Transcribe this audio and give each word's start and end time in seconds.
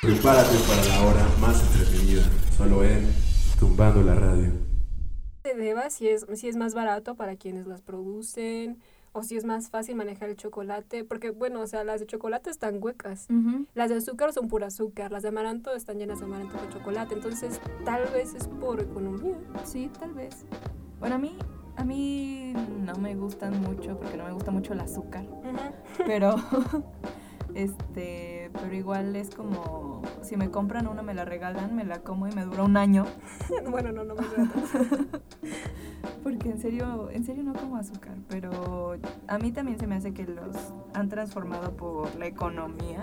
Prepárate 0.00 0.56
para 0.68 0.84
la 0.84 1.06
hora 1.06 1.26
más 1.40 1.62
entretenida, 1.62 2.22
solo 2.56 2.84
en 2.84 3.08
Tumbando 3.58 4.02
la 4.02 4.14
Radio. 4.14 4.52
te 5.42 5.54
deba 5.56 5.90
si 5.90 6.08
es, 6.08 6.26
si 6.34 6.48
es 6.48 6.56
más 6.56 6.74
barato 6.74 7.14
para 7.14 7.36
quienes 7.36 7.66
las 7.66 7.80
producen 7.80 8.78
o 9.12 9.22
si 9.22 9.36
es 9.36 9.44
más 9.44 9.70
fácil 9.70 9.96
manejar 9.96 10.28
el 10.28 10.36
chocolate, 10.36 11.04
porque 11.04 11.30
bueno, 11.30 11.60
o 11.62 11.66
sea, 11.66 11.84
las 11.84 12.00
de 12.00 12.06
chocolate 12.06 12.50
están 12.50 12.82
huecas, 12.82 13.28
las 13.74 13.88
de 13.88 13.96
azúcar 13.96 14.32
son 14.34 14.48
pura 14.48 14.66
azúcar, 14.66 15.10
las 15.10 15.22
de 15.22 15.28
amaranto 15.30 15.74
están 15.74 15.98
llenas 15.98 16.18
de 16.18 16.26
amaranto 16.26 16.60
de 16.60 16.68
chocolate, 16.68 17.14
entonces 17.14 17.60
tal 17.86 18.06
vez 18.12 18.34
es 18.34 18.46
por 18.48 18.80
economía. 18.80 19.36
Sí, 19.64 19.90
tal 19.98 20.12
vez. 20.12 20.44
Bueno, 21.00 21.14
a 21.14 21.18
mí, 21.18 21.38
a 21.76 21.84
mí 21.84 22.52
no 22.84 22.94
me 22.96 23.14
gustan 23.14 23.58
mucho 23.62 23.96
porque 23.98 24.18
no 24.18 24.24
me 24.24 24.32
gusta 24.32 24.50
mucho 24.50 24.74
el 24.74 24.80
azúcar. 24.80 25.24
Pero, 26.06 26.36
este, 27.56 28.50
pero 28.52 28.74
igual 28.74 29.16
es 29.16 29.30
como, 29.30 30.02
si 30.22 30.36
me 30.36 30.50
compran 30.50 30.86
una, 30.86 31.02
me 31.02 31.14
la 31.14 31.24
regalan, 31.24 31.74
me 31.74 31.84
la 31.84 32.00
como 32.00 32.28
y 32.28 32.32
me 32.32 32.44
dura 32.44 32.62
un 32.62 32.76
año. 32.76 33.06
bueno, 33.70 33.92
no, 33.92 34.04
no 34.04 34.14
me 34.14 34.22
gusta. 34.22 34.78
Porque 36.22 36.50
en 36.50 36.60
serio, 36.60 37.08
en 37.10 37.24
serio 37.24 37.42
no 37.44 37.52
como 37.54 37.76
azúcar, 37.76 38.14
pero 38.28 38.96
a 39.28 39.38
mí 39.38 39.52
también 39.52 39.78
se 39.78 39.86
me 39.86 39.94
hace 39.94 40.12
que 40.12 40.24
los 40.24 40.56
han 40.92 41.08
transformado 41.08 41.76
por 41.76 42.14
la 42.16 42.26
economía. 42.26 43.00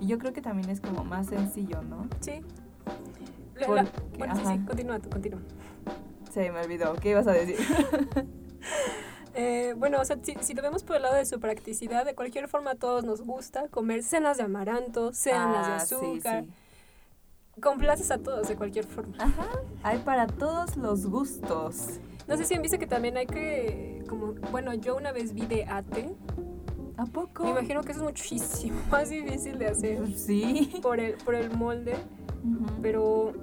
Y 0.00 0.06
yo 0.08 0.18
creo 0.18 0.32
que 0.32 0.42
también 0.42 0.68
es 0.68 0.80
como 0.80 1.04
más 1.04 1.28
sencillo, 1.28 1.82
¿no? 1.82 2.06
Sí. 2.20 2.40
La- 3.54 3.68
la- 3.68 3.84
Porque- 3.84 4.18
bueno, 4.18 4.36
sí, 4.36 4.42
sí, 4.44 4.58
continúa 4.66 4.98
tú, 4.98 5.08
continúa. 5.08 5.40
Se 6.32 6.50
me 6.50 6.60
olvidó, 6.60 6.94
¿qué 6.96 7.10
ibas 7.10 7.26
a 7.26 7.32
decir? 7.32 7.56
Eh, 9.40 9.74
bueno, 9.76 10.00
o 10.00 10.04
sea, 10.04 10.18
si, 10.20 10.34
si 10.40 10.52
lo 10.54 10.62
vemos 10.62 10.82
por 10.82 10.96
el 10.96 11.02
lado 11.02 11.14
de 11.14 11.24
su 11.24 11.38
practicidad, 11.38 12.04
de 12.04 12.14
cualquier 12.16 12.48
forma 12.48 12.72
a 12.72 12.74
todos 12.74 13.04
nos 13.04 13.20
gusta 13.22 13.68
comer 13.68 14.02
cenas 14.02 14.36
de 14.38 14.42
amaranto, 14.42 15.12
sean 15.12 15.52
las 15.52 15.66
de 15.68 15.72
Ah, 15.74 15.78
sí, 15.80 15.94
azúcar. 15.94 16.44
sí. 16.44 16.50
Complaces 17.60 18.10
a 18.10 18.18
todos 18.18 18.48
de 18.48 18.56
cualquier 18.56 18.84
forma. 18.84 19.14
Ajá, 19.18 19.48
hay 19.84 19.98
para 19.98 20.26
todos 20.26 20.76
los 20.76 21.06
gustos. 21.06 22.00
No 22.26 22.36
sé 22.36 22.44
si 22.44 22.54
han 22.54 22.62
visto 22.62 22.78
que 22.78 22.86
también 22.86 23.16
hay 23.16 23.26
que, 23.26 24.02
como, 24.08 24.34
bueno, 24.50 24.74
yo 24.74 24.96
una 24.96 25.12
vez 25.12 25.32
vi 25.34 25.46
de 25.46 25.64
ate. 25.64 26.14
¿A 26.96 27.06
poco? 27.06 27.44
Me 27.44 27.50
imagino 27.50 27.82
que 27.84 27.92
eso 27.92 28.00
es 28.00 28.04
muchísimo 28.06 28.80
más 28.90 29.08
difícil 29.10 29.56
de 29.58 29.68
hacer 29.68 30.14
Sí. 30.16 30.72
por 30.82 30.98
el, 30.98 31.14
por 31.14 31.36
el 31.36 31.50
molde, 31.52 31.94
pero 32.82 33.34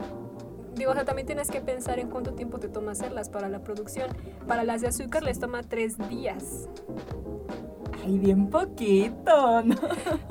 digo, 0.76 0.92
o 0.92 0.94
sea, 0.94 1.06
también 1.06 1.26
tienes 1.26 1.50
que 1.50 1.62
pensar 1.62 2.00
en 2.00 2.10
cuánto 2.10 2.34
tiempo 2.34 2.60
te 2.60 2.68
toma 2.70 2.92
hacerlas 2.92 3.30
para 3.30 3.50
la 3.50 3.60
producción. 3.64 4.10
Para 4.48 4.64
las 4.64 4.82
de 4.82 4.88
azúcar 4.88 5.24
les 5.24 5.40
toma 5.40 5.64
tres 5.64 5.98
días. 6.10 6.68
Ay, 8.04 8.20
bien 8.20 8.50
poquito, 8.50 9.64
¿no? 9.64 9.76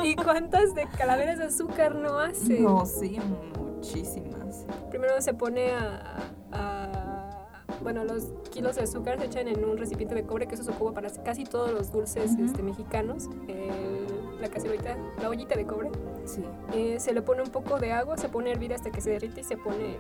¿Y 0.05 0.15
cuántas 0.15 0.75
de 0.75 0.87
calaveras 0.97 1.39
de 1.39 1.45
azúcar 1.47 1.95
no 1.97 2.19
hacen? 2.21 2.63
No, 2.63 2.87
sí, 2.87 3.19
muchísimas. 3.59 4.65
Primero 4.91 5.21
se 5.21 5.35
pone 5.35 5.73
a, 5.73 6.17
a- 6.53 7.49
Bueno, 7.83 8.05
los 8.05 8.33
kilos 8.51 8.77
de 8.77 8.83
azúcar 8.83 9.19
se 9.19 9.27
echan 9.27 9.49
en 9.49 9.65
un 9.65 9.77
recipiente 9.77 10.15
de 10.15 10.23
cobre, 10.25 10.47
que 10.47 10.55
eso 10.55 10.63
se 10.65 10.71
ocupa 10.71 10.93
para 10.93 11.11
casi 11.25 11.45
todos 11.45 11.73
los 11.73 11.91
dulces 11.93 12.33
este, 12.39 12.63
mexicanos. 12.63 13.29
El- 13.49 13.94
la 14.41 14.49
caceroita, 14.49 14.97
la 15.21 15.29
ollita 15.29 15.55
de 15.57 15.65
cobre. 15.67 15.91
Sí. 16.25 16.45
Eh, 16.73 16.97
se 17.01 17.13
le 17.13 17.23
pone 17.23 17.43
un 17.43 17.51
poco 17.51 17.79
de 17.79 17.93
agua, 17.93 18.17
se 18.17 18.29
pone 18.29 18.51
a 18.51 18.53
hervir 18.55 18.73
hasta 18.75 18.91
que 18.91 19.01
se 19.01 19.11
derrite 19.11 19.41
y 19.41 19.45
se 19.45 19.57
pone 19.57 19.99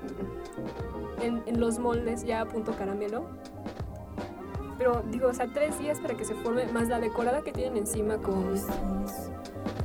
en, 1.22 1.42
en 1.46 1.60
los 1.60 1.78
moldes 1.78 2.24
ya 2.24 2.40
a 2.42 2.46
punto 2.46 2.72
caramelo. 2.77 3.27
Pero 4.78 5.02
digo, 5.10 5.28
o 5.28 5.32
sea, 5.34 5.46
tres 5.52 5.78
días 5.78 6.00
para 6.00 6.14
que 6.16 6.24
se 6.24 6.34
forme, 6.34 6.66
más 6.66 6.88
la 6.88 6.98
decorada 6.98 7.42
que 7.42 7.52
tienen 7.52 7.77
encima 7.77 8.18
con... 8.18 8.56
Sí, 8.58 8.64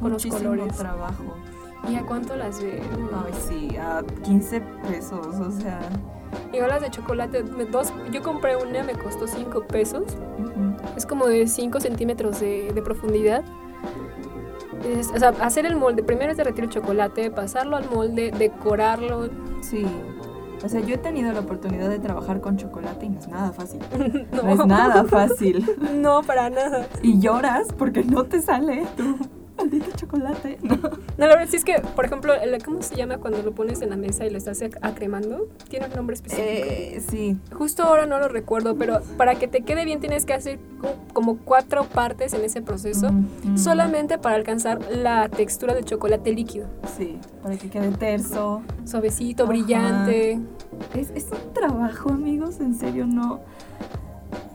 Con 0.02 0.12
los 0.12 0.26
colores. 0.26 0.76
trabajo. 0.78 1.36
¿Y 1.88 1.96
a 1.96 2.06
cuánto 2.06 2.36
las 2.36 2.60
de...? 2.60 2.82
Ay, 3.14 3.34
sí, 3.48 3.78
a 3.78 4.04
15 4.24 4.62
pesos, 4.90 5.28
o 5.36 5.52
sea. 5.52 5.80
Igual 6.54 6.70
las 6.70 6.82
de 6.82 6.90
chocolate, 6.90 7.44
dos, 7.72 7.94
yo 8.12 8.22
compré 8.24 8.56
una, 8.56 8.84
me 8.84 8.94
costó 8.94 9.28
5 9.28 9.66
pesos. 9.68 10.04
ujú. 10.40 10.76
Es 10.98 11.06
como 11.06 11.28
de 11.28 11.48
5 11.48 11.80
centímetros 11.80 12.40
de, 12.40 12.72
de 12.74 12.82
profundidad. 12.82 13.44
Es- 14.94 15.12
o 15.14 15.18
sea, 15.20 15.30
hacer 15.42 15.66
el 15.66 15.76
molde, 15.76 16.04
primero 16.04 16.32
es 16.32 16.38
derretir 16.38 16.66
el 16.66 16.70
chocolate, 16.70 17.30
pasarlo 17.32 17.76
al 17.78 17.90
molde, 17.90 18.32
decorarlo. 18.38 19.30
Sí. 19.62 19.86
O 20.64 20.68
sea, 20.68 20.82
yo 20.82 20.96
he 20.96 20.98
tenido 20.98 21.32
la 21.32 21.40
oportunidad 21.40 21.90
de 21.90 22.00
trabajar 22.00 22.42
con 22.42 22.58
chocolate 22.58 23.06
y 23.06 23.10
no 23.10 23.20
es 23.20 23.28
nada 23.30 23.52
fácil. 23.54 23.80
no, 24.34 24.44
No 24.44 24.50
es 24.50 24.66
nada 24.66 25.04
fácil. 25.06 25.66
No, 25.96 26.22
para 26.24 26.50
nada. 26.50 26.86
Y 27.02 27.20
lloras 27.20 27.68
porque 27.78 28.04
no 28.04 28.26
te 28.26 28.42
sale 28.42 28.86
tu 28.98 29.16
maldito 29.70 29.96
chocolate. 29.98 30.58
No. 30.70 30.76
No, 30.76 31.28
la 31.28 31.36
verdad 31.36 31.48
sí 31.50 31.58
es 31.58 31.66
que, 31.66 31.76
por 31.96 32.06
ejemplo, 32.06 32.34
¿cómo 32.64 32.82
se 32.82 32.96
llama 32.96 33.18
cuando 33.18 33.42
lo 33.44 33.52
pones 33.54 33.82
en 33.82 33.90
la 33.90 33.98
mesa 33.98 34.26
y 34.26 34.30
lo 34.30 34.38
estás 34.38 34.62
ac- 34.62 34.78
acremando? 34.82 35.48
Tiene 35.70 35.88
un 35.88 35.94
nombre 35.94 36.14
específico. 36.14 36.48
Eh, 36.48 37.02
sí. 37.10 37.38
Justo 37.54 37.84
ahora 37.84 38.06
no 38.06 38.20
lo 38.20 38.28
recuerdo, 38.30 38.76
pero 38.76 39.02
para 39.18 39.36
que 39.36 39.48
te 39.48 39.62
quede 39.62 39.84
bien 39.86 40.00
tienes 40.00 40.26
que 40.26 40.34
hacer 40.34 40.60
co- 40.80 40.96
como 41.14 41.38
cuatro 41.38 41.84
partes 41.86 42.34
en 42.34 42.44
ese 42.46 42.62
proceso, 42.62 43.08
Ujú. 43.08 43.58
solamente 43.58 44.18
para 44.18 44.36
alcanzar 44.36 44.80
la 44.92 45.28
textura 45.30 45.74
del 45.74 45.84
chocolate 45.86 46.32
líquido. 46.32 46.68
Sí, 46.98 47.18
para 47.44 47.58
que 47.58 47.70
quede 47.70 47.90
terso. 47.92 48.62
Suavecito, 48.86 49.44
Ajá. 49.44 49.52
brillante. 49.52 50.40
Es, 50.96 51.10
es 51.16 51.26
un 51.32 51.54
trabajo, 51.54 52.10
amigos, 52.12 52.60
en 52.62 52.76
serio, 52.76 53.06
no. 53.08 53.42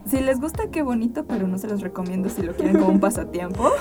Si 0.07 0.19
les 0.19 0.39
gusta, 0.39 0.67
qué 0.71 0.83
bonito, 0.83 1.25
pero 1.25 1.47
no 1.47 1.57
se 1.57 1.67
los 1.67 1.81
recomiendo 1.81 2.29
si 2.29 2.43
lo 2.43 2.53
quieren 2.53 2.77
como 2.79 2.91
un 2.93 2.99
pasatiempo. 2.99 3.71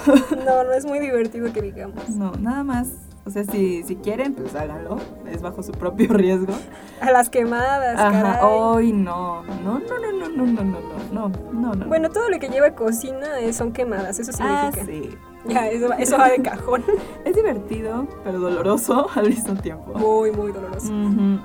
No, 0.46 0.64
no 0.64 0.72
es 0.72 0.86
muy 0.86 0.98
divertido 0.98 1.52
que 1.52 1.60
digamos. 1.60 2.08
No, 2.10 2.32
nada 2.40 2.64
más. 2.64 2.88
O 3.26 3.30
sea, 3.30 3.44
si, 3.44 3.82
si 3.84 3.96
quieren, 3.96 4.34
pues 4.34 4.54
háganlo. 4.54 4.96
Es 5.30 5.40
bajo 5.42 5.62
su 5.62 5.72
propio 5.72 6.12
riesgo. 6.12 6.52
A 7.00 7.10
las 7.10 7.30
quemadas, 7.30 7.98
Ajá. 7.98 8.46
Hoy 8.46 8.92
no. 8.92 9.42
No, 9.42 9.78
no, 9.80 9.80
no, 9.80 10.12
no, 10.12 10.28
no, 10.28 10.46
no, 10.46 10.62
no, 10.64 10.80
no, 11.12 11.28
no, 11.28 11.52
no, 11.52 11.74
no. 11.74 11.86
Bueno, 11.86 12.10
todo 12.10 12.28
lo 12.28 12.38
que 12.38 12.48
lleva 12.48 12.70
cocina 12.74 13.40
eh, 13.40 13.52
son 13.52 13.72
quemadas, 13.72 14.18
eso 14.18 14.32
ah, 14.40 14.70
significa. 14.72 15.10
sí. 15.10 15.18
Ya, 15.46 15.68
eso, 15.68 15.88
va- 15.90 15.96
eso 15.96 16.16
va 16.16 16.30
de 16.30 16.40
cajón. 16.40 16.84
Es 17.26 17.34
divertido, 17.36 18.06
pero 18.24 18.40
doloroso 18.40 19.08
al 19.14 19.28
mismo 19.28 19.54
tiempo. 19.56 19.92
Muy, 19.98 20.30
muy 20.30 20.52
doloroso. 20.52 20.88
Ujú. 20.88 21.38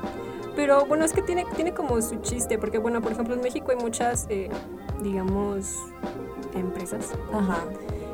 Pero 0.59 0.86
bueno, 0.86 1.06
es 1.06 1.14
que 1.14 1.22
tiene, 1.22 1.46
tiene 1.56 1.74
como 1.74 2.02
su 2.02 2.18
chiste, 2.18 2.58
porque 2.58 2.80
bueno, 2.80 3.02
por 3.02 3.14
ejemplo, 3.14 3.34
en 3.34 3.40
México 3.40 3.72
hay 3.72 3.78
muchas, 3.78 4.25
eh, 4.30 4.50
digamos, 5.02 5.74
empresas 6.53 7.12
Ajá. 7.31 7.59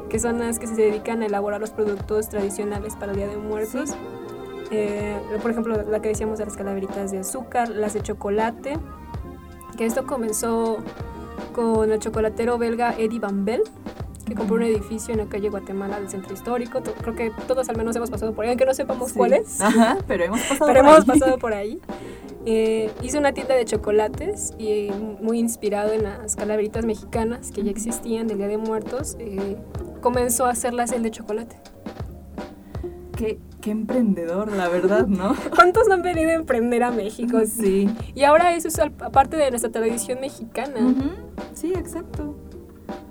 que 0.09 0.19
son 0.19 0.37
las 0.37 0.59
que 0.59 0.67
se 0.67 0.75
dedican 0.75 1.23
a 1.23 1.25
elaborar 1.25 1.59
los 1.59 1.71
productos 1.71 2.29
tradicionales 2.29 2.95
para 2.97 3.13
el 3.13 3.17
Día 3.17 3.27
de 3.29 3.37
Muertos. 3.37 3.89
Sí. 3.89 3.95
Eh, 4.69 5.17
por 5.41 5.49
ejemplo, 5.49 5.75
la 5.89 5.99
que 6.03 6.09
decíamos 6.09 6.37
de 6.37 6.45
las 6.45 6.55
calaveritas 6.55 7.09
de 7.09 7.17
azúcar, 7.17 7.69
las 7.69 7.95
de 7.95 8.01
chocolate, 8.01 8.77
que 9.75 9.87
esto 9.87 10.05
comenzó 10.05 10.77
con 11.51 11.91
el 11.91 11.97
chocolatero 11.97 12.59
belga 12.59 12.93
Eddie 12.95 13.17
Van 13.19 13.43
Bell, 13.43 13.63
que 14.27 14.35
compró 14.35 14.55
un 14.57 14.63
edificio 14.63 15.13
en 15.13 15.19
la 15.19 15.25
calle 15.25 15.49
Guatemala 15.49 15.99
del 15.99 16.09
centro 16.09 16.31
histórico. 16.33 16.81
Creo 17.01 17.15
que 17.15 17.31
todos 17.47 17.69
al 17.69 17.77
menos 17.77 17.95
hemos 17.95 18.11
pasado 18.11 18.33
por 18.33 18.43
ahí, 18.45 18.49
aunque 18.51 18.65
no 18.67 18.73
sepamos 18.75 19.09
Sí. 19.11 19.17
cuál 19.17 19.33
es. 19.33 19.61
Ajá, 19.61 19.97
pero 20.07 20.23
hemos 20.25 20.41
pasado 20.41 20.71
Pero 20.73 20.83
por 20.83 20.87
hemos 20.93 20.99
ahí. 21.09 21.19
pasado 21.19 21.37
por 21.39 21.53
ahí. 21.53 21.81
Eh, 22.45 22.91
hizo 23.01 23.17
una 23.17 23.33
tienda 23.33 23.55
de 23.55 23.65
chocolates 23.65 24.53
y 24.59 24.89
muy 25.21 25.39
inspirado 25.39 25.91
en 25.93 26.03
las 26.03 26.35
calaveritas 26.35 26.85
mexicanas 26.85 27.51
que 27.51 27.63
ya 27.63 27.71
existían 27.71 28.27
del 28.27 28.37
Día 28.37 28.47
de 28.47 28.57
Muertos. 28.57 29.15
eh, 29.19 29.57
comenzó 30.01 30.45
a 30.45 30.51
hacerlas 30.51 30.91
el 30.91 31.01
de 31.01 31.09
chocolate. 31.11 31.55
Qué, 33.17 33.39
qué 33.61 33.71
emprendedor, 33.71 34.51
la 34.51 34.67
verdad, 34.69 35.07
¿no? 35.07 35.35
¿Cuántos 35.55 35.87
no 35.87 35.95
han 35.95 36.01
venido 36.03 36.29
a 36.29 36.33
emprender 36.33 36.83
a 36.83 36.91
México? 36.91 37.39
Sí. 37.45 37.89
Y 38.13 38.23
ahora 38.23 38.55
eso 38.55 38.67
es 38.67 38.77
parte 39.11 39.37
de 39.37 39.49
nuestra 39.49 39.71
tradición 39.71 40.19
mexicana. 40.19 40.93
Sí, 41.53 41.73
exacto. 41.73 42.35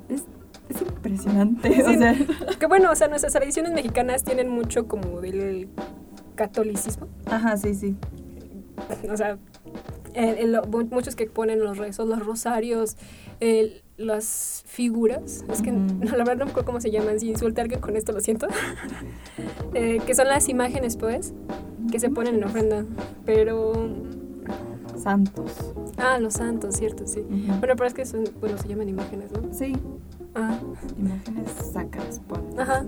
Es, 0.09 0.25
es 0.69 0.83
impresionante. 0.83 1.73
Sí. 1.75 1.81
O 1.81 1.99
sea, 1.99 2.15
Que 2.61 2.67
bueno, 2.67 2.91
o 2.93 2.95
sea, 2.95 3.09
nuestras 3.09 3.33
tradiciones 3.33 3.73
mexicanas 3.73 4.23
tienen 4.23 4.49
mucho 4.49 4.87
como 4.87 5.21
del 5.21 5.69
catolicismo. 6.37 7.09
ajá, 7.27 7.57
sí, 7.57 7.75
sí. 7.75 7.97
O 9.11 9.17
sea, 9.17 9.39
lo- 10.45 10.63
muchos 10.91 11.17
que 11.17 11.27
ponen 11.27 11.61
los 11.61 11.79
rezos, 11.79 12.09
los 12.09 12.25
rosarios, 12.25 12.97
el- 13.41 13.83
las 13.97 14.63
figuras. 14.67 15.45
Es 15.53 15.63
que 15.63 15.71
Ujú. 15.71 16.05
la 16.05 16.17
verdad 16.25 16.37
no 16.37 16.45
me 16.47 16.51
acuerdo 16.51 16.65
cómo 16.67 16.81
se 16.81 16.91
llaman. 16.91 17.21
Si 17.21 17.29
insulté 17.31 17.61
a 17.61 17.65
alguien 17.65 17.81
con 17.81 17.97
esto, 17.97 18.13
lo 18.13 18.21
siento. 18.21 18.47
Eh, 19.75 19.99
que 20.07 20.15
son 20.15 20.29
las 20.29 20.49
imágenes, 20.49 20.97
pues, 20.97 21.33
que 21.91 21.99
se 21.99 22.09
ponen 22.11 22.37
en 22.37 22.45
ofrenda. 22.45 22.85
Pero. 23.27 23.73
Santos. 24.97 25.73
Ah, 25.97 26.19
los 26.21 26.35
santos, 26.35 26.77
cierto, 26.77 27.07
sí. 27.07 27.23
Bueno, 27.29 27.75
pero 27.77 27.87
es 27.87 27.95
que 27.95 28.07
son, 28.07 28.25
bueno, 28.41 28.57
se 28.59 28.69
llaman 28.69 28.89
imágenes, 28.89 29.33
¿no? 29.33 29.53
Sí, 29.53 29.75
Imágenes 30.99 31.51
sacras. 31.73 32.21
ponen. 32.27 32.59
ajá. 32.61 32.85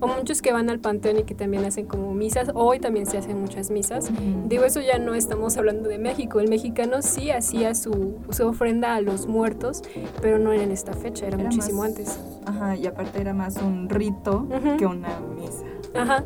O 0.00 0.08
muchos 0.08 0.42
que 0.42 0.52
van 0.52 0.68
al 0.68 0.80
panteón 0.80 1.20
y 1.20 1.22
que 1.22 1.34
también 1.36 1.64
hacen 1.64 1.86
como 1.86 2.12
misas. 2.12 2.50
Hoy 2.54 2.80
también 2.80 3.06
se 3.06 3.18
hacen 3.18 3.40
muchas 3.40 3.70
misas. 3.70 4.10
Ujú. 4.10 4.48
Digo, 4.48 4.64
eso 4.64 4.80
ya 4.80 4.98
no 4.98 5.14
estamos 5.14 5.56
hablando 5.56 5.88
de 5.88 5.98
México. 5.98 6.40
El 6.40 6.48
mexicano 6.48 7.02
sí 7.02 7.30
hacía 7.30 7.74
su, 7.76 8.16
su 8.30 8.48
ofrenda 8.48 8.96
a 8.96 9.00
los 9.00 9.28
muertos, 9.28 9.82
pero 10.20 10.40
no 10.40 10.52
era 10.52 10.64
en 10.64 10.72
esta 10.72 10.92
fecha, 10.92 11.26
era, 11.26 11.36
Era 11.36 11.44
muchísimo 11.44 11.82
más- 11.82 11.90
antes. 11.90 12.20
Ajá, 12.46 12.76
y 12.76 12.86
aparte 12.88 13.20
era 13.20 13.32
más 13.32 13.58
un 13.58 13.88
rito 13.88 14.48
Ujú. 14.50 14.76
que 14.76 14.86
una 14.86 15.20
misa. 15.36 15.62
Ajá. 15.94 16.16
Ajá. 16.16 16.24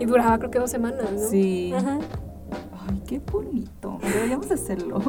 Y 0.00 0.04
duraba 0.06 0.36
creo 0.38 0.50
que 0.50 0.58
dos 0.58 0.70
semanas, 0.70 1.12
¿no? 1.12 1.28
Sí. 1.28 1.72
Ajá. 1.76 1.98
Ay, 2.88 3.02
qué 3.06 3.20
bonito. 3.20 3.98
Deberíamos 4.02 4.50
hacerlo. 4.50 5.00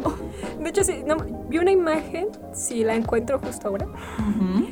De 0.61 0.69
hecho, 0.69 0.83
sí, 0.83 1.03
no, 1.05 1.17
vi 1.47 1.57
una 1.59 1.71
imagen, 1.71 2.27
si 2.53 2.83
la 2.83 2.95
encuentro 2.95 3.39
justo 3.39 3.67
ahora, 3.67 3.87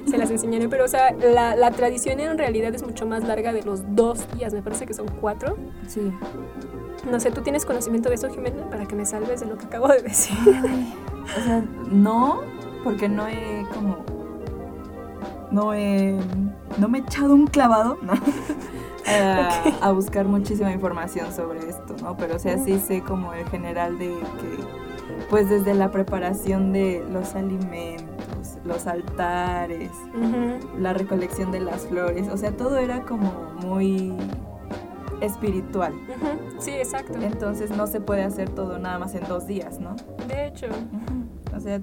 se 0.09 0.17
las 0.17 0.29
enseñaré, 0.29 0.67
pero 0.69 0.85
o 0.85 0.87
sea, 0.87 1.13
la, 1.13 1.55
la 1.55 1.71
tradición 1.71 2.19
en 2.19 2.37
realidad 2.37 2.73
es 2.75 2.83
mucho 2.83 3.05
más 3.05 3.23
larga 3.23 3.53
de 3.53 3.63
los 3.63 3.83
dos 3.95 4.27
días, 4.35 4.53
me 4.53 4.61
parece 4.61 4.85
que 4.85 4.93
son 4.93 5.07
cuatro. 5.21 5.57
Sí. 5.87 6.11
No 7.09 7.19
sé, 7.19 7.31
¿tú 7.31 7.41
tienes 7.41 7.65
conocimiento 7.65 8.09
de 8.09 8.15
eso, 8.15 8.29
Jimena? 8.29 8.69
Para 8.69 8.85
que 8.85 8.95
me 8.95 9.05
salves 9.05 9.39
de 9.39 9.45
lo 9.45 9.57
que 9.57 9.65
acabo 9.65 9.87
de 9.87 10.01
decir. 10.01 10.37
O 11.37 11.43
sea, 11.43 11.63
no, 11.89 12.41
porque 12.83 13.07
no 13.07 13.27
he 13.27 13.65
como. 13.73 13.97
No 15.51 15.73
he. 15.73 16.17
No 16.77 16.89
me 16.89 16.99
he 16.99 17.01
echado 17.01 17.33
un 17.33 17.47
clavado, 17.47 17.97
¿no? 18.01 18.13
A, 19.07 19.63
a 19.81 19.91
buscar 19.91 20.25
muchísima 20.25 20.71
información 20.71 21.33
sobre 21.33 21.59
esto, 21.69 21.95
¿no? 22.01 22.15
Pero 22.17 22.35
o 22.35 22.39
sea, 22.39 22.57
sí 22.57 22.79
sé 22.79 23.01
como 23.01 23.33
el 23.33 23.47
general 23.49 23.97
de 23.97 24.07
que, 24.07 25.27
pues 25.29 25.49
desde 25.49 25.73
la 25.73 25.91
preparación 25.91 26.73
de 26.73 27.05
los 27.11 27.35
alimentos, 27.35 28.57
los 28.65 28.87
altares, 28.87 29.91
la 30.77 30.93
recolección 30.93 31.51
de 31.51 31.59
las 31.61 31.87
flores, 31.87 32.27
o 32.29 32.37
sea, 32.37 32.51
todo 32.51 32.77
era 32.77 33.03
como 33.03 33.31
muy 33.61 34.13
espiritual. 35.21 35.93
Sí, 36.59 36.71
exacto. 36.71 37.17
Entonces 37.21 37.71
no 37.71 37.87
se 37.87 38.01
puede 38.01 38.23
hacer 38.23 38.49
todo 38.49 38.77
nada 38.77 38.99
más 38.99 39.15
en 39.15 39.27
dos 39.27 39.47
días, 39.47 39.79
¿no? 39.79 39.95
De 40.27 40.47
hecho, 40.47 40.67
O 41.55 41.59
sea, 41.59 41.81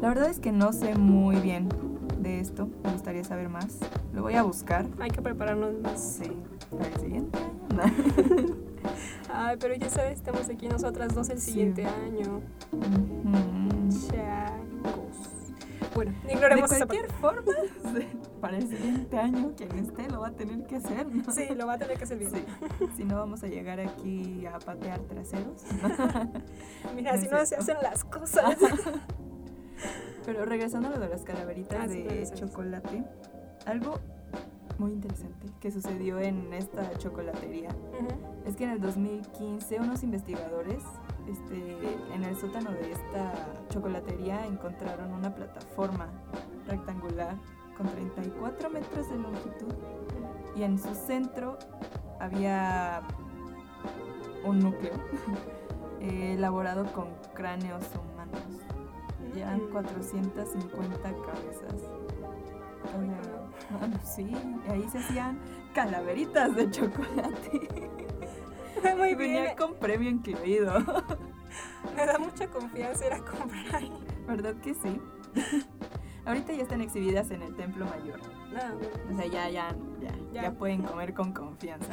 la 0.00 0.08
verdad 0.08 0.30
es 0.30 0.38
que 0.38 0.52
no 0.52 0.72
sé 0.72 0.94
muy 0.94 1.36
bien 1.36 1.68
de 2.22 2.40
esto. 2.40 2.68
Me 2.84 2.92
gustaría 2.92 3.24
saber 3.24 3.48
más. 3.48 3.78
Lo 4.12 4.22
voy 4.22 4.34
a 4.34 4.42
buscar. 4.42 4.86
hay 5.00 5.10
que 5.10 5.22
prepararnos 5.22 5.74
más. 5.80 6.00
Sí, 6.22 6.32
para 6.70 6.86
el 6.88 6.96
siguiente 7.00 7.38
año. 7.38 7.50
Ay, 9.32 9.56
pero 9.60 9.74
ya 9.74 9.88
sabes, 9.88 10.14
estamos 10.18 10.48
aquí 10.48 10.68
nosotras 10.68 11.14
dos 11.14 11.28
el 11.30 11.38
Sí. 11.40 11.52
siguiente 11.52 11.84
año. 11.86 12.40
Ujú. 12.72 14.08
Changos. 14.10 15.16
Bueno, 15.94 16.12
De 16.24 16.32
ignoremos 16.32 16.70
esa 16.72 16.86
cualquier 16.86 17.10
forma, 17.14 17.52
para 18.40 18.56
el 18.58 18.68
siguiente 18.68 19.18
año, 19.18 19.52
quien 19.56 19.70
esté 19.78 20.08
lo 20.08 20.20
va 20.20 20.28
a 20.28 20.32
tener 20.32 20.64
que 20.66 20.76
hacer, 20.76 21.06
¿no? 21.12 21.30
Sí, 21.32 21.46
lo 21.54 21.66
va 21.66 21.74
a 21.74 21.78
tener 21.78 21.98
que 21.98 22.04
hacer 22.04 22.18
bien. 22.18 22.30
Sí. 22.30 22.44
Si 22.96 23.04
no, 23.04 23.16
vamos 23.16 23.42
a 23.42 23.48
llegar 23.48 23.80
aquí 23.80 24.46
a 24.46 24.58
patear 24.60 25.00
traseros. 25.00 25.62
Mira, 26.94 27.16
No 27.16 27.22
si 27.22 27.28
no 27.28 27.44
se 27.44 27.56
hacen 27.56 27.76
las 27.82 28.04
cosas. 28.04 28.56
Pero 30.24 30.44
regresando 30.44 30.88
a 30.88 30.92
lo 30.92 30.98
de 30.98 31.08
las 31.08 31.22
calaveritas 31.22 31.78
Ah, 31.80 31.86
de 31.86 32.30
chocolate, 32.34 33.04
algo 33.66 33.98
muy 34.78 34.92
interesante 34.92 35.46
que 35.60 35.70
sucedió 35.70 36.18
en 36.18 36.52
esta 36.52 36.96
chocolatería. 36.98 37.70
Es 38.46 38.56
que 38.56 38.64
en 38.64 38.70
el 38.70 38.80
2015 38.80 39.78
unos 39.78 40.02
investigadores 40.02 40.82
este, 41.28 41.76
en 42.14 42.24
el 42.24 42.36
sótano 42.36 42.72
de 42.72 42.92
esta 42.92 43.32
chocolatería 43.68 44.46
encontraron 44.46 45.12
una 45.12 45.34
plataforma 45.34 46.08
rectangular 46.66 47.36
con 47.76 47.86
34 47.88 48.70
metros 48.70 49.08
de 49.10 49.16
longitud 49.16 49.74
y 50.56 50.62
en 50.62 50.78
su 50.78 50.94
centro 50.94 51.58
había 52.18 53.02
un 54.44 54.58
núcleo 54.60 54.94
eh, 56.00 56.34
elaborado 56.34 56.90
con 56.92 57.08
cráneos 57.34 57.84
humanos. 57.94 58.79
Mm. 59.34 59.70
450 59.72 60.98
cabezas. 61.02 61.82
O 62.82 63.02
sea, 63.02 63.80
ah, 63.80 64.04
sí, 64.04 64.30
y 64.66 64.70
ahí 64.72 64.88
se 64.90 64.98
hacían 64.98 65.38
calaveritas 65.74 66.54
de 66.56 66.70
chocolate. 66.70 67.68
Muy 68.96 69.14
venía 69.14 69.42
bien. 69.42 69.56
con 69.56 69.74
premio 69.74 70.08
incluido. 70.10 70.72
Me 71.96 72.06
da 72.06 72.18
mucha 72.18 72.46
confianza 72.48 73.06
ir 73.06 73.12
a 73.12 73.18
comprar 73.18 73.74
ahí. 73.74 73.92
¿Verdad 74.26 74.54
que 74.56 74.74
sí? 74.74 75.00
Ahorita 76.24 76.52
ya 76.52 76.62
están 76.62 76.80
exhibidas 76.80 77.30
en 77.30 77.42
el 77.42 77.54
Templo 77.56 77.86
Mayor. 77.86 78.20
Ah, 78.56 78.72
bueno. 78.74 78.94
O 79.10 79.16
sea, 79.16 79.26
ya, 79.26 79.48
ya, 79.50 79.74
ya, 80.00 80.10
Ya. 80.32 80.42
ya 80.42 80.52
pueden 80.52 80.82
comer 80.82 81.14
con 81.14 81.32
confianza. 81.32 81.92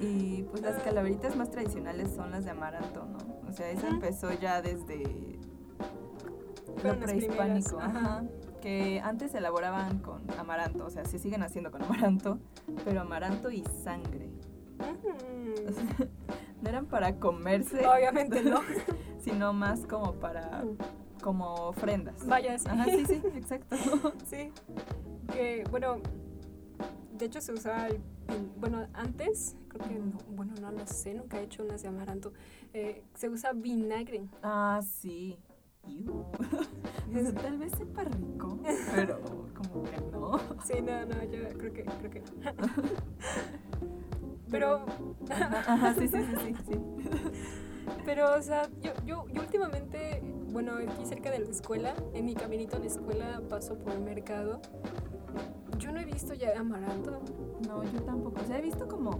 y 0.00 0.42
pues 0.44 0.62
las 0.62 0.82
calaveritas 0.82 1.36
más 1.36 1.50
tradicionales 1.50 2.10
son 2.14 2.30
las 2.30 2.44
de 2.44 2.50
amaranto, 2.50 3.04
¿no? 3.06 3.18
O 3.56 3.58
sea, 3.58 3.72
Ujú. 3.72 3.86
empezó 3.86 4.32
ya 4.34 4.60
desde 4.60 5.38
lo 6.84 7.00
prehispánico. 7.00 7.78
Ajá. 7.80 8.22
Que 8.60 9.00
antes 9.02 9.32
se 9.32 9.38
elaboraban 9.38 10.00
con 10.00 10.20
amaranto, 10.38 10.84
o 10.84 10.90
sea, 10.90 11.06
se 11.06 11.18
siguen 11.18 11.42
haciendo 11.42 11.70
con 11.70 11.82
amaranto, 11.84 12.38
pero 12.84 13.00
amaranto 13.00 13.50
y 13.50 13.64
sangre. 13.82 14.28
No 16.62 16.70
eran 16.70 16.86
para 16.86 17.16
comerse, 17.20 17.86
Obviamente 17.86 18.42
no. 18.42 18.60
sino 19.22 19.52
más 19.52 19.86
como 19.86 20.14
para 20.14 20.64
como 21.22 21.52
ofrendas. 21.54 22.26
Vaya, 22.26 22.58
sí. 22.58 22.66
Ajá, 22.68 22.86
sí, 22.86 23.04
sí, 23.04 23.22
exacto. 23.34 23.76
Sí. 24.26 24.50
Que, 25.32 25.64
bueno, 25.70 25.98
de 27.12 27.26
hecho 27.26 27.42
se 27.42 27.52
usaba 27.52 27.88
el 27.88 28.00
Bueno, 28.58 28.86
antes, 28.94 29.54
creo 29.78 29.88
que 29.88 29.98
no, 29.98 30.18
bueno, 30.36 30.54
no 30.60 30.70
lo 30.72 30.86
sé, 30.86 31.14
nunca 31.14 31.40
he 31.40 31.44
hecho 31.44 31.62
unas 31.64 31.82
de 31.82 31.88
amaranto. 31.88 32.32
Eh, 32.72 33.02
se 33.14 33.28
usa 33.28 33.52
vinagre. 33.52 34.28
Ah, 34.42 34.80
sí. 35.00 35.38
Sea, 37.12 37.32
tal 37.42 37.58
vez 37.58 37.72
sepa 37.78 38.04
rico, 38.04 38.58
pero 38.94 39.20
como 39.54 39.84
que 39.84 40.00
no. 40.10 40.38
Sí, 40.64 40.82
no, 40.82 41.04
no, 41.06 41.22
yo 41.24 41.48
creo 41.56 41.72
que, 41.72 41.84
creo 41.84 42.10
que 42.10 42.20
no. 42.20 42.26
Pero, 44.48 44.86
Ajá, 45.28 45.64
ajá, 45.66 45.94
sí, 45.94 46.06
sí, 46.06 46.18
sí, 46.18 46.36
sí, 46.46 46.54
sí. 46.68 46.78
pero, 48.04 48.32
o 48.36 48.40
sea, 48.42 48.68
yo, 48.80 48.92
yo, 49.04 49.26
yo 49.28 49.40
últimamente, 49.42 50.22
bueno, 50.52 50.74
aquí 50.74 51.04
cerca 51.04 51.32
de 51.32 51.40
la 51.40 51.50
escuela, 51.50 51.94
en 52.14 52.26
mi 52.26 52.34
caminito 52.34 52.76
a 52.76 52.78
la 52.78 52.86
escuela 52.86 53.42
paso 53.48 53.76
por 53.76 53.92
el 53.92 54.00
mercado. 54.00 54.60
Yo 55.78 55.92
no 55.92 56.00
he 56.00 56.04
visto 56.04 56.32
ya 56.32 56.58
amaranto 56.58 57.20
No, 57.66 57.82
yo 57.84 58.02
tampoco. 58.02 58.40
O 58.40 58.46
sea, 58.46 58.58
he 58.58 58.62
visto 58.62 58.86
como 58.88 59.10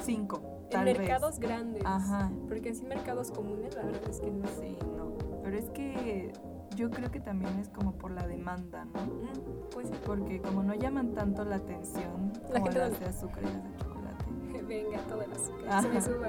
cinco. 0.00 0.40
en 0.64 0.70
Tal 0.70 0.84
vez. 0.86 0.98
mercados 0.98 1.38
grandes. 1.38 1.82
Ajá. 1.84 2.30
Porque 2.48 2.70
así 2.70 2.84
mercados 2.84 3.30
comunes, 3.30 3.74
la 3.74 3.82
verdad 3.84 4.08
es 4.10 4.20
que 4.20 4.30
no. 4.30 4.46
Sí, 4.60 4.76
no. 4.96 5.12
Pero 5.42 5.56
es 5.58 5.70
que 5.70 6.32
yo 6.76 6.90
creo 6.90 7.10
que 7.10 7.20
también 7.20 7.56
es 7.60 7.68
como 7.68 7.92
por 7.92 8.10
la 8.10 8.26
demanda, 8.26 8.84
¿no? 8.86 9.00
Mm, 9.04 9.70
Pues 9.72 9.88
sí. 9.88 9.94
Porque 10.04 10.40
como 10.40 10.62
no 10.62 10.74
llaman 10.74 11.12
tanto 11.14 11.44
la 11.44 11.56
atención 11.56 12.32
La 12.52 12.60
como 12.60 12.70
las 12.72 12.98
de 12.98 13.06
azúcar 13.06 13.40
y 13.42 13.46
las 13.46 13.62
de 13.64 13.76
chocolate. 13.78 14.24
Venga, 14.66 14.98
todas 15.08 15.28
las 15.28 15.40
que 15.40 15.82
se 15.82 15.88
me 15.88 16.00
suba. 16.00 16.28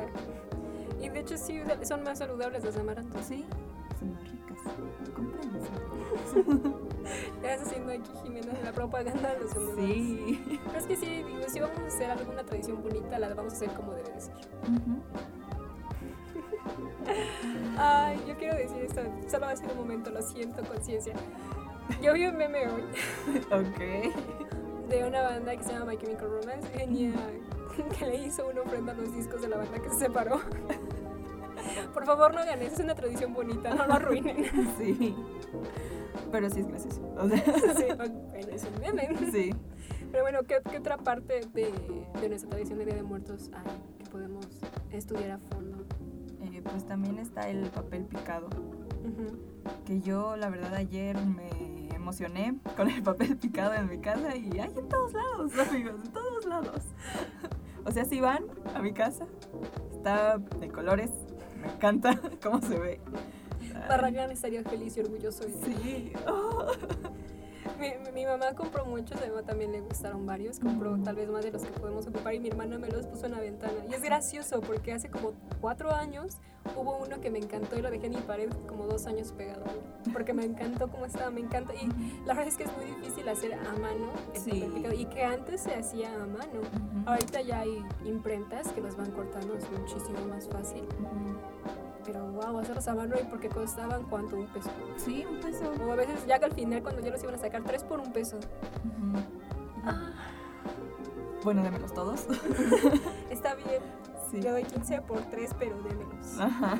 Y 1.01 1.09
de 1.09 1.19
hecho 1.19 1.37
sí, 1.37 1.59
son 1.83 2.03
más 2.03 2.19
saludables 2.19 2.63
las 2.63 2.75
de 2.75 2.81
amaranto. 2.81 3.17
Sí, 3.23 3.45
son 3.99 4.13
más 4.13 4.23
ricas. 4.31 4.44
Cómprenlas. 5.13 5.69
Ya 7.43 7.53
estás 7.53 7.67
haciendo 7.67 7.91
aquí, 7.91 8.09
Jimena, 8.23 8.53
la 8.63 8.71
propaganda 8.71 9.33
de 9.35 9.39
los 9.41 9.53
vendedores. 9.53 9.95
Sí. 9.95 10.59
Pero 10.65 10.79
es 10.79 10.85
que 10.87 10.95
sí, 10.95 11.05
digo, 11.23 11.43
si 11.47 11.59
vamos 11.59 11.77
a 11.79 11.85
hacer 11.85 12.09
alguna 12.09 12.43
tradición 12.43 12.81
bonita, 12.81 13.19
la 13.19 13.31
vamos 13.35 13.53
a 13.53 13.55
hacer 13.57 13.69
como 13.73 13.93
debe 13.93 14.11
de 14.11 14.21
ser. 14.21 14.33
Ujú. 14.35 15.01
Ay, 17.77 18.19
yo 18.27 18.35
quiero 18.37 18.55
decir 18.57 18.77
esto, 18.83 19.01
solo 19.29 19.45
va 19.45 19.51
a 19.51 19.55
ser 19.55 19.69
un 19.71 19.77
momento, 19.77 20.09
lo 20.09 20.21
siento, 20.23 20.63
conciencia. 20.63 21.13
Yo 22.01 22.13
vi 22.13 22.25
un 22.25 22.37
meme 22.37 22.67
hoy 22.67 22.83
Ok. 23.51 24.89
de 24.89 25.03
una 25.07 25.21
banda 25.21 25.55
que 25.55 25.63
se 25.63 25.73
llama 25.73 25.85
My 25.91 25.97
Chemical 25.97 26.27
Romance 26.41 26.67
venía, 26.75 27.13
que 27.99 28.05
le 28.07 28.15
hizo 28.25 28.47
una 28.47 28.61
ofrenda 28.61 28.93
a 28.93 28.95
los 28.95 29.13
discos 29.13 29.41
de 29.43 29.47
la 29.49 29.57
banda 29.57 29.79
que 29.79 29.89
se 29.89 29.99
separó. 29.99 30.39
Por 31.95 32.05
favor, 32.05 32.31
no 32.35 32.41
hagan 32.41 32.61
eso, 32.61 32.75
es 32.75 32.79
una 32.81 32.93
tradición 32.93 33.33
bonita, 33.33 33.73
no 33.73 33.87
lo 33.87 33.93
arruinen. 33.95 34.45
Sí. 34.77 35.15
Pero 36.31 36.49
sí 36.49 36.59
es 36.59 36.67
gracioso. 36.67 37.01
O 37.17 37.27
sea, 37.29 37.37
Sí, 37.43 37.85
bueno, 37.97 38.13
es 38.51 38.63
un 38.65 38.81
meme. 38.81 39.31
sí. 39.31 39.55
Pero 40.11 40.23
bueno, 40.23 40.39
¿qué, 40.47 40.57
qué 40.69 40.77
otra 40.77 40.97
parte 40.97 41.41
de, 41.53 41.73
de 42.21 42.29
nuestra 42.29 42.49
tradición 42.51 42.79
de 42.79 42.85
Día 42.85 42.95
de 42.95 43.03
Muertos 43.03 43.49
hay 43.53 43.81
que 44.03 44.09
podemos 44.11 44.45
estudiar 44.91 45.31
a 45.31 45.37
fondo? 45.39 45.83
Eh, 46.41 46.61
pues 46.63 46.85
también 46.85 47.17
está 47.17 47.49
el 47.49 47.69
papel 47.69 48.03
picado. 48.05 48.47
Ujú. 48.47 49.37
Que 49.85 50.01
yo, 50.01 50.35
la 50.35 50.49
verdad, 50.49 50.73
ayer 50.75 51.17
me 51.25 51.49
emocioné 51.95 52.55
con 52.77 52.89
el 52.89 53.01
papel 53.03 53.37
picado 53.37 53.73
en 53.73 53.87
mi 53.89 53.99
casa 53.99 54.35
y 54.35 54.59
hay 54.59 54.71
en 54.77 54.87
todos 54.89 55.13
lados, 55.13 55.51
amigos, 55.69 55.95
en 56.05 56.11
todos 56.11 56.45
lados. 56.45 56.81
O 57.85 57.91
sea, 57.91 58.03
si 58.05 58.19
van 58.19 58.45
a 58.73 58.81
mi 58.81 58.93
casa, 58.93 59.25
está 59.91 60.37
de 60.37 60.69
colores, 60.69 61.11
me 61.65 61.73
encanta 61.73 62.19
cómo 62.43 62.61
se 62.61 62.77
ve. 62.77 62.99
Barragán 63.89 64.31
estaría 64.31 64.63
feliz 64.63 64.95
y 64.97 65.01
orgulloso 65.01 65.43
de. 65.43 65.53
Sí. 65.53 66.13
Oh. 66.27 66.71
Mi, 67.79 68.11
mi 68.13 68.25
mamá 68.25 68.53
compró 68.55 68.85
muchos, 68.85 69.19
a 69.21 69.25
mi 69.25 69.29
mamá 69.31 69.43
también 69.43 69.71
le 69.71 69.81
gustaron 69.81 70.25
varios, 70.25 70.59
compró 70.59 70.97
tal 71.03 71.15
vez 71.15 71.29
más 71.29 71.43
de 71.43 71.51
los 71.51 71.63
que 71.63 71.71
podemos 71.79 72.07
ocupar 72.07 72.33
y 72.33 72.39
mi 72.39 72.47
hermana 72.49 72.77
me 72.77 72.87
los 72.87 73.05
puso 73.05 73.25
en 73.25 73.33
la 73.33 73.39
ventana. 73.41 73.73
Y 73.89 73.93
es 73.93 74.01
gracioso 74.01 74.61
porque 74.61 74.93
hace 74.93 75.09
como 75.09 75.33
cuatro 75.59 75.91
años 75.93 76.37
hubo 76.75 76.97
uno 76.97 77.19
que 77.21 77.29
me 77.29 77.37
encantó 77.39 77.77
y 77.77 77.81
lo 77.81 77.91
dejé 77.91 78.07
en 78.07 78.15
mi 78.15 78.21
pared 78.21 78.49
como 78.67 78.85
dos 78.85 79.05
años 79.07 79.31
pegado. 79.33 79.63
Porque 80.13 80.33
me 80.33 80.45
encantó 80.45 80.87
cómo 80.89 81.05
estaba, 81.05 81.29
me 81.29 81.41
encanta. 81.41 81.73
Y 81.75 81.87
la 82.25 82.33
verdad 82.33 82.47
es 82.47 82.57
que 82.57 82.63
es 82.63 82.77
muy 82.77 82.85
difícil 82.85 83.27
hacer 83.27 83.53
a 83.53 83.73
mano 83.73 84.11
Sí. 84.33 84.71
y 84.95 85.05
que 85.05 85.23
antes 85.23 85.61
se 85.61 85.75
hacía 85.75 86.13
a 86.15 86.25
mano. 86.25 86.61
Ahorita 87.05 87.41
ya 87.41 87.59
hay 87.59 87.83
imprentas 88.05 88.71
que 88.71 88.81
los 88.81 88.95
van 88.95 89.11
cortando, 89.11 89.55
es 89.55 89.69
muchísimo 89.69 90.25
más 90.27 90.47
fácil. 90.47 90.83
Pero 92.05 92.23
wow, 92.31 92.59
hacerlos 92.59 92.87
a 92.87 92.95
mano 92.95 93.15
y 93.19 93.25
porque 93.25 93.49
costaban 93.49 94.03
cuánto, 94.03 94.35
un 94.37 94.45
peso. 94.47 94.69
Sí, 94.97 95.25
un 95.29 95.39
peso. 95.39 95.71
O 95.85 95.91
a 95.91 95.95
veces 95.95 96.25
ya 96.27 96.37
que 96.39 96.45
al 96.45 96.51
final 96.53 96.81
cuando 96.83 97.01
ya 97.01 97.09
los 97.11 97.21
iban 97.23 97.35
a 97.35 97.37
sacar, 97.39 97.63
tres 97.63 97.83
por 97.83 97.99
un 97.99 98.11
peso. 98.13 98.37
Ah, 99.83 100.11
Bueno, 101.43 101.63
démelos 101.63 101.93
todos. 101.93 102.25
está 103.29 103.55
bien. 103.55 103.81
Sí. 104.29 104.41
Le 104.41 104.49
doy 104.51 104.63
15 104.63 105.01
por 105.01 105.19
3, 105.21 105.55
pero 105.59 105.77
démelos. 105.83 106.39
Ajá. 106.39 106.79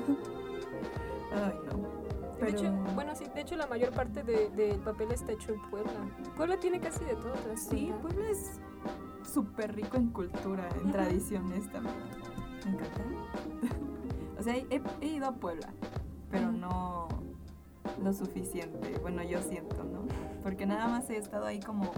Ay, 1.33 1.59
no. 1.67 2.05
De 2.43 2.49
hecho, 2.51 2.71
bueno, 2.95 3.15
sí, 3.15 3.25
de 3.33 3.41
hecho 3.41 3.55
la 3.55 3.65
mayor 3.67 3.91
parte 3.91 4.21
de- 4.23 4.49
del 4.49 4.79
papel 4.79 5.11
está 5.11 5.31
hecho 5.31 5.53
en 5.53 5.61
Puebla. 5.69 5.91
Puebla 6.35 6.57
tiene 6.59 6.79
casi 6.79 7.03
de 7.05 7.15
todo, 7.15 7.31
¿te 7.33 7.49
das 7.49 7.61
Sí, 7.61 7.87
cuenta? 7.87 8.01
Puebla 8.01 8.29
es 8.29 8.59
súper 9.31 9.75
rico 9.75 9.97
en 9.97 10.09
cultura, 10.09 10.67
en 10.83 10.91
tradiciones 10.91 11.69
también. 11.71 11.95
Me 12.65 12.71
encanta. 12.71 13.01
sea, 14.45 14.55
he, 14.55 14.81
he 15.01 15.07
ido 15.07 15.27
a 15.27 15.33
Puebla, 15.33 15.67
pero 16.31 16.51
no 16.51 17.07
lo 18.03 18.13
suficiente. 18.13 18.97
Bueno, 19.01 19.23
yo 19.23 19.41
siento, 19.41 19.83
¿no? 19.83 20.05
Porque 20.43 20.65
nada 20.65 20.87
más 20.87 21.09
he 21.09 21.17
estado 21.17 21.45
ahí 21.45 21.59
como 21.59 21.91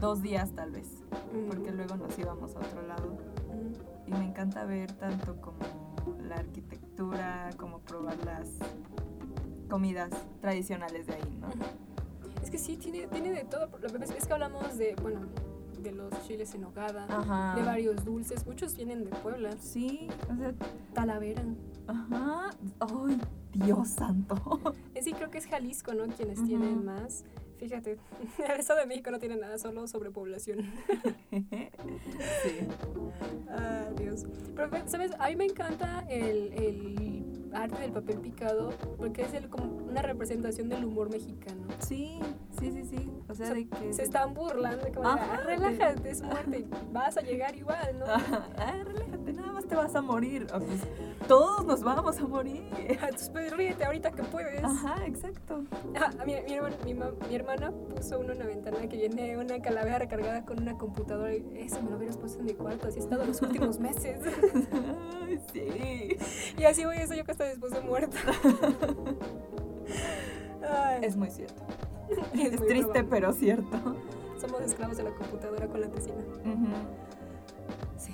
dos 0.00 0.22
días 0.22 0.50
tal 0.52 0.70
vez, 0.72 0.88
Mm, 1.32 1.48
porque 1.48 1.72
luego 1.72 1.96
nos 1.96 2.18
íbamos 2.18 2.54
a 2.56 2.58
otro 2.58 2.82
lado. 2.82 3.12
mm. 3.12 4.10
Y 4.10 4.12
me 4.12 4.24
encanta 4.26 4.64
ver 4.64 4.92
tanto 4.92 5.40
como 5.40 5.58
la 6.28 6.36
arquitectura, 6.36 7.50
como 7.56 7.78
probar 7.80 8.16
las 8.24 8.48
comidas 9.70 10.10
tradicionales 10.40 11.06
de 11.06 11.14
ahí, 11.14 11.38
¿no? 11.40 11.48
Es 12.42 12.50
que 12.50 12.58
sí, 12.58 12.76
tiene, 12.76 13.06
tiene 13.06 13.30
de 13.30 13.44
todo. 13.44 13.68
Es 14.14 14.26
que 14.26 14.32
hablamos 14.32 14.76
de, 14.76 14.94
bueno, 15.00 15.20
de 15.82 15.92
los 15.92 16.10
chiles 16.26 16.54
en 16.54 16.62
nogada, 16.62 17.06
Ajá. 17.08 17.54
de 17.56 17.62
varios 17.64 18.04
dulces. 18.04 18.46
Muchos 18.46 18.76
vienen 18.76 19.04
de 19.04 19.10
Puebla. 19.10 19.50
Sí, 19.60 20.08
o 20.32 20.36
sea, 20.36 20.52
Talavera. 20.94 21.42
ajá. 21.86 22.50
Ay, 22.80 23.20
Dios 23.52 23.88
santo. 23.88 24.36
Sí 25.02 25.12
creo 25.14 25.30
que 25.32 25.38
es 25.38 25.46
Jalisco, 25.46 25.94
¿no? 25.94 26.04
Quienes 26.14 26.38
Ujú. 26.38 26.46
tienen 26.46 26.84
más. 26.84 27.24
Fíjate, 27.58 27.98
el 28.52 28.60
Estado 28.60 28.78
de 28.80 28.86
México 28.86 29.10
no 29.10 29.18
tiene 29.18 29.36
nada, 29.36 29.58
solo 29.58 29.86
sobrepoblación. 29.88 30.60
sí. 31.30 32.68
Ah, 33.50 33.86
Dios. 33.98 34.26
Pero, 34.54 34.70
¿sabes? 34.86 35.10
A 35.18 35.28
mí 35.28 35.36
me 35.36 35.44
encanta 35.46 36.06
el, 36.08 36.52
el 36.52 37.50
arte 37.52 37.82
del 37.82 37.92
papel 37.92 38.18
picado 38.20 38.70
porque 38.96 39.22
es 39.22 39.34
el, 39.34 39.48
como 39.48 39.64
una 39.76 40.02
representación 40.02 40.68
del 40.68 40.84
humor 40.84 41.10
mexicano. 41.10 41.62
Sí, 41.80 42.18
sí, 42.62 42.72
sí, 42.72 42.84
sí. 42.96 43.10
O 43.28 43.34
sea, 43.34 43.46
O 43.46 43.48
sea, 43.48 43.54
de 43.54 43.68
que... 43.68 43.92
Se 43.92 44.02
están 44.02 44.34
burlando, 44.34 44.86
como, 44.94 45.08
de, 45.14 45.20
Ajá, 45.20 45.34
"Ah, 45.34 45.40
relájate, 45.44 46.10
es 46.10 46.22
muerte, 46.22 46.66
vas 46.92 47.16
a 47.16 47.20
llegar 47.22 47.54
igual, 47.56 47.98
¿no? 47.98 48.04
Ajá. 48.06 48.46
Ah, 48.58 48.74
relájate, 48.84 49.32
nada 49.32 49.52
más 49.52 49.66
te 49.66 49.74
vas 49.74 49.94
a 49.94 50.02
morir. 50.02 50.46
O 50.54 50.60
todos 51.26 51.64
nos 51.66 51.82
vamos 51.82 52.18
a 52.18 52.26
morir. 52.26 52.68
Entonces, 52.88 53.30
pues 53.30 53.56
ríete 53.56 53.84
ahorita 53.84 54.10
que 54.12 54.22
puedes. 54.24 54.62
Ajá, 54.62 55.06
exacto. 55.06 55.64
Ah, 56.00 56.10
mi, 56.26 56.34
mi 56.42 56.54
hermana, 56.54 56.76
mi, 56.84 56.94
ma- 56.94 57.12
mi 57.28 57.34
hermana 57.34 57.70
puso 57.70 58.18
uno 58.20 58.32
en 58.32 58.38
la 58.40 58.46
ventana 58.46 58.78
que 58.88 58.96
viene 58.96 59.36
una 59.38 59.60
calavera 59.60 59.98
recargada 59.98 60.44
con 60.44 60.60
una 60.60 60.76
computadora. 60.76 61.34
Y 61.34 61.58
eso 61.60 61.80
me 61.82 61.90
lo 61.90 61.96
hubieras 61.96 62.16
puesto 62.16 62.40
en 62.40 62.46
mi 62.46 62.54
cuarto, 62.54 62.88
así 62.88 62.98
he 62.98 63.02
estado 63.02 63.24
los 63.24 63.40
últimos 63.42 63.78
meses. 63.80 64.20
Ay, 65.22 65.40
sí. 65.52 66.16
y 66.58 66.64
así 66.64 66.84
voy 66.84 66.96
a 66.96 67.02
estar 67.02 67.16
yo 67.16 67.24
que 67.24 67.32
hasta 67.32 67.44
después 67.44 67.72
de 67.72 67.80
muerta. 67.80 68.18
Ay, 70.68 71.00
Es 71.04 71.16
muy 71.16 71.30
cierto. 71.30 71.62
Es 72.34 72.50
triste, 72.50 72.82
probable. 72.82 73.04
pero 73.10 73.32
cierto. 73.32 73.76
Somos 74.40 74.60
esclavos 74.62 74.96
de 74.96 75.04
la 75.04 75.10
computadora 75.10 75.66
con 75.68 75.80
la 75.80 75.88
tesina. 75.88 76.22
Sí. 77.96 78.12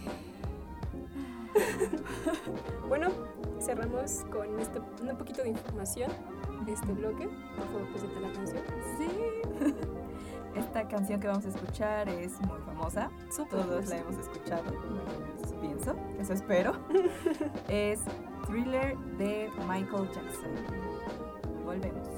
Bueno, 2.88 3.08
cerramos 3.60 4.24
con 4.32 4.58
este, 4.58 4.80
un 4.80 5.16
poquito 5.18 5.42
de 5.42 5.50
información 5.50 6.10
de 6.64 6.72
este 6.72 6.90
bloque. 6.92 7.28
Por 7.56 7.66
favor, 7.66 7.88
presenta 7.90 8.20
la 8.20 8.32
canción. 8.32 8.62
Sí. 8.96 9.08
Esta 10.58 10.88
canción 10.88 11.20
que 11.20 11.28
vamos 11.28 11.44
a 11.44 11.48
escuchar 11.50 12.08
es 12.08 12.40
muy 12.40 12.58
famosa. 12.64 13.10
Todos 13.36 13.66
famosa. 13.66 13.94
la 13.94 14.00
hemos 14.00 14.16
escuchado. 14.18 14.62
Pienso, 15.60 15.94
eso 16.18 16.32
espero. 16.32 16.72
es 17.68 18.00
Thriller 18.46 18.96
de 19.18 19.50
Michael 19.68 20.08
Jackson. 20.08 20.50
Volvemos. 21.64 22.17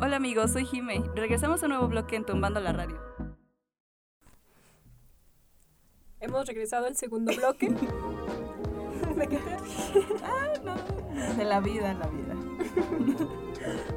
Hola 0.00 0.16
amigos, 0.16 0.52
soy 0.52 0.66
Jime. 0.66 1.02
Regresamos 1.16 1.62
a 1.62 1.66
un 1.66 1.70
nuevo 1.70 1.88
bloque 1.88 2.14
en 2.16 2.24
Tumbando 2.24 2.60
la 2.60 2.72
Radio. 2.72 2.98
Hemos 6.20 6.46
regresado 6.46 6.86
al 6.86 6.96
segundo 6.96 7.34
bloque. 7.34 7.70
¿De 9.16 9.28
qué 9.28 9.36
te 9.38 9.58
ríes? 9.58 10.06
Ah, 10.22 10.52
no. 10.62 10.76
De 11.34 11.44
la 11.44 11.60
vida, 11.60 11.92
la 11.94 12.06
vida. 12.06 12.34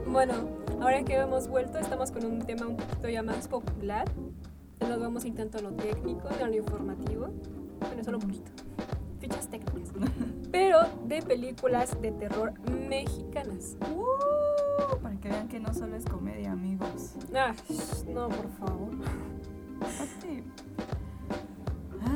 Bueno, 0.08 0.62
ahora 0.81 1.03
que 1.03 1.15
hemos 1.15 1.47
vuelto, 1.47 1.77
estamos 1.77 2.12
con 2.12 2.25
un 2.25 2.39
tema 2.39 2.67
un 2.67 2.77
poquito 2.77 3.09
ya 3.09 3.23
más 3.23 3.47
popular. 3.47 4.09
Nos 4.79 4.99
vamos 4.99 5.25
ir 5.25 5.36
tanto 5.36 5.57
a 5.57 5.62
lo 5.62 5.71
técnico 5.71 6.27
y 6.38 6.43
a 6.43 6.47
lo 6.47 6.55
informativo. 6.55 7.29
Bueno, 7.79 8.03
solo 8.03 8.17
un 8.17 8.23
poquito. 8.23 8.51
Fichas 9.19 9.47
técnicas. 9.47 9.93
Pero 10.51 10.79
de 11.05 11.21
películas 11.21 11.99
de 12.01 12.12
terror 12.12 12.53
mexicanas. 12.69 13.77
Uh, 13.89 14.97
para 15.01 15.15
que 15.17 15.29
vean 15.29 15.47
que 15.47 15.59
no 15.59 15.73
solo 15.73 15.95
es 15.95 16.05
comedia, 16.05 16.51
amigos. 16.51 17.13
Ah, 17.33 17.53
no, 18.07 18.27
por 18.27 18.49
favor. 18.51 18.91
Aparte, 19.79 20.43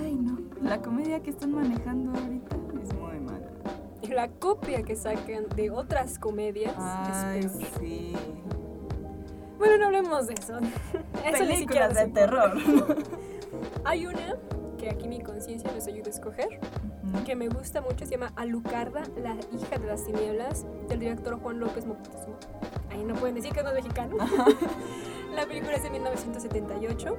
Ay, 0.01 0.15
no. 0.15 0.37
La 0.61 0.81
comedia 0.81 1.21
que 1.21 1.29
están 1.29 1.53
manejando 1.53 2.11
ahorita 2.11 2.55
es 2.83 2.93
muy 2.93 3.19
mala. 3.19 3.56
Y 4.01 4.07
la 4.07 4.27
copia 4.29 4.83
que 4.83 4.95
sacan 4.95 5.47
de 5.55 5.71
otras 5.71 6.19
comedias 6.19 6.73
Ay, 6.77 7.39
es 7.39 7.51
peor. 7.51 7.69
sí. 7.79 8.13
Bueno, 9.57 9.77
no 9.77 9.85
hablemos 9.87 10.27
de 10.27 10.35
eso. 10.35 10.57
Eso 11.25 11.45
ni 11.45 11.57
siquiera 11.57 11.89
de 11.89 12.07
terror. 12.07 12.53
Hay 13.85 14.05
una 14.05 14.35
que 14.77 14.89
aquí 14.89 15.07
mi 15.07 15.19
conciencia 15.21 15.71
nos 15.73 15.87
ayuda 15.87 16.07
a 16.07 16.09
escoger, 16.11 16.59
Ujú. 17.11 17.23
que 17.23 17.35
me 17.35 17.47
gusta 17.49 17.81
mucho, 17.81 18.05
se 18.05 18.11
llama 18.11 18.31
Alucarda, 18.35 19.01
la 19.21 19.35
hija 19.57 19.79
de 19.79 19.87
las 19.87 20.03
tinieblas, 20.05 20.65
del 20.87 20.99
director 20.99 21.39
Juan 21.41 21.59
López 21.59 21.85
Moctezuma. 21.87 22.35
Ahí 22.91 23.03
no 23.03 23.15
pueden 23.15 23.33
decir 23.35 23.51
que 23.53 23.63
no 23.63 23.69
es 23.69 23.75
mexicano. 23.75 24.15
la 25.35 25.45
película 25.47 25.73
es 25.75 25.83
de 25.83 25.89
1978. 25.89 27.17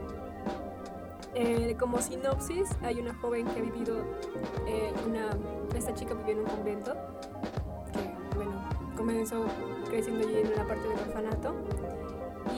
Eh, 1.41 1.77
como 1.79 2.01
sinopsis, 2.01 2.69
hay 2.83 2.99
una 2.99 3.15
joven 3.15 3.47
que 3.47 3.61
ha 3.61 3.63
vivido, 3.63 3.99
eh, 4.67 4.93
una, 5.07 5.31
esta 5.77 5.95
chica 5.95 6.13
vivió 6.15 6.33
en 6.33 6.39
un 6.41 6.47
convento, 6.47 6.97
que 7.93 8.35
bueno, 8.35 8.69
comenzó 8.97 9.45
creciendo 9.89 10.27
allí 10.27 10.39
en 10.39 10.57
la 10.57 10.65
parte 10.65 10.89
del 10.89 10.99
orfanato, 10.99 11.55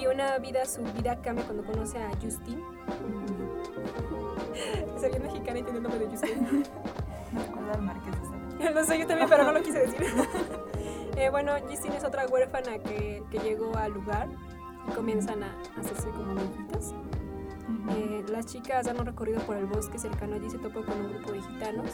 y 0.00 0.06
una 0.06 0.38
vida, 0.38 0.64
su 0.64 0.82
vida 0.94 1.20
cambia 1.20 1.44
cuando 1.44 1.62
conoce 1.62 1.98
a 1.98 2.08
Justine. 2.22 2.62
Se 4.98 5.10
vio 5.10 5.20
mexicana 5.20 5.58
y 5.58 5.62
tiene 5.62 5.76
el 5.76 5.82
nombre 5.82 6.00
de 6.00 6.06
Justine. 6.08 6.64
Me 7.32 7.42
recuerda 7.46 7.74
al 7.74 7.82
Marqués 7.82 8.14
de. 8.58 8.70
Lo 8.72 8.82
sé 8.82 8.98
yo 8.98 9.06
también, 9.06 9.28
pero 9.28 9.44
no 9.44 9.52
lo 9.52 9.62
quise 9.62 9.80
decir. 9.80 10.06
Eh, 11.16 11.28
bueno, 11.28 11.52
Justine 11.68 11.98
es 11.98 12.04
otra 12.04 12.26
huérfana 12.26 12.78
que, 12.78 13.22
que 13.30 13.38
llegó 13.40 13.76
al 13.76 13.92
lugar 13.92 14.28
y 14.88 14.92
comienzan 14.92 15.42
a 15.42 15.54
hacerse 15.78 16.08
como 16.08 16.34
monjitas. 16.34 16.94
Eh, 17.90 18.24
las 18.30 18.46
chicas 18.46 18.87
dan 18.87 18.98
un 19.00 19.06
recorrido 19.06 19.40
por 19.40 19.56
el 19.56 19.66
bosque 19.66 19.98
cercano 19.98 20.37
allí 20.37 20.48
se 20.50 20.59
topan 20.59 20.83
con 20.85 21.00
un 21.00 21.12
grupo 21.12 21.33
de 21.33 21.42
gitanos. 21.42 21.90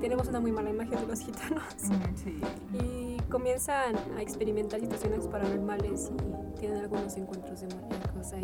Tenemos 0.00 0.28
una 0.28 0.40
muy 0.40 0.52
mala 0.52 0.70
imagen 0.70 0.98
de 1.00 1.06
los 1.06 1.20
gitanos. 1.26 1.62
Mm, 1.84 2.16
Sí. 2.16 2.40
Y 2.74 3.16
comienzan 3.30 3.94
a 4.16 4.22
experimentar 4.22 4.80
situaciones 4.80 5.26
paranormales 5.26 6.10
y 6.54 6.58
tienen 6.60 6.78
algunos 6.78 7.16
encuentros 7.16 7.60
demoníacos 7.60 8.32
ahí. 8.32 8.42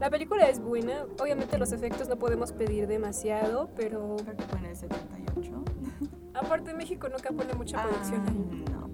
La 0.00 0.10
película 0.10 0.48
es 0.48 0.60
buena, 0.60 1.04
obviamente 1.20 1.56
los 1.56 1.72
efectos 1.72 2.08
no 2.08 2.16
podemos 2.16 2.52
pedir 2.52 2.86
demasiado, 2.86 3.70
pero 3.76 4.16
Creo 4.24 4.36
que 4.36 4.42
fue 4.44 4.58
en 4.58 4.64
el 4.66 4.76
78. 4.76 5.64
aparte 6.34 6.74
México 6.74 7.08
nunca 7.08 7.30
pone 7.30 7.54
mucha 7.54 7.82
Ah, 7.82 7.86
producción 7.88 8.26
ahí. 8.28 8.64
no. 8.72 8.90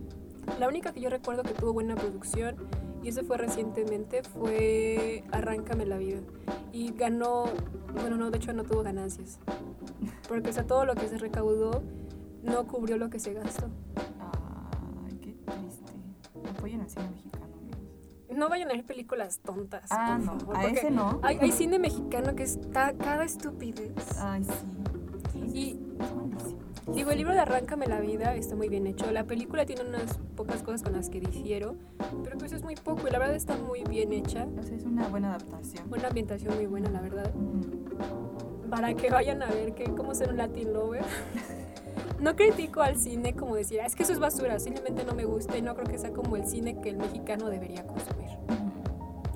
La 0.59 0.69
única 0.69 0.93
que 0.93 1.01
yo 1.01 1.09
recuerdo 1.11 1.43
que 1.43 1.55
tuvo 1.55 1.73
buena 1.73 1.95
producción, 1.95 2.57
y 3.03 3.09
eso 3.09 3.25
fue 3.25 3.39
recientemente, 3.39 4.23
fue 4.23 5.25
Arráncame 5.33 5.87
la 5.87 5.99
vida. 5.99 6.21
Y 6.73 6.93
ganó, 6.93 7.47
bueno, 7.95 8.17
no, 8.17 8.31
de 8.31 8.39
hecho 8.39 8.53
no 8.53 8.65
tuvo 8.65 8.83
ganancias. 8.83 9.39
Porque 10.29 10.51
o 10.51 10.53
sea, 10.53 10.67
todo 10.67 10.85
lo 10.85 10.95
que 10.95 11.09
se 11.09 11.19
recaudó 11.19 11.83
no 12.43 12.67
cubrió 12.67 12.97
lo 12.97 13.11
que 13.11 13.19
se 13.19 13.33
gastó. 13.33 13.67
Ay, 15.07 15.19
qué 15.19 15.33
triste. 15.33 15.93
Apoyen 16.51 16.81
al 16.81 16.91
cine 16.91 17.09
mexicano, 17.11 17.47
amigos. 17.57 18.37
No 18.37 18.49
vayan 18.49 18.71
a 18.71 18.75
ver 18.75 18.85
películas 18.85 19.41
tontas. 19.41 19.87
Ah, 19.91 20.19
por 20.19 20.35
no. 20.35 20.41
favor, 20.41 20.57
A 20.57 20.65
ese 20.67 20.91
no. 20.91 21.21
Hay, 21.23 21.39
hay 21.41 21.53
cine 21.53 21.79
mexicano 21.79 22.35
que 22.37 22.45
está 22.45 22.93
cada 22.95 23.25
estupidez. 23.25 23.93
Ay, 24.21 24.45
sí. 24.45 25.41
Y. 25.53 25.81
digo, 26.89 27.11
el 27.11 27.19
libro 27.19 27.33
de 27.35 27.41
Arráncame 27.41 27.87
la 27.87 28.01
vida 28.01 28.35
está 28.35 28.57
muy 28.57 28.69
bien 28.69 28.87
hecho. 28.87 29.11
La 29.11 29.25
película 29.25 29.65
tiene 29.67 29.83
unas 29.83 30.19
pocas 30.37 30.63
cosas 30.63 30.83
con 30.83 30.93
las 30.93 31.09
que 31.11 31.21
difiero, 31.21 31.75
pero 32.25 32.39
pues 32.39 32.53
es 32.53 32.63
muy 32.63 32.75
poco 32.75 33.09
y 33.09 33.11
la 33.11 33.19
verdad 33.19 33.37
está 33.37 33.57
muy 33.57 33.83
bien 33.85 34.13
hecha. 34.13 34.47
O 34.59 34.63
sea, 34.63 34.77
es 34.77 34.85
una 34.85 35.09
buena 35.09 35.29
adaptación. 35.35 35.87
Una 35.93 36.09
ambientación 36.09 36.55
muy 36.57 36.67
buena, 36.67 36.91
la 36.91 37.01
verdad. 37.01 37.31
Ujú. 37.35 38.69
Para 38.71 38.95
que 38.95 39.11
vayan 39.11 39.43
a 39.43 39.47
ver 39.47 39.75
que, 39.75 39.85
cómo 39.85 40.15
ser 40.15 40.31
un 40.31 40.37
Latin 40.37 40.73
lover. 40.73 41.03
No 42.21 42.37
critico 42.37 42.83
al 42.83 42.97
cine 42.99 43.35
como 43.35 43.57
decir, 43.57 43.81
"Ah, 43.81 43.87
es 43.87 43.97
que 43.97 44.03
eso 44.03 44.13
es 44.13 44.19
basura, 44.19 44.59
simplemente 44.61 45.05
no 45.05 45.15
me 45.15 45.25
gusta 45.25 45.57
y 45.57 45.63
no 45.63 45.75
creo 45.75 45.87
que 45.87 45.97
sea 45.97 46.13
como 46.13 46.37
el 46.37 46.45
cine 46.47 46.79
que 46.83 46.91
el 46.91 46.99
mexicano 46.99 47.49
debería 47.49 47.87
consumir. 47.87 48.29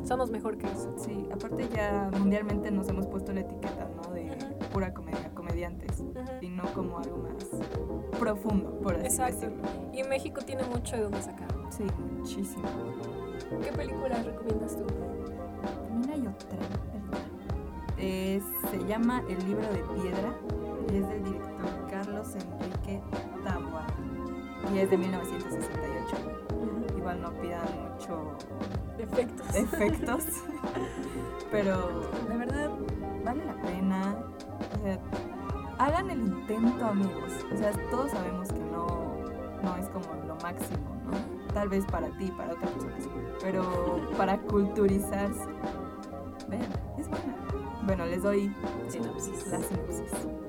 Somos 0.07 0.31
mejor 0.31 0.59
que 0.59 0.67
eso. 0.67 0.95
Sí, 0.99 1.27
aparte 1.33 1.67
ya 1.75 2.11
mundialmente 2.19 2.71
nos 2.71 2.87
hemos 2.91 3.07
puesto 3.07 3.33
la 3.33 3.41
etiqueta, 3.41 3.89
¿no? 3.97 4.13
De 4.13 4.31
pura 4.71 4.93
comedia, 4.93 5.31
comediantes. 5.35 5.99
Ujú. 6.01 6.11
Y 6.34 6.34
no 6.65 6.73
como 6.73 6.99
algo 6.99 7.19
más 7.19 8.19
profundo, 8.19 8.71
por 8.81 8.95
así 8.97 9.07
Exacto. 9.07 9.35
decirlo. 9.47 9.63
Y 9.93 10.03
México 10.05 10.41
tiene 10.45 10.63
mucho 10.65 10.97
de 10.97 11.03
dónde 11.03 11.23
sacar. 11.23 11.49
Sí, 11.71 11.85
muchísimo. 12.19 12.65
¿Qué 13.63 13.73
película 13.73 14.23
recomiendas 14.23 14.77
tú? 14.77 14.85
También 15.89 16.11
hay 16.13 16.27
otra. 16.27 16.59
Es- 17.99 18.43
se 18.71 18.85
llama 18.87 19.23
El 19.29 19.39
libro 19.47 19.63
de 19.73 19.83
piedra 20.03 20.35
y 20.93 20.97
es 20.97 21.09
del 21.09 21.25
director 21.25 21.91
Carlos 21.91 22.29
Enrique 22.35 23.01
Taboada 23.45 23.87
y 24.75 24.79
es 24.79 24.91
de 24.91 24.97
1968. 24.99 26.17
Igual 26.99 27.23
no 27.23 27.31
pidan 27.41 27.63
mucho 27.93 28.37
Efectos. 28.99 29.55
efectos, 29.55 30.25
pero 31.51 31.77
de 32.29 32.37
verdad 32.37 32.71
vale 33.25 33.45
la 33.45 33.55
pena. 33.63 34.17
O 34.81 34.83
sea, 34.85 34.99
hagan 35.79 36.11
el 36.11 36.21
intento, 36.21 36.85
amigos. 36.87 37.33
O 37.53 37.57
sea, 37.57 37.73
todos 37.91 38.11
sabemos 38.11 38.49
que 38.53 38.61
no, 38.61 39.17
no 39.63 39.77
es 39.77 39.89
como 39.89 40.07
lo 40.27 40.37
máximo, 40.37 40.97
¿no? 41.07 41.45
tal 41.55 41.69
vez 41.69 41.85
para 41.87 42.09
ti, 42.19 42.31
para 42.37 42.53
otras 42.53 42.71
personas, 42.73 43.09
pero 43.41 44.11
para 44.17 44.39
culturizarse, 44.39 45.47
vean, 46.49 46.67
es 46.99 47.09
buena. 47.09 47.37
Bueno, 47.87 48.07
les 48.07 48.23
doy 48.23 48.53
Sinopsis. 48.89 49.47
la 49.47 49.61
sinopsis. 49.61 50.44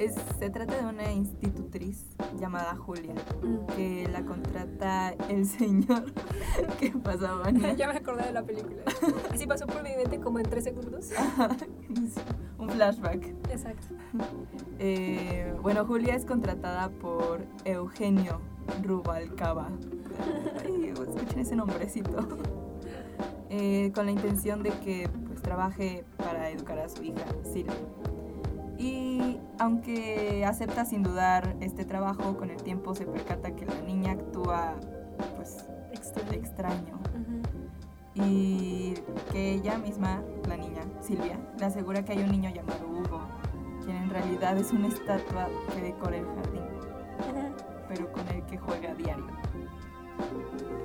Es, 0.00 0.14
se 0.38 0.48
trata 0.48 0.80
de 0.80 0.86
una 0.86 1.12
institutriz 1.12 2.06
llamada 2.38 2.74
Julia, 2.74 3.12
Mm. 3.42 3.66
que 3.76 4.08
la 4.10 4.24
contrata 4.24 5.10
el 5.28 5.44
señor 5.58 6.12
que 6.78 6.90
pasaba 6.92 7.50
ya 7.50 7.86
me 7.86 7.98
acordé 7.98 8.24
de 8.24 8.32
la 8.32 8.42
película. 8.42 8.82
Así 9.30 9.46
pasó 9.46 9.66
por 9.66 9.82
mi 9.82 9.94
mente 9.94 10.18
como 10.18 10.38
en 10.38 10.48
tres 10.48 10.64
segundos. 10.64 11.10
Un 12.58 12.70
flashback. 12.70 13.26
Exacto. 13.50 13.94
Eh, 14.78 15.54
bueno, 15.62 15.84
Julia 15.84 16.14
es 16.14 16.24
contratada 16.24 16.88
por 16.88 17.42
Eugenio 17.66 18.40
Rubalcaba. 18.82 19.68
Ay, 20.64 20.92
escuchen 20.94 21.38
ese 21.40 21.56
nombrecito. 21.56 22.26
Eh, 23.50 23.92
con 23.94 24.06
la 24.06 24.12
intención 24.12 24.62
de 24.62 24.70
que 24.70 25.08
pues, 25.26 25.42
trabaje 25.42 26.04
para 26.16 26.48
educar 26.50 26.78
a 26.78 26.88
su 26.88 27.02
hija, 27.02 27.24
Silvia. 27.42 27.74
Y 28.80 29.38
aunque 29.58 30.42
acepta 30.46 30.86
sin 30.86 31.02
dudar 31.02 31.54
este 31.60 31.84
trabajo, 31.84 32.38
con 32.38 32.48
el 32.48 32.62
tiempo 32.62 32.94
se 32.94 33.04
percata 33.04 33.50
que 33.54 33.66
la 33.66 33.78
niña 33.82 34.12
actúa 34.12 34.74
pues 35.36 35.66
Extraño. 35.92 36.98
y 38.14 38.94
que 39.32 39.52
ella 39.52 39.76
misma, 39.76 40.22
la 40.48 40.56
niña, 40.56 40.80
Silvia, 41.00 41.38
le 41.58 41.64
asegura 41.66 42.02
que 42.02 42.12
hay 42.12 42.20
un 42.20 42.30
niño 42.30 42.48
llamado 42.48 42.86
Hugo, 42.88 43.20
quien 43.84 43.96
en 43.96 44.08
realidad 44.08 44.56
es 44.56 44.72
una 44.72 44.88
estatua 44.88 45.48
que 45.74 45.82
decora 45.82 46.16
el 46.16 46.24
jardín, 46.24 46.62
pero 47.86 48.10
con 48.12 48.26
el 48.28 48.42
que 48.46 48.56
juega 48.56 48.92
a 48.92 48.94
diario. 48.94 49.26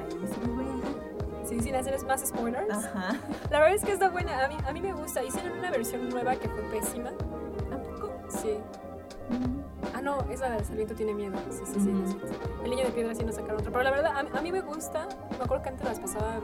Ahí 0.03 0.27
se 0.27 0.39
dejar. 0.41 1.15
Sí, 1.45 1.59
sin 1.61 1.75
hacer 1.75 2.05
más 2.05 2.25
spoilers. 2.27 2.69
Ajá. 2.75 3.15
La 3.51 3.59
verdad 3.59 3.75
es 3.75 3.85
que 3.85 3.93
está 3.93 4.09
buena. 4.09 4.43
A 4.43 4.47
mí, 4.47 4.57
a 4.67 4.73
mí 4.73 4.81
me 4.81 4.93
gusta. 4.93 5.23
Hicieron 5.23 5.59
una 5.59 5.69
versión 5.69 6.09
nueva 6.09 6.35
que 6.35 6.49
fue 6.49 6.61
pésima. 6.63 7.11
Sí. 8.29 8.57
Ah, 9.95 10.01
no, 10.01 10.21
es 10.29 10.39
la 10.39 10.51
del 10.51 10.63
Sarmiento 10.65 10.93
tiene 10.95 11.13
miedo. 11.13 11.35
Sí, 11.49 11.61
sí, 11.65 11.79
sí. 11.79 11.89
El 12.63 12.69
niño 12.69 12.83
de 12.85 12.91
piedra 12.91 13.15
sí 13.15 13.23
nos 13.23 13.35
sacaron 13.35 13.57
otra. 13.59 13.71
Pero 13.71 13.83
la 13.83 13.91
verdad, 13.91 14.17
a, 14.17 14.23
mí- 14.23 14.29
a 14.33 14.41
mí 14.41 14.51
me 14.51 14.61
gusta. 14.61 15.07
Me 15.37 15.43
acuerdo 15.43 15.63
que 15.63 15.69
antes 15.69 15.85
las 15.85 15.99
pasaban. 15.99 16.41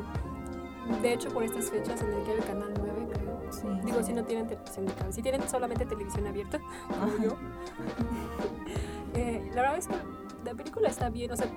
De 1.02 1.14
hecho, 1.14 1.30
por 1.30 1.44
estas 1.44 1.70
fechas 1.70 2.02
en 2.02 2.12
el 2.12 2.24
que 2.24 2.32
era 2.34 2.42
el 2.42 2.48
canal 2.48 2.74
9, 2.78 3.08
creo. 3.14 3.52
Sí. 3.52 3.68
Digo, 3.86 4.02
si 4.04 4.14
no 4.14 4.24
tienen 4.24 4.48
televisión 4.48 4.86
de 4.88 4.94
cable. 4.94 5.14
Si 5.14 5.22
tienen 5.22 5.48
solamente 5.48 5.86
televisión 5.86 6.26
abierta, 6.28 6.60
como 7.00 7.18
yo. 7.24 7.38
Eh, 9.14 9.52
la 9.54 9.62
verdad 9.62 9.78
es 9.78 9.88
que 9.88 9.96
la 10.46 10.54
película 10.54 10.90
está 10.90 11.10
bien. 11.10 11.32
O 11.32 11.36
sea, 11.38 11.48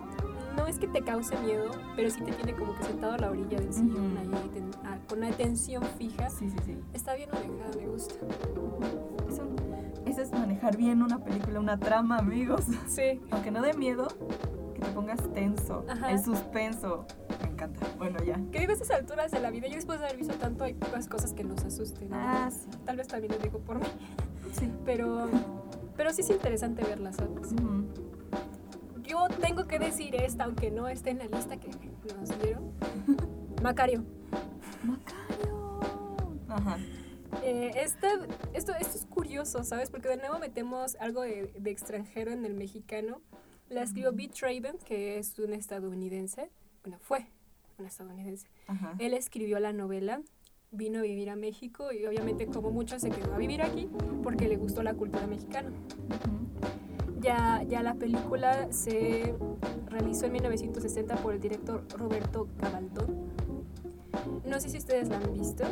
no 0.57 0.67
es 0.67 0.79
que 0.79 0.87
te 0.89 1.03
cause 1.03 1.37
miedo, 1.39 1.71
pero 1.97 2.11
sí 2.11 2.21
te 2.23 2.33
tiene 2.33 2.55
como 2.55 2.77
que 2.77 2.85
sentado 2.85 3.15
a 3.15 3.19
la 3.19 3.31
orilla 3.31 3.59
del 3.59 3.73
sillón 3.73 4.17
ahí, 4.19 4.51
ten- 4.53 4.71
ah, 4.85 4.99
con 5.09 5.19
una 5.19 5.29
atención 5.29 5.83
fija. 5.99 6.29
Sí, 6.31 6.49
sí, 6.51 6.57
sí. 6.65 6.79
Está 6.93 7.15
bien 7.15 7.31
manejada, 7.33 7.75
me 7.77 7.87
gusta. 7.89 8.15
Eso, 9.29 9.29
eso 9.29 9.43
es 10.19 10.33
manejar 10.33 10.77
bien 10.77 11.03
una 11.03 11.19
película, 11.19 11.61
una 11.61 11.79
trama, 11.79 12.19
amigos. 12.19 12.65
Sí. 12.87 13.21
Aunque 13.31 13.51
no 13.51 13.63
dé 13.63 13.75
miedo, 13.75 14.09
que 14.75 14.81
te 14.81 14.89
pongas 14.93 15.21
tenso. 15.33 15.85
Ajá. 15.89 16.11
El 16.11 16.23
suspenso. 16.23 17.07
Me 17.43 17.51
encanta. 17.51 17.87
Bueno, 17.99 18.23
ya. 18.25 18.37
Que 18.53 18.61
digo, 18.61 18.71
a 18.71 18.75
estas 18.75 18.91
alturas 18.91 19.31
de 19.31 19.41
la 19.41 19.51
vida, 19.51 19.69
yo 19.69 19.75
después 19.77 19.99
de 20.01 20.07
haber 20.07 20.19
visto 20.19 20.35
tanto, 20.35 20.65
hay 20.65 20.75
pocas 20.75 21.09
cosas 21.09 21.33
que 21.33 21.45
nos 21.45 21.65
asusten. 21.65 22.11
¿no? 22.11 22.17
Ah, 22.19 22.51
sí. 22.51 22.69
Tal 22.85 22.97
vez 22.97 23.09
también 23.09 23.33
lo 23.33 23.39
digo 23.39 23.59
por 23.61 23.79
mí, 23.79 23.87
Sí. 24.53 24.71
pero, 24.85 25.29
pero 25.97 26.13
sí 26.13 26.21
es 26.23 26.31
interesante 26.31 26.83
verlas, 26.85 27.17
¿sabes? 27.17 27.53
Ujú. 27.53 27.85
Yo 29.03 29.27
tengo 29.41 29.67
que 29.67 29.79
decir 29.79 30.15
esta, 30.17 30.45
aunque 30.45 30.71
no 30.71 30.89
esté 30.89 31.11
en 31.11 31.19
la 31.19 31.27
lista 31.27 31.57
que 31.59 31.69
nos 32.19 32.43
dieron. 32.43 32.73
Macario. 33.63 34.03
Macario. 34.83 35.81
Ajá. 36.49 36.77
Eh, 37.43 37.73
esta- 37.77 38.09
esto, 38.53 38.73
esto 38.79 38.97
es 38.99 39.07
curioso, 39.07 39.65
¿sabes? 39.65 39.91
Porque 39.91 40.09
de 40.09 40.17
nuevo 40.17 40.39
metemos 40.39 40.97
algo 41.01 41.23
de, 41.23 41.53
de 41.59 41.71
extranjero 41.71 42.31
en 42.33 42.45
el 42.45 42.55
mexicano. 42.55 43.21
La 43.69 43.83
escribió 43.83 44.13
Beat 44.13 44.33
Traven, 44.33 44.79
que 44.85 45.19
es 45.19 45.39
un 45.39 45.53
estadounidense. 45.53 46.51
Bueno, 46.83 46.99
fue 47.01 47.27
un 47.79 47.87
estadounidense. 47.87 48.47
Ajá. 48.67 48.95
Él 48.99 49.15
escribió 49.15 49.59
la 49.59 49.73
novela, 49.73 50.21
vino 50.71 50.99
a 50.99 51.03
vivir 51.03 51.31
a 51.31 51.37
México 51.37 51.93
y 51.93 52.05
obviamente 52.07 52.47
como 52.47 52.71
muchos 52.71 53.01
se 53.03 53.11
quedó 53.11 53.35
a 53.35 53.39
vivir 53.39 53.63
aquí 53.63 53.89
porque 54.23 54.49
le 54.49 54.57
gustó 54.57 54.83
la 54.83 54.95
cultura 54.95 55.27
mexicana. 55.27 55.71
Ya, 57.21 57.63
ya 57.67 57.83
la 57.83 57.95
película 57.95 58.71
se 58.71 59.35
realizó 59.89 60.27
en 60.27 60.33
1960 60.33 61.17
por 61.17 61.33
el 61.35 61.41
director 61.41 61.85
Roberto 61.97 62.49
Gabaldón. 62.59 63.31
No 64.45 64.61
sé 64.61 64.69
si 64.69 64.77
ustedes 64.79 65.09
la 65.09 65.17
han 65.19 65.33
visto. 65.33 65.65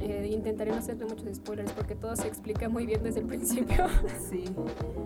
Eh, 0.00 0.30
intentaré 0.32 0.70
no 0.70 0.78
hacerle 0.78 1.04
muchos 1.04 1.34
spoilers 1.36 1.72
porque 1.72 1.94
todo 1.94 2.16
se 2.16 2.26
explica 2.26 2.68
muy 2.68 2.86
bien 2.86 3.02
desde 3.02 3.20
el 3.20 3.26
principio. 3.28 3.86
Sí. 4.30 4.44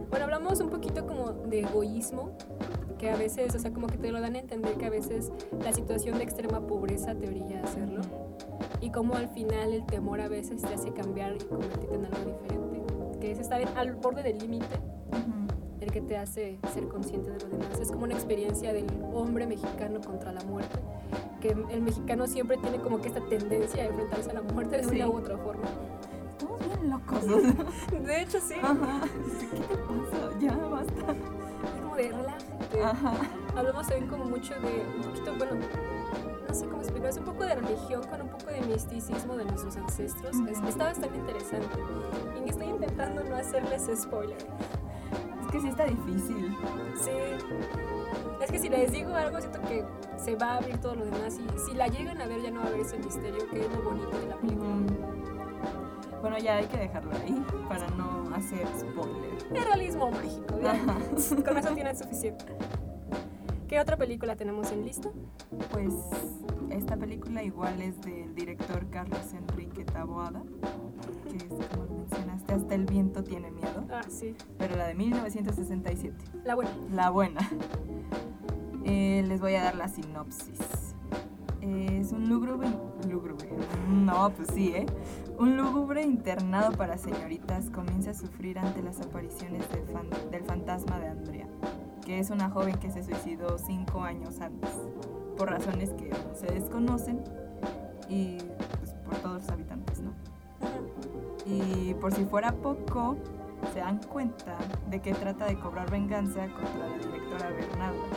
Bueno, 0.09 0.24
hablamos 0.24 0.61
un 0.61 0.70
poquito 0.70 1.07
como 1.07 1.33
de 1.33 1.61
egoísmo, 1.61 2.37
que 2.98 3.11
a 3.11 3.16
veces, 3.16 3.54
o 3.54 3.59
sea, 3.59 3.72
como 3.72 3.88
que 3.88 3.98
te 3.98 4.12
lo 4.12 4.20
dan 4.20 4.37
a 4.37 4.38
entender 4.38 4.74
que 4.74 4.87
a 4.87 4.90
veces 4.90 5.33
la 5.62 5.72
situación 5.72 6.18
de 6.18 6.24
extrema 6.24 6.66
pobreza 6.66 7.14
te 7.14 7.28
orilla 7.28 7.61
a 7.61 7.64
hacerlo. 7.64 8.02
Y 8.80 8.90
como 8.90 9.14
al 9.14 9.28
final 9.28 9.72
el 9.72 9.85
temor 9.87 10.20
a 10.20 10.28
veces 10.28 10.62
te 10.62 10.72
hace 10.72 10.92
cambiar 10.92 11.35
y 11.37 11.44
convertirte 11.44 11.94
en 11.94 12.04
algo 12.04 12.24
diferente. 12.24 13.18
Que 13.20 13.33
es 13.33 13.38
estar 13.38 13.61
al 13.76 13.94
borde 13.96 14.22
del 14.22 14.38
límite, 14.38 14.78
el 15.80 15.90
que 15.90 16.00
te 16.00 16.16
hace 16.16 16.59
ser 16.72 16.87
consciente 16.88 17.30
de 17.30 17.40
lo 17.40 17.48
demás. 17.48 17.80
Es 17.80 17.90
como 17.90 18.04
una 18.04 18.14
experiencia 18.14 18.72
del 18.72 18.87
hombre 19.12 19.46
mexicano 19.46 20.00
contra 20.00 20.33
la 20.33 20.42
muerte. 20.44 20.78
El 21.50 21.83
mexicano 21.83 22.26
siempre 22.26 22.57
tiene 22.59 22.78
como 22.78 23.00
que 23.00 23.09
esta 23.09 23.20
tendencia 23.20 23.83
a 23.83 23.87
enfrentarse 23.87 24.30
a 24.30 24.35
la 24.35 24.42
muerte 24.42 24.78
de 24.78 24.85
Sí. 24.85 24.96
una 24.96 25.09
u 25.09 25.16
otra 25.18 25.37
forma. 25.38 25.64
Estamos 26.30 26.61
bien 26.64 26.90
locos. 26.90 27.20
De 28.07 28.22
hecho, 28.22 28.38
sí. 28.40 28.54
Ajá. 28.62 29.00
¿Qué 29.50 29.57
te 29.59 29.76
pasa? 29.76 30.38
Ya 30.40 30.57
basta. 30.57 31.12
Es 31.12 31.80
como 31.83 31.96
de 31.96 32.09
relájate. 32.12 32.83
Ajá. 32.83 33.12
hablamos 33.57 33.87
también 33.87 34.09
como 34.11 34.24
mucho 34.24 34.54
de 34.54 34.85
un 34.96 35.02
poquito, 35.02 35.33
bueno, 35.38 35.52
no 36.48 36.54
sé 36.54 36.66
cómo 36.66 36.78
explicarlo, 36.83 37.09
es 37.11 37.16
un 37.18 37.24
poco 37.24 37.44
de 37.44 37.54
religión 37.54 38.02
con 38.04 38.20
un 38.22 38.28
poco 38.28 38.46
de 38.50 38.61
misticismo 38.62 39.37
de 39.37 39.44
nuestros 39.44 39.76
ancestros. 39.76 40.35
Es- 40.50 40.59
Ujú. 40.59 40.68
está 40.68 40.85
bastante 40.85 41.16
interesante. 41.18 41.78
Y 42.44 42.48
estoy 42.48 42.66
intentando 42.68 43.22
no 43.24 43.37
hacerles 43.37 43.88
spoiler. 44.00 44.37
Es 45.44 45.52
que 45.52 45.61
sí 45.61 45.68
está 45.68 45.85
difícil. 45.85 46.57
Sí. 46.96 47.11
Es 48.40 48.50
que 48.50 48.59
si 48.59 48.68
les 48.68 48.92
digo 48.92 49.14
algo, 49.14 49.40
siento 49.40 49.61
que 49.62 49.85
se 50.16 50.37
va 50.37 50.53
a 50.53 50.57
abrir 50.59 50.79
todo 50.79 50.94
lo 50.94 51.05
demás. 51.05 51.38
Y 51.38 51.59
si 51.59 51.74
la 51.74 51.88
llegan 51.88 52.20
a 52.20 52.27
ver, 52.27 52.42
ya 52.42 52.50
no 52.50 52.61
va 52.61 52.66
a 52.66 52.68
haber 52.68 52.81
ese 52.81 52.98
misterio, 52.98 53.48
que 53.50 53.61
es 53.61 53.72
lo 53.72 53.83
bonito 53.83 54.18
de 54.18 54.27
la 54.27 54.37
película. 54.37 54.68
Ujú. 54.68 56.20
Bueno, 56.20 56.38
ya 56.38 56.57
hay 56.57 56.66
que 56.66 56.79
dejarlo 56.79 57.12
ahí 57.16 57.44
para 57.68 57.87
no 57.90 58.35
hacer 58.35 58.66
spoiler. 58.79 59.35
Es 59.55 59.64
realismo 59.64 60.11
mágico. 60.11 60.55
Con 61.44 61.59
eso 61.59 61.74
tienen 61.74 61.96
suficiente. 61.96 62.44
¿Qué 63.68 63.81
otra 63.81 63.96
película 63.96 64.37
tenemos 64.37 64.70
en 64.72 64.85
lista? 64.85 65.11
Pues 65.70 65.92
esta 66.70 66.96
película 66.96 67.42
igual 67.42 67.81
es 67.83 68.00
del 68.03 68.35
director 68.35 68.88
Carlos 68.90 69.33
Enrique 69.33 69.85
Taboada, 69.85 70.42
que 71.31 71.37
es 71.37 71.44
como 71.44 71.93
mencionaste, 72.09 72.55
hasta 72.55 72.75
el 72.75 72.87
viento 72.87 73.23
tiene 73.25 73.51
miedo, 73.51 73.85
Ah, 73.90 74.03
sí. 74.09 74.35
pero 74.59 74.77
la 74.77 74.87
de 74.87 74.95
1967, 74.95 76.17
La 76.45 76.55
buena. 76.55 76.71
la 76.93 77.11
buena. 77.11 77.40
Eh, 78.85 79.25
les 79.27 79.40
voy 79.40 79.55
a 79.55 79.62
dar 79.64 79.77
la 79.77 79.88
sinopsis. 79.88 80.59
Es 81.62 82.12
un 82.12 82.29
lúgubre, 82.29 82.69
lúgubre, 83.09 83.49
no, 83.88 84.31
pues 84.37 84.49
sí, 84.53 84.69
¿eh? 84.75 84.85
Un 85.38 85.57
lúgubre 85.57 86.03
internado 86.03 86.73
para 86.77 86.99
señoritas 86.99 87.71
comienza 87.71 88.11
a 88.11 88.14
sufrir 88.14 88.59
ante 88.59 88.83
las 88.83 89.01
apariciones 89.01 89.67
del, 89.71 89.85
fan- 89.87 90.11
del 90.31 90.45
fantasma 90.45 90.99
de 91.01 91.09
Andrea, 91.09 91.47
que 92.05 92.19
es 92.19 92.29
una 92.29 92.51
joven 92.51 92.75
que 92.77 92.90
se 92.90 93.03
suicidó 93.03 93.57
cinco 93.57 94.03
años 94.03 94.40
antes, 94.40 94.71
por 95.38 95.49
razones 95.51 95.90
que 95.95 96.11
se 96.35 96.53
desconocen 96.53 97.25
y 98.11 98.37
pues, 98.81 98.93
por 99.07 99.14
todos 99.17 99.40
los 99.40 99.49
habitantes. 99.51 99.93
Y 101.46 101.94
por 101.94 102.12
si 102.12 102.24
fuera 102.24 102.52
poco, 102.52 103.16
se 103.72 103.80
dan 103.80 103.98
cuenta 103.98 104.57
de 104.88 105.00
que 105.00 105.12
trata 105.14 105.46
de 105.46 105.59
cobrar 105.59 105.90
venganza 105.90 106.46
contra 106.48 106.88
la 106.88 106.98
directora 106.98 107.50
Bernarda, 107.50 108.09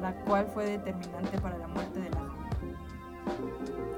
la 0.00 0.14
cual 0.24 0.46
fue 0.52 0.64
determinante 0.64 1.38
para 1.40 1.58
la 1.58 1.68
muerte 1.68 2.00
de 2.00 2.10
la 2.10 2.20
joven. 2.20 2.76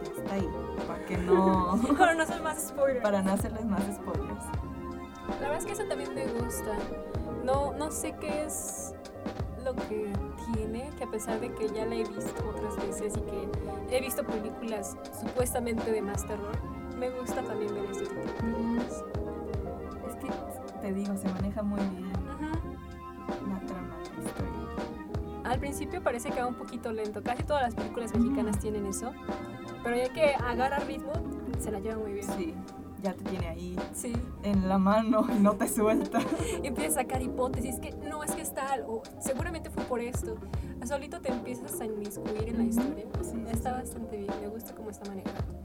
Ya 0.03 0.23
está 0.23 0.35
ahí, 0.35 0.49
para 0.87 1.05
que 1.07 1.19
no, 1.19 1.81
Para 1.99 2.15
no 2.15 2.23
hacer 2.23 2.43
más 2.43 2.69
spoilers. 2.69 3.03
para 3.03 3.23
no 3.23 3.33
hacerles 3.33 3.65
más 3.65 3.83
spoilers. 3.83 4.45
La 5.41 5.49
verdad 5.49 5.59
es 5.59 5.67
que 5.67 5.73
eso 5.73 5.85
también 5.85 6.15
me 6.15 6.27
gusta. 6.27 6.77
No, 7.45 7.73
no 7.73 7.91
sé 7.91 8.15
qué 8.21 8.45
es 8.45 8.95
lo 9.65 9.75
que 9.75 10.13
tiene, 10.55 10.91
que 10.99 11.05
a 11.05 11.11
pesar 11.11 11.41
de 11.41 11.53
que 11.55 11.69
ya 11.69 11.87
la 11.87 11.95
he 11.95 12.05
visto 12.05 12.49
otras 12.49 12.77
veces 12.77 13.15
y 13.17 13.21
que 13.21 13.97
he 13.97 14.01
visto 14.01 14.25
películas 14.25 14.97
supuestamente 15.21 15.91
de 15.91 16.03
más 16.03 16.27
terror, 16.27 16.57
me 17.01 17.11
gusta 17.11 17.43
también 17.43 17.75
ver 17.75 17.85
este 17.91 18.05
tipo 18.05 18.21
de 18.21 18.33
películas. 18.35 19.05
Es 20.07 20.15
que 20.17 20.79
te 20.81 20.93
digo, 20.93 21.17
se 21.17 21.29
maneja 21.31 21.63
muy 21.63 21.81
bien 21.81 22.13
Ujú. 22.13 23.51
la 23.51 23.61
trama 23.67 23.97
la 24.17 24.23
historia. 24.23 25.51
al 25.51 25.59
principio 25.59 26.03
parece 26.03 26.31
que 26.31 26.41
va 26.41 26.47
un 26.47 26.55
poquito 26.55 26.93
lento. 26.93 27.23
Casi 27.23 27.43
todas 27.43 27.63
las 27.63 27.75
películas 27.75 28.15
mexicanas 28.15 28.59
tienen 28.59 28.85
eso. 28.87 29.13
Pero 29.83 29.97
ya 29.97 30.13
que 30.13 30.35
agarra 30.35 30.79
ritmo, 30.81 31.13
se 31.59 31.73
la 31.73 31.81
lleva 31.81 31.97
muy 31.97 32.13
bien. 32.13 32.27
Sí, 32.37 32.55
ya 33.03 33.15
te 33.15 33.25
tiene 33.25 33.49
ahí 33.49 33.77
Sí. 33.95 34.13
en 34.43 34.69
la 34.69 34.77
mano 34.77 35.27
y 35.35 35.41
no 35.41 35.55
te 35.55 35.67
suelta. 35.69 36.19
Y 36.63 36.67
empiezas 36.67 36.99
a 36.99 37.01
sacar 37.01 37.23
hipótesis 37.23 37.79
que 37.79 37.93
no 37.93 38.23
es 38.23 38.33
que 38.33 38.43
es 38.43 38.53
tal 38.55 38.85
o 38.87 39.03
seguramente 39.21 39.71
fue 39.71 39.85
por 39.85 40.01
esto. 40.01 40.37
Solito 40.87 41.21
te 41.21 41.31
empiezas 41.33 41.81
a 41.81 41.87
inmiscuir 41.87 42.45
en 42.49 42.59
la 42.59 42.65
historia. 42.65 43.07
Sí, 43.23 43.31
sí, 43.33 43.45
está 43.51 43.73
bastante 43.73 44.17
bien, 44.19 44.31
me 44.43 44.49
gusta 44.49 44.75
cómo 44.75 44.91
está 44.91 45.09
manejado. 45.09 45.60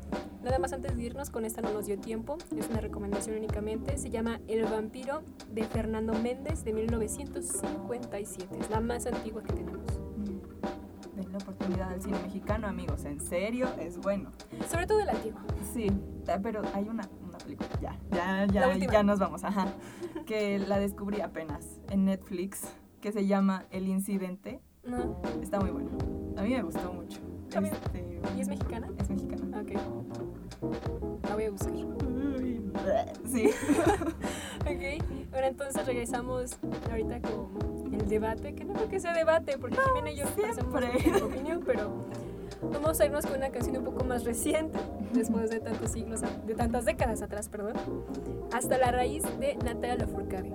Nada 0.46 0.60
más 0.60 0.74
antes 0.74 0.96
de 0.96 1.02
irnos, 1.02 1.32
con 1.32 1.44
esta 1.44 1.64
no 1.64 1.74
nos 1.74 1.88
dio 1.88 1.98
tiempo, 1.98 2.38
es 2.56 2.70
una 2.70 2.80
recomendación 2.80 3.36
únicamente. 3.36 3.98
Se 3.98 4.12
llama 4.12 4.40
El 4.48 4.64
vampiro 4.66 5.24
de 5.52 5.64
Fernando 5.64 6.14
Méndez 6.14 6.64
de 6.64 6.72
1957. 6.72 8.56
Es 8.60 8.70
la 8.70 8.80
más 8.80 9.08
antigua 9.08 9.42
que 9.42 9.54
tenemos. 9.54 9.82
Den 11.16 11.32
la 11.32 11.40
oportunidad 11.40 11.90
al 11.90 12.00
cine 12.00 12.20
mexicano, 12.22 12.68
amigos. 12.68 13.06
En 13.06 13.20
serio, 13.20 13.68
es 13.80 13.98
bueno. 13.98 14.34
Sobre 14.70 14.86
todo 14.86 15.00
el 15.00 15.10
antiguo. 15.10 15.40
Sí, 15.74 15.88
pero 16.44 16.62
hay 16.76 16.90
una, 16.90 17.10
una 17.28 17.40
película, 17.40 17.68
ya, 17.82 17.98
ya, 18.12 18.46
ya, 18.46 18.76
ya 18.78 19.02
nos 19.02 19.18
vamos, 19.18 19.44
ajá. 19.44 19.74
Que 20.28 20.60
la 20.60 20.78
descubrí 20.78 21.22
apenas 21.22 21.82
en 21.90 22.06
Netflix, 22.06 22.72
que 23.02 23.12
se 23.12 23.26
llama 23.26 23.66
El 23.72 23.88
Incidente. 23.88 24.62
No. 24.84 25.20
Está 25.42 25.60
muy 25.60 25.72
buena. 25.72 25.90
A 26.38 26.44
mí 26.44 26.50
me 26.50 26.62
gustó 26.62 26.94
mucho. 26.94 27.20
Este, 27.50 28.22
¿Y 28.38 28.42
es 28.42 28.48
mexicana? 28.48 28.92
Es 29.00 29.10
mexicana. 29.10 29.62
Ok. 29.62 29.72
La 31.36 31.40
voy 31.40 31.48
a 31.48 31.52
buscar. 31.52 31.74
Sí. 33.30 33.50
Ok. 34.66 35.04
Bueno, 35.30 35.48
entonces 35.48 35.86
regresamos 35.86 36.58
ahorita 36.90 37.22
con 37.22 37.94
el 37.94 38.10
debate, 38.10 38.56
que 38.56 38.66
no 38.66 38.74
creo 38.74 38.90
que 38.90 39.00
sea 39.00 39.14
debate, 39.14 39.60
porque 39.60 39.76
yo 40.16 40.26
pasamos 40.26 40.56
siempre. 40.56 40.88
nuestra 40.88 41.26
opinión, 41.26 41.64
pero 41.64 42.06
vamos 42.72 43.00
a 43.00 43.06
irnos 43.06 43.28
con 43.28 43.38
una 43.38 43.50
canción 43.50 43.78
un 43.78 43.84
poco 43.84 44.04
más 44.06 44.24
reciente, 44.24 44.80
después 45.14 45.52
de 45.52 45.60
tantos 45.60 45.92
siglos, 45.92 46.22
de 46.48 46.56
tantas 46.56 46.86
décadas 46.86 47.22
atrás, 47.22 47.48
perdón. 47.50 47.74
Hasta 48.54 48.80
la 48.80 48.92
raíz 48.92 49.24
de 49.40 49.56
Natalia 49.58 49.98
Lafourcade. 49.98 50.52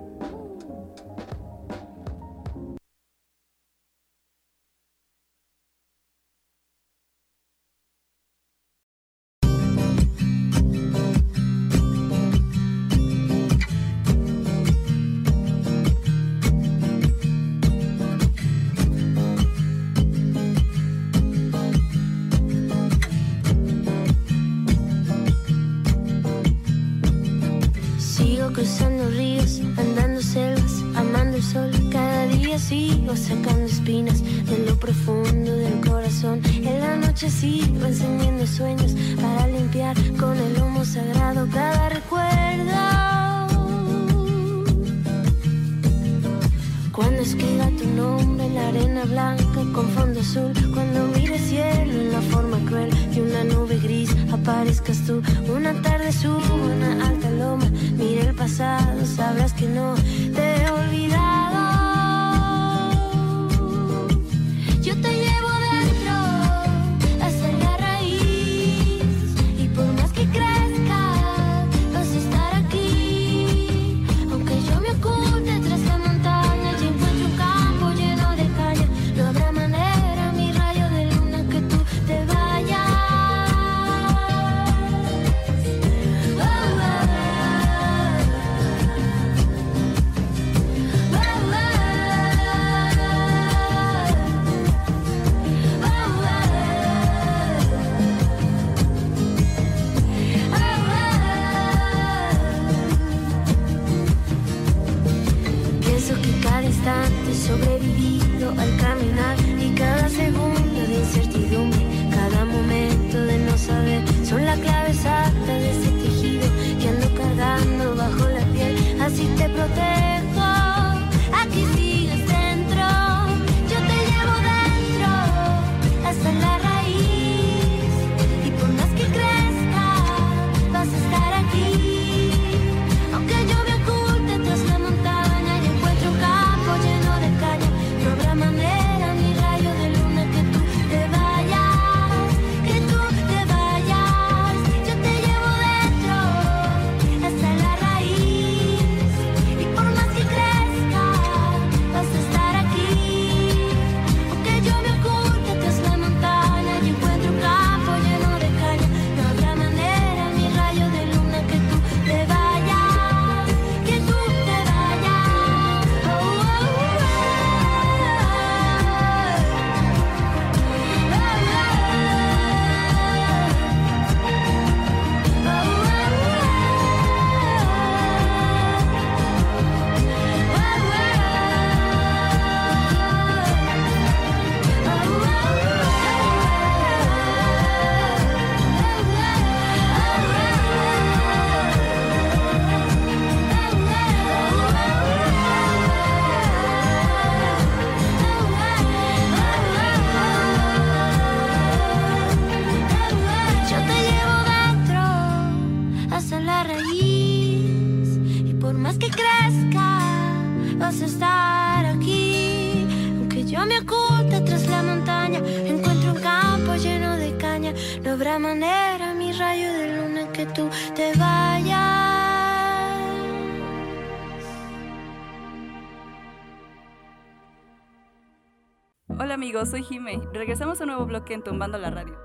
Amigos, 229.61 229.69
soy 229.69 229.83
Jime. 229.83 230.21
Regresamos 230.33 230.79
a 230.79 230.83
un 230.83 230.87
nuevo 230.89 231.05
bloque 231.05 231.33
en 231.33 231.43
Tumbando 231.43 231.77
la 231.77 231.91
Radio. 231.91 232.17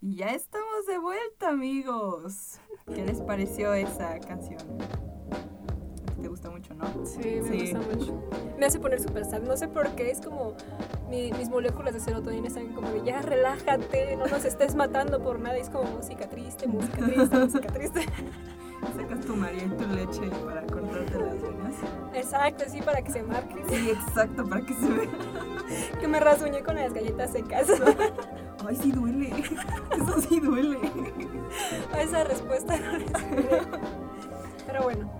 Ya 0.00 0.30
estamos 0.30 0.86
de 0.86 0.98
vuelta, 0.98 1.48
amigos. 1.50 2.58
¿Qué 2.92 3.04
les 3.04 3.20
pareció 3.22 3.72
esa 3.72 4.18
canción? 4.20 4.58
¿Te 6.20 6.28
gusta 6.28 6.50
mucho, 6.50 6.74
no? 6.74 6.84
Sí, 7.06 7.20
me 7.42 7.48
Sí. 7.48 7.72
gusta 7.72 7.80
mucho. 7.96 8.22
Me 8.58 8.66
hace 8.66 8.78
poner 8.80 9.00
súper 9.00 9.24
sad. 9.24 9.42
No 9.42 9.56
sé 9.56 9.68
por 9.68 9.88
qué, 9.94 10.10
es 10.10 10.20
como 10.20 10.54
mi- 11.08 11.32
mis 11.32 11.48
moléculas 11.48 11.94
de 11.94 12.00
serotonina 12.00 12.48
están 12.48 12.72
como 12.74 12.90
de 12.90 13.02
ya 13.04 13.22
relájate, 13.22 14.16
no 14.16 14.26
nos 14.26 14.44
estés 14.44 14.74
matando 14.74 15.22
por 15.22 15.38
nada. 15.40 15.56
Y 15.58 15.62
es 15.62 15.70
como 15.70 15.84
música 15.90 16.28
triste, 16.28 16.66
música 16.66 16.98
triste, 16.98 17.38
música 17.38 17.68
triste. 17.72 18.00
Sacas 18.96 19.20
tu 19.24 19.36
María 19.36 19.62
y 19.64 19.68
tu 19.68 19.86
leche 19.86 20.28
para 20.44 20.62
cortarte 20.66 21.18
las 21.18 21.40
venas. 21.40 21.74
Exacto, 22.14 22.64
sí, 22.68 22.82
para 22.82 23.00
que 23.02 23.12
se 23.12 23.22
marque. 23.22 23.54
Sí, 23.68 23.90
exacto, 23.90 24.44
para 24.44 24.60
que 24.66 24.74
se 24.74 24.88
vea. 24.88 25.08
Que 26.00 26.08
me 26.08 26.20
rasguñé 26.20 26.62
con 26.62 26.76
las 26.76 26.92
galletas 26.92 27.32
secas. 27.32 27.66
Ay, 28.66 28.76
sí 28.76 28.92
duele. 28.92 29.30
Eso 29.96 30.20
sí 30.20 30.40
duele. 30.40 30.78
A 31.92 32.02
esa 32.02 32.24
respuesta 32.24 32.76
no 32.78 32.98
le 32.98 33.04
esperé. 33.06 33.60
Pero 34.66 34.82
bueno, 34.84 35.10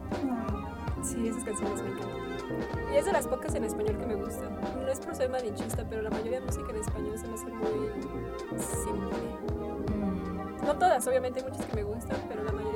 sí, 1.03 1.27
esas 1.29 1.45
canciones 1.45 1.83
me 1.83 1.91
encantan. 1.91 2.93
Y 2.93 2.97
es 2.97 3.05
de 3.07 3.13
las 3.13 3.27
pocas 3.27 3.55
en 3.55 3.65
español 3.65 3.97
que 3.99 4.07
me 4.07 4.15
gustan. 4.15 4.57
No 4.81 4.89
es 4.89 5.01
por 5.01 5.15
ser 5.15 5.31
malinchista, 5.31 5.85
pero 5.89 6.03
la 6.03 6.11
mayoría 6.11 6.41
de 6.41 6.47
música 6.47 6.71
en 6.71 6.77
español 6.77 7.19
se 7.19 7.27
me 7.27 7.35
hace 7.35 7.47
muy 7.47 7.89
simple. 8.59 9.19
Mm, 9.97 10.67
No 10.67 10.75
todas, 10.79 11.07
obviamente 11.07 11.41
hay 11.41 11.47
muchas 11.51 11.67
que 11.67 11.77
me 11.77 11.83
gustan, 11.83 12.17
pero 12.29 12.45
la 12.45 12.53
mayoría 12.53 12.72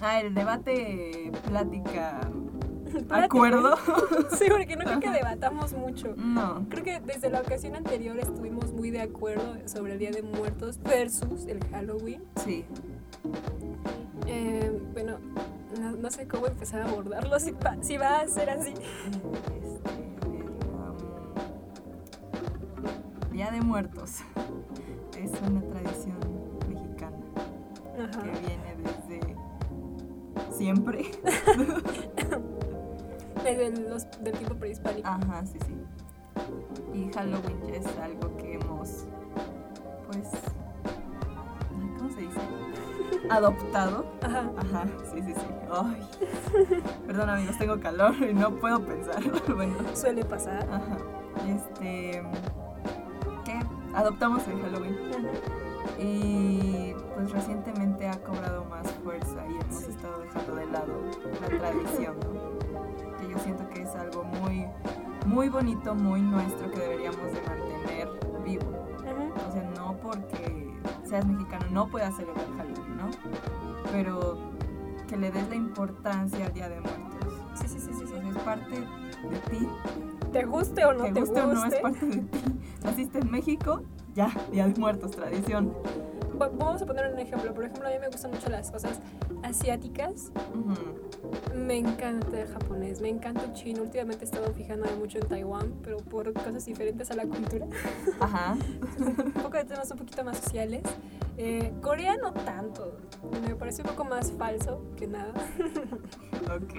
Ah, 0.00 0.20
el 0.20 0.34
debate, 0.34 1.32
plática, 1.48 2.20
acuerdo. 3.10 3.76
Sí, 4.38 4.44
porque 4.50 4.76
no 4.76 4.84
creo 4.84 5.00
que 5.00 5.10
debatamos 5.10 5.72
mucho. 5.72 6.14
No. 6.16 6.66
Creo 6.68 6.84
que 6.84 7.00
desde 7.00 7.30
la 7.30 7.40
ocasión 7.40 7.74
anterior 7.74 8.18
estuvimos 8.18 8.72
muy 8.72 8.90
de 8.90 9.00
acuerdo 9.00 9.56
sobre 9.66 9.94
el 9.94 9.98
Día 9.98 10.10
de 10.10 10.22
Muertos 10.22 10.78
versus 10.82 11.46
el 11.46 11.64
Halloween. 11.68 12.22
Sí. 12.44 12.64
Eh, 14.26 14.82
bueno, 14.92 15.18
no, 15.80 15.92
no 15.92 16.10
sé 16.10 16.26
cómo 16.26 16.46
empezar 16.46 16.82
a 16.82 16.88
abordarlo, 16.88 17.38
si 17.38 17.52
va, 17.52 17.76
si 17.82 17.96
va 17.96 18.20
a 18.20 18.28
ser 18.28 18.50
así. 18.50 18.72
Este, 18.72 19.90
um, 20.68 20.96
Día 23.32 23.50
de 23.50 23.60
Muertos. 23.60 24.22
Siempre. 30.66 30.98
Desde 33.44 33.70
los, 33.88 34.10
del 34.20 34.32
tiempo 34.32 34.56
prehispánico. 34.56 35.06
Ajá, 35.06 35.46
sí, 35.46 35.60
sí. 35.64 35.76
Y 36.92 37.12
Halloween 37.12 37.62
ya 37.68 37.74
es 37.76 37.86
algo 37.98 38.36
que 38.36 38.54
hemos, 38.54 39.04
pues, 40.08 40.28
¿cómo 41.98 42.10
se 42.10 42.20
dice? 42.20 42.40
Adoptado. 43.30 44.06
Ajá. 44.22 44.50
Ajá, 44.56 44.86
sí, 45.14 45.22
sí, 45.22 45.34
sí. 45.34 45.46
Ay. 45.70 46.02
Perdón 47.06 47.30
amigos, 47.30 47.56
tengo 47.58 47.78
calor 47.78 48.16
y 48.28 48.34
no 48.34 48.50
puedo 48.56 48.84
pensar. 48.84 49.22
bueno. 49.54 49.76
Suele 49.94 50.24
pasar. 50.24 50.66
Ajá. 50.68 50.96
Este. 51.46 52.24
¿Qué? 53.44 53.60
Adoptamos 53.94 54.42
el 54.48 54.60
Halloween. 54.62 54.98
Y 56.00 56.92
pues 57.14 57.30
recientemente 57.30 58.08
ha 58.08 58.18
cobrado 58.24 58.64
más 58.64 58.90
fuerza 59.04 59.45
hemos 59.70 59.82
estado 59.84 60.20
dejando 60.20 60.54
de 60.56 60.66
lado 60.66 60.92
la 61.40 61.48
tradición, 61.58 62.16
¿no? 62.20 63.16
Que 63.18 63.28
yo 63.28 63.38
siento 63.38 63.68
que 63.70 63.82
es 63.82 63.94
algo 63.94 64.24
muy, 64.24 64.66
muy 65.26 65.48
bonito, 65.48 65.94
muy 65.94 66.20
nuestro 66.20 66.70
que 66.70 66.80
deberíamos 66.80 67.32
de 67.32 67.40
mantener 67.42 68.08
vivo. 68.44 68.66
O 69.48 69.52
sea, 69.52 69.62
no 69.76 69.96
porque 69.98 70.72
seas 71.04 71.26
mexicano 71.26 71.66
no 71.70 71.88
puedas 71.88 72.14
celebrar 72.16 72.46
Halloween, 72.56 72.96
¿no? 72.96 73.10
Pero 73.92 74.38
que 75.08 75.16
le 75.16 75.30
des 75.30 75.48
la 75.48 75.54
importancia 75.54 76.46
al 76.46 76.52
Día 76.52 76.68
de 76.68 76.80
Muertos. 76.80 77.34
Sí, 77.54 77.68
sí, 77.68 77.78
sí, 77.80 77.90
sí, 77.92 78.04
sí. 78.06 78.28
es 78.28 78.36
parte 78.42 78.70
de 78.80 79.38
ti 79.50 79.68
Te 80.32 80.44
guste 80.44 80.84
o 80.84 80.92
no 80.92 81.04
te 81.04 81.12
te 81.12 81.20
guste 81.20 81.40
o 81.40 81.46
no 81.46 81.52
es 81.52 81.64
guste. 81.64 81.80
parte 81.80 82.06
de 82.06 82.16
ti. 82.22 82.40
Naciste 82.84 83.18
en 83.20 83.30
México, 83.30 83.82
ya, 84.14 84.30
Día 84.52 84.66
de 84.68 84.78
Muertos, 84.78 85.12
tradición. 85.12 85.72
Va- 86.40 86.48
Vamos 86.48 86.82
a 86.82 86.86
poner 86.86 87.12
un 87.12 87.18
ejemplo. 87.18 87.52
Por 87.54 87.64
ejemplo, 87.64 87.86
a 87.88 87.90
mí 87.90 87.98
me 88.00 88.08
gustan 88.08 88.30
mucho 88.30 88.48
las 88.48 88.70
cosas 88.70 89.00
asiáticas. 89.42 90.30
Ujú. 90.54 91.56
Me 91.56 91.78
encanta 91.78 92.40
el 92.42 92.48
japonés, 92.48 93.00
me 93.00 93.08
encanta 93.08 93.44
el 93.44 93.52
chino. 93.52 93.82
Últimamente 93.82 94.24
he 94.24 94.28
estado 94.28 94.52
fijándome 94.52 94.94
mucho 94.96 95.18
en 95.18 95.26
Taiwán, 95.28 95.74
pero 95.82 95.96
por 95.98 96.32
cosas 96.32 96.64
diferentes 96.66 97.10
a 97.10 97.14
la 97.14 97.22
cultura. 97.24 97.66
Ajá. 98.20 98.56
un 98.98 99.32
poco 99.32 99.56
de 99.56 99.64
temas 99.64 99.90
un 99.90 99.98
poquito 99.98 100.24
más 100.24 100.38
sociales. 100.38 100.82
Eh, 101.38 101.72
Corea 101.82 102.16
no 102.16 102.32
tanto. 102.32 102.96
Me 103.46 103.54
parece 103.54 103.82
un 103.82 103.88
poco 103.88 104.04
más 104.04 104.32
falso 104.32 104.82
que 104.96 105.06
nada. 105.06 105.32
Ok. 106.46 106.74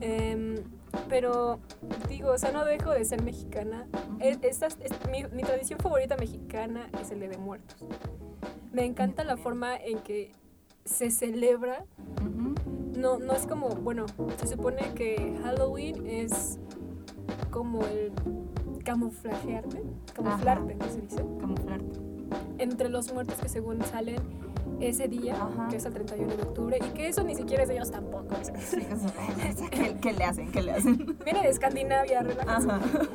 Em, 0.00 0.54
pero 1.10 1.58
digo, 2.08 2.30
o 2.30 2.38
sea, 2.38 2.52
no 2.52 2.64
dejo 2.64 2.90
de 2.92 3.04
ser 3.04 3.22
mexicana. 3.22 3.86
E- 4.18 4.38
estas- 4.42 4.78
es- 4.80 4.92
mi, 5.10 5.24
mi 5.24 5.42
tradición 5.42 5.78
favorita 5.78 6.16
mexicana 6.16 6.88
es 7.02 7.10
el 7.10 7.20
Día 7.20 7.28
de 7.28 7.36
Muertos. 7.36 7.84
Me 8.74 8.84
encanta 8.84 9.22
la 9.22 9.36
forma 9.36 9.76
en 9.76 10.00
que 10.00 10.32
se 10.84 11.12
celebra. 11.12 11.84
No, 12.98 13.18
no 13.18 13.32
es 13.32 13.46
como, 13.46 13.68
bueno, 13.68 14.06
se 14.36 14.48
supone 14.48 14.92
que 14.96 15.38
Halloween 15.44 16.04
es 16.08 16.58
como 17.52 17.84
el 17.86 18.12
camuflajearte, 18.84 19.80
camuflarte, 20.12 20.74
¿no 20.74 20.88
se 20.88 21.00
dice? 21.02 21.24
Camuflarte. 21.40 22.00
Entre 22.58 22.88
los 22.88 23.12
muertos 23.12 23.38
que 23.40 23.48
según 23.48 23.80
salen 23.84 24.16
ese 24.80 25.08
día, 25.08 25.34
Ajá. 25.34 25.68
que 25.68 25.76
es 25.76 25.84
el 25.84 25.92
31 25.94 26.36
de 26.36 26.42
octubre, 26.42 26.78
y 26.78 26.90
que 26.90 27.08
eso 27.08 27.22
ni 27.22 27.34
siquiera 27.34 27.62
es 27.62 27.68
de 27.68 27.76
ellos 27.76 27.90
tampoco. 27.90 28.34
Sí, 28.42 28.78
¿Qué, 29.70 29.96
qué 30.00 30.12
le 30.12 30.24
hacen? 30.24 30.50
¿Qué 30.52 30.62
le 30.62 30.72
hacen? 30.72 31.16
Viene 31.24 31.42
de 31.42 31.48
Escandinavia, 31.48 32.22
relájense. 32.22 32.68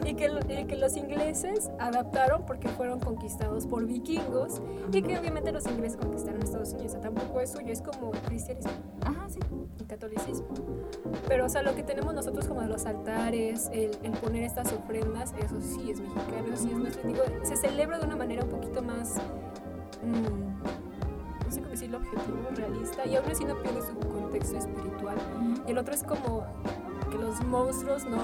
Y 0.06 0.14
que, 0.16 0.30
y 0.50 0.66
que 0.66 0.76
los 0.76 0.96
ingleses 0.98 1.70
adaptaron 1.80 2.46
porque 2.46 2.68
fueron 2.70 3.00
conquistados 3.00 3.66
por 3.68 3.86
vikingos 3.86 4.62
y 4.92 5.02
que 5.02 5.18
obviamente 5.18 5.52
los 5.52 5.66
ingleses 5.68 5.98
conquistaron 5.98 6.42
Estados 6.42 6.74
Unidos. 6.74 6.90
O 6.90 6.94
sea, 6.94 7.02
tampoco 7.02 7.42
es 7.42 7.52
suyo, 7.52 7.72
es 7.72 7.82
como 7.82 8.14
el 8.14 8.20
cristianismo 8.22 8.72
Ajá, 9.06 9.30
sí. 9.30 9.40
y 9.80 9.84
catolicismo. 9.86 10.48
Pero, 11.28 11.46
o 11.46 11.50
sea, 11.50 11.62
lo 11.64 11.76
que 11.76 11.84
tenemos 11.84 12.14
nosotros 12.14 12.48
como 12.48 12.62
de 12.62 12.68
los 12.68 12.86
altares, 12.86 13.70
el, 13.74 13.98
el 14.04 14.12
poner 14.14 14.44
estas 14.44 14.72
ofrendas, 14.74 15.34
eso 15.44 15.60
sí 15.62 15.92
es 15.92 16.00
mexicano, 16.00 16.48
eso 16.54 16.64
sí 16.64 16.70
es 16.72 16.78
nuestro. 16.78 17.08
Digo, 17.08 17.24
se 17.44 17.56
celebra 17.58 18.00
de 18.00 18.06
una 18.06 18.16
manera 18.16 18.44
un 18.44 18.50
poquito 18.50 18.82
más, 18.82 19.16
mm, 20.04 20.49
no 21.50 21.56
sé 21.56 21.62
cómo 21.62 21.72
decirlo, 21.72 21.98
objetivo, 21.98 22.38
realista, 22.56 23.06
y 23.08 23.16
aún 23.16 23.32
así 23.32 23.44
no 23.44 23.56
pierde 23.58 23.82
su 23.82 23.96
contexto 24.08 24.58
espiritual. 24.58 25.18
Y 25.68 25.72
el 25.72 25.78
otro 25.80 25.94
es 25.96 26.04
como 26.04 26.46
que 27.10 27.18
los 27.18 27.42
monstruos 27.46 28.06
no 28.06 28.20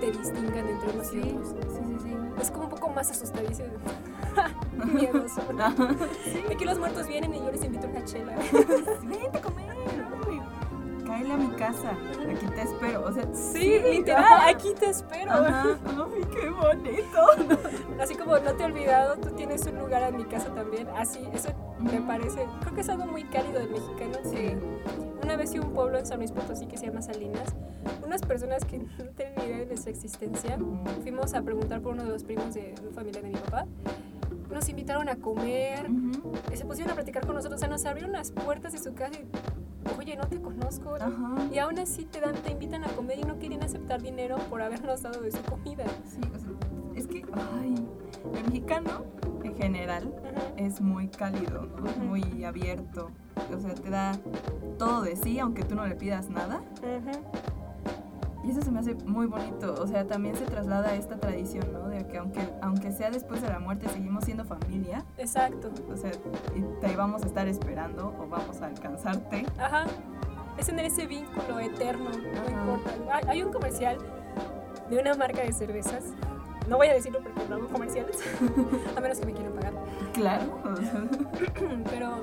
te 0.00 0.12
distingan 0.12 0.68
entre 0.68 0.90
unos 0.92 1.12
y 1.12 1.22
Sí, 1.22 1.36
otros. 1.36 1.48
sí, 1.74 1.80
sí, 1.84 1.96
sí. 2.04 2.16
Es 2.40 2.50
como 2.52 2.64
un 2.64 2.70
poco 2.70 2.88
más 2.90 3.10
asustadizo. 3.10 3.64
Miedoso. 4.94 5.42
Ajá. 5.58 5.74
Aquí 6.50 6.64
los 6.64 6.78
muertos 6.78 7.08
vienen 7.08 7.34
y 7.34 7.38
yo 7.40 7.50
les 7.50 7.64
invito 7.64 7.88
una 7.88 8.04
chela. 8.04 8.36
Vente 9.02 9.38
a 9.38 9.40
comer. 9.42 9.70
Cáele 11.10 11.32
a 11.32 11.36
mi 11.36 11.48
casa. 11.56 11.90
Aquí 12.30 12.46
te 12.46 12.62
espero. 12.62 13.04
O 13.04 13.12
sea, 13.12 13.24
Sí, 13.34 13.78
literal, 13.90 14.24
ajá. 14.24 14.48
aquí 14.48 14.72
te 14.78 14.90
espero. 14.90 15.30
Ajá. 15.32 15.64
Ay, 15.86 16.24
qué 16.32 16.48
bonito. 16.50 17.58
Así 18.00 18.14
como 18.14 18.38
no 18.38 18.52
te 18.54 18.62
he 18.62 18.66
olvidado, 18.66 19.16
tú 19.16 19.30
tienes 19.30 19.66
un 19.66 19.78
lugar 19.78 20.02
en 20.04 20.16
mi 20.16 20.24
casa 20.24 20.54
también. 20.54 20.86
Así, 20.96 21.20
eso 21.34 21.48
me 21.80 22.00
parece, 22.00 22.46
creo 22.60 22.74
que 22.74 22.80
es 22.82 22.88
algo 22.88 23.06
muy 23.06 23.24
cálido 23.24 23.58
del 23.58 23.70
mexicano. 23.70 24.18
Que 24.30 24.56
una 25.22 25.36
vez 25.36 25.54
a 25.54 25.60
un 25.60 25.72
pueblo 25.72 25.98
en 25.98 26.06
San 26.06 26.18
Luis 26.18 26.30
Potosí 26.32 26.66
que 26.66 26.76
se 26.78 26.86
llama 26.86 27.02
Salinas. 27.02 27.54
Unas 28.06 28.22
personas 28.22 28.64
que 28.64 28.78
no 28.98 29.10
tienen 29.16 29.34
ni 29.38 29.44
idea 29.46 29.58
de 29.58 29.66
nuestra 29.66 29.90
existencia. 29.90 30.58
Fuimos 31.02 31.34
a 31.34 31.42
preguntar 31.42 31.80
por 31.80 31.92
uno 31.94 32.04
de 32.04 32.10
los 32.10 32.22
primos 32.24 32.54
de 32.54 32.74
una 32.82 32.92
familia 32.92 33.20
de 33.20 33.28
mi 33.28 33.34
papá. 33.34 33.66
Nos 34.50 34.68
invitaron 34.68 35.08
a 35.08 35.14
comer, 35.16 35.88
Ujú. 35.88 36.32
y 36.52 36.56
se 36.56 36.64
pusieron 36.64 36.90
a 36.92 36.94
platicar 36.94 37.24
con 37.24 37.36
nosotros. 37.36 37.58
O 37.58 37.60
sea, 37.60 37.68
nos 37.68 37.84
abrieron 37.86 38.10
las 38.12 38.32
puertas 38.32 38.72
de 38.72 38.78
su 38.78 38.94
casa 38.94 39.12
y, 39.20 39.24
oye, 39.98 40.16
no 40.16 40.26
te 40.26 40.40
conozco. 40.40 40.94
Ajá. 40.96 41.46
Y 41.52 41.58
aún 41.58 41.78
así 41.78 42.04
te, 42.04 42.20
dan, 42.20 42.34
te 42.34 42.52
invitan 42.52 42.84
a 42.84 42.88
comer 42.88 43.18
y 43.18 43.22
no 43.22 43.38
querían 43.38 43.62
aceptar 43.62 44.02
dinero 44.02 44.36
por 44.48 44.62
habernos 44.62 45.02
dado 45.02 45.20
de 45.20 45.30
su 45.30 45.42
comida. 45.42 45.84
Sí, 46.06 46.20
o 46.34 46.38
sea, 46.38 46.50
es 46.94 47.06
que, 47.06 47.24
ay, 47.60 47.74
el 48.34 48.44
mexicano 48.44 49.04
en 49.42 49.56
general 49.56 50.14
es 50.56 50.80
muy 50.80 51.08
cálido, 51.08 51.62
¿no? 51.62 52.04
Muy 52.04 52.44
abierto. 52.44 53.10
O 53.54 53.58
sea, 53.58 53.74
te 53.74 53.90
da 53.90 54.12
todo 54.78 55.02
de 55.02 55.16
sí, 55.16 55.38
aunque 55.38 55.64
tú 55.64 55.74
no 55.74 55.86
le 55.86 55.94
pidas 55.94 56.28
nada. 56.28 56.62
Y 56.82 57.49
eso 58.50 58.62
se 58.62 58.70
me 58.70 58.80
hace 58.80 58.94
muy 59.06 59.26
bonito. 59.26 59.74
O 59.80 59.86
sea, 59.86 60.06
también 60.06 60.36
se 60.36 60.44
traslada 60.44 60.90
a 60.90 60.94
esta 60.94 61.16
tradición, 61.18 61.72
¿no? 61.72 61.88
De 61.88 62.06
que 62.06 62.18
aunque, 62.18 62.40
aunque 62.62 62.92
sea 62.92 63.10
después 63.10 63.42
de 63.42 63.48
la 63.48 63.58
muerte, 63.58 63.88
seguimos 63.88 64.24
siendo 64.24 64.44
familia. 64.44 65.04
Exacto. 65.18 65.70
O 65.92 65.96
sea, 65.96 66.10
te 66.80 66.96
vamos 66.96 67.22
a 67.22 67.26
estar 67.26 67.46
esperando 67.48 68.14
o 68.18 68.26
vamos 68.28 68.60
a 68.62 68.66
alcanzarte. 68.66 69.46
Ajá. 69.58 69.86
es 70.58 70.66
tener 70.66 70.84
ese 70.86 71.06
vínculo 71.06 71.58
eterno, 71.60 72.10
no 72.10 72.40
Ajá. 72.40 72.50
importa. 72.50 72.90
Hay, 73.14 73.24
hay 73.28 73.42
un 73.42 73.52
comercial 73.52 73.98
de 74.90 74.98
una 74.98 75.14
marca 75.14 75.42
de 75.42 75.52
cervezas. 75.52 76.04
No 76.68 76.76
voy 76.76 76.88
a 76.88 76.94
decirlo 76.94 77.20
porque 77.22 77.40
no 77.48 77.56
hago 77.56 77.68
comerciales, 77.68 78.18
a 78.96 79.00
menos 79.00 79.18
que 79.18 79.26
me 79.26 79.32
quieran 79.32 79.52
pagar. 79.54 79.72
Claro. 80.12 80.58
Pero, 81.90 82.20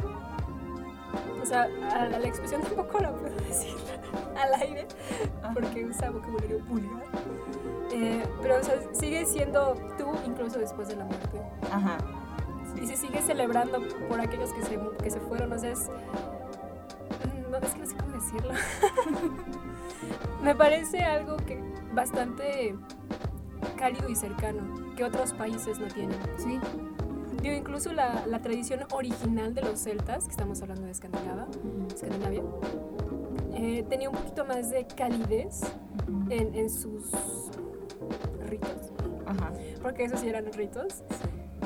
o 1.42 1.46
sea, 1.46 1.64
a 1.94 2.06
la, 2.08 2.20
la 2.20 2.28
expresión 2.28 2.62
tampoco 2.62 3.00
la 3.00 3.12
puedo 3.14 3.36
decir 3.48 3.76
al 4.38 4.54
aire 4.62 4.88
porque 5.54 5.86
usa 5.86 6.10
vocabulario 6.12 6.60
vulgar. 6.68 7.04
Eh, 7.94 8.24
pero, 8.42 8.60
o 8.60 8.64
sea, 8.64 8.76
sigue 8.94 9.26
siendo 9.26 9.74
tú 9.98 10.06
incluso 10.26 10.60
después 10.60 10.88
de 10.90 10.98
la 10.98 11.06
muerte. 11.06 11.42
Ajá. 11.72 11.98
Y 12.82 12.86
se 12.86 12.96
sigue 12.96 13.22
celebrando 13.22 13.80
por 14.08 14.20
aquellos 14.20 14.54
que 14.54 14.62
se, 14.64 14.80
que 15.02 15.10
se 15.10 15.20
fueron. 15.22 15.52
O 15.54 15.58
sea, 15.58 15.72
es. 15.72 15.90
mm, 15.90 17.50
No, 17.52 17.58
es 17.58 17.74
que 17.74 17.80
no 17.80 17.86
sé 17.88 17.96
cómo 17.96 18.12
decirlo. 18.14 18.54
Me 20.44 20.54
parece 20.54 21.04
algo 21.04 21.38
que 21.38 21.60
bastante 21.94 22.76
cálido 23.78 24.10
y 24.10 24.16
cercano, 24.16 24.94
que 24.96 25.04
otros 25.04 25.34
países 25.34 25.80
no 25.80 25.88
tienen. 25.88 26.20
Sí. 26.38 26.60
Digo, 27.48 27.60
incluso 27.60 27.94
la, 27.94 28.26
la 28.28 28.42
tradición 28.42 28.82
original 28.92 29.54
de 29.54 29.62
los 29.62 29.80
celtas, 29.80 30.26
que 30.26 30.32
estamos 30.32 30.62
hablando 30.62 30.84
de 30.84 30.92
Escandinavia, 30.92 31.48
Escandinavia 31.96 32.44
eh, 33.54 33.86
tenía 33.88 34.10
un 34.10 34.18
poquito 34.18 34.44
más 34.44 34.70
de 34.70 34.86
calidez 34.86 35.62
en, 36.30 36.54
en 36.54 36.70
sus 36.70 37.10
ritos, 38.50 38.92
Ajá. 39.26 39.54
porque 39.82 40.04
esos 40.04 40.20
sí 40.20 40.28
eran 40.28 40.52
ritos, 40.52 41.04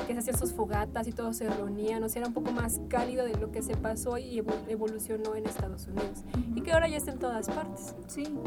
que 0.06 0.12
se 0.12 0.20
hacían 0.20 0.38
sus 0.38 0.52
fogatas 0.52 1.08
y 1.08 1.12
todos 1.12 1.36
se 1.38 1.50
reunían, 1.50 2.04
o 2.04 2.08
sea, 2.08 2.20
era 2.20 2.28
un 2.28 2.34
poco 2.34 2.52
más 2.52 2.80
cálido 2.88 3.24
de 3.24 3.34
lo 3.34 3.50
que 3.50 3.60
se 3.60 3.76
pasó 3.76 4.18
y 4.18 4.38
evo- 4.40 4.54
evolucionó 4.68 5.34
en 5.34 5.46
Estados 5.46 5.88
Unidos, 5.88 6.22
y 6.54 6.60
que 6.60 6.70
ahora 6.70 6.86
ya 6.86 6.98
está 6.98 7.10
en 7.10 7.18
todas 7.18 7.48
partes. 7.48 7.96
Sí. 8.06 8.38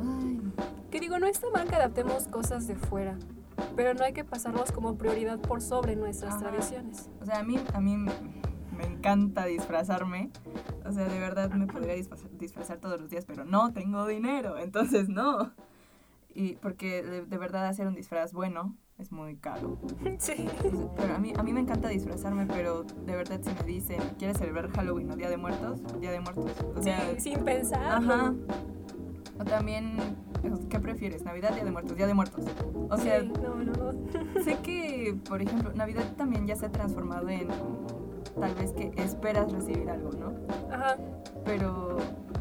Ay. 0.00 0.40
Que 0.90 1.00
digo, 1.00 1.18
no 1.18 1.26
está 1.26 1.50
mal 1.50 1.68
que 1.68 1.74
adaptemos 1.76 2.28
cosas 2.28 2.66
de 2.66 2.76
fuera, 2.76 3.18
pero 3.76 3.94
no 3.94 4.04
hay 4.04 4.12
que 4.12 4.24
pasarlos 4.24 4.72
como 4.72 4.96
prioridad 4.96 5.38
por 5.40 5.60
sobre 5.62 5.96
nuestras 5.96 6.34
Ajá. 6.34 6.50
tradiciones. 6.50 7.10
O 7.20 7.24
sea, 7.26 7.40
a 7.40 7.42
mí, 7.44 7.56
a 7.74 7.80
mí 7.80 7.96
me 7.96 8.84
encanta 8.84 9.44
disfrazarme. 9.46 10.30
O 10.84 10.92
sea, 10.92 11.04
de 11.08 11.18
verdad 11.18 11.50
me 11.50 11.66
podría 11.66 11.94
disfrazar, 11.94 12.30
disfrazar 12.38 12.78
todos 12.78 13.00
los 13.00 13.10
días, 13.10 13.24
pero 13.24 13.44
no 13.44 13.72
tengo 13.72 14.06
dinero, 14.06 14.58
entonces 14.58 15.08
no. 15.08 15.52
Y 16.34 16.54
porque 16.56 17.02
de, 17.02 17.24
de 17.26 17.38
verdad 17.38 17.66
hacer 17.66 17.86
un 17.86 17.94
disfraz 17.94 18.32
bueno 18.32 18.74
es 18.98 19.12
muy 19.12 19.36
caro. 19.36 19.78
Sí. 20.18 20.48
Pero 20.96 21.14
a 21.14 21.18
mí, 21.18 21.32
a 21.36 21.42
mí 21.42 21.52
me 21.52 21.60
encanta 21.60 21.88
disfrazarme, 21.88 22.46
pero 22.46 22.84
de 22.84 23.16
verdad 23.16 23.40
si 23.42 23.50
me 23.52 23.62
dicen, 23.64 24.00
¿quieres 24.18 24.38
celebrar 24.38 24.70
Halloween 24.70 25.10
o 25.10 25.16
Día 25.16 25.28
de 25.30 25.36
Muertos? 25.36 25.80
Día 26.00 26.10
de 26.12 26.20
Muertos. 26.20 26.50
O 26.76 26.82
sea, 26.82 27.00
Sí, 27.14 27.32
sin 27.32 27.44
pensar. 27.44 27.92
ajá. 28.02 28.34
O 29.38 29.44
también, 29.44 29.96
¿qué 30.68 30.80
prefieres? 30.80 31.24
¿Navidad, 31.24 31.52
Día 31.54 31.64
de 31.64 31.70
Muertos? 31.70 31.96
Día 31.96 32.06
de 32.06 32.14
Muertos. 32.14 32.44
O 32.90 32.96
sea, 32.96 33.20
Sí, 33.20 33.32
no, 33.42 33.54
no, 33.54 33.72
no. 33.72 34.42
Sé 34.44 34.56
que, 34.62 35.16
por 35.28 35.40
ejemplo, 35.42 35.72
Navidad 35.74 36.04
también 36.16 36.46
ya 36.46 36.56
se 36.56 36.66
ha 36.66 36.72
transformado 36.72 37.28
en 37.28 37.48
tal 38.40 38.54
vez 38.54 38.72
que 38.72 38.92
esperas 38.96 39.52
recibir 39.52 39.90
algo, 39.90 40.10
¿no? 40.12 40.32
Ajá. 40.74 40.96
Pero, 41.44 41.96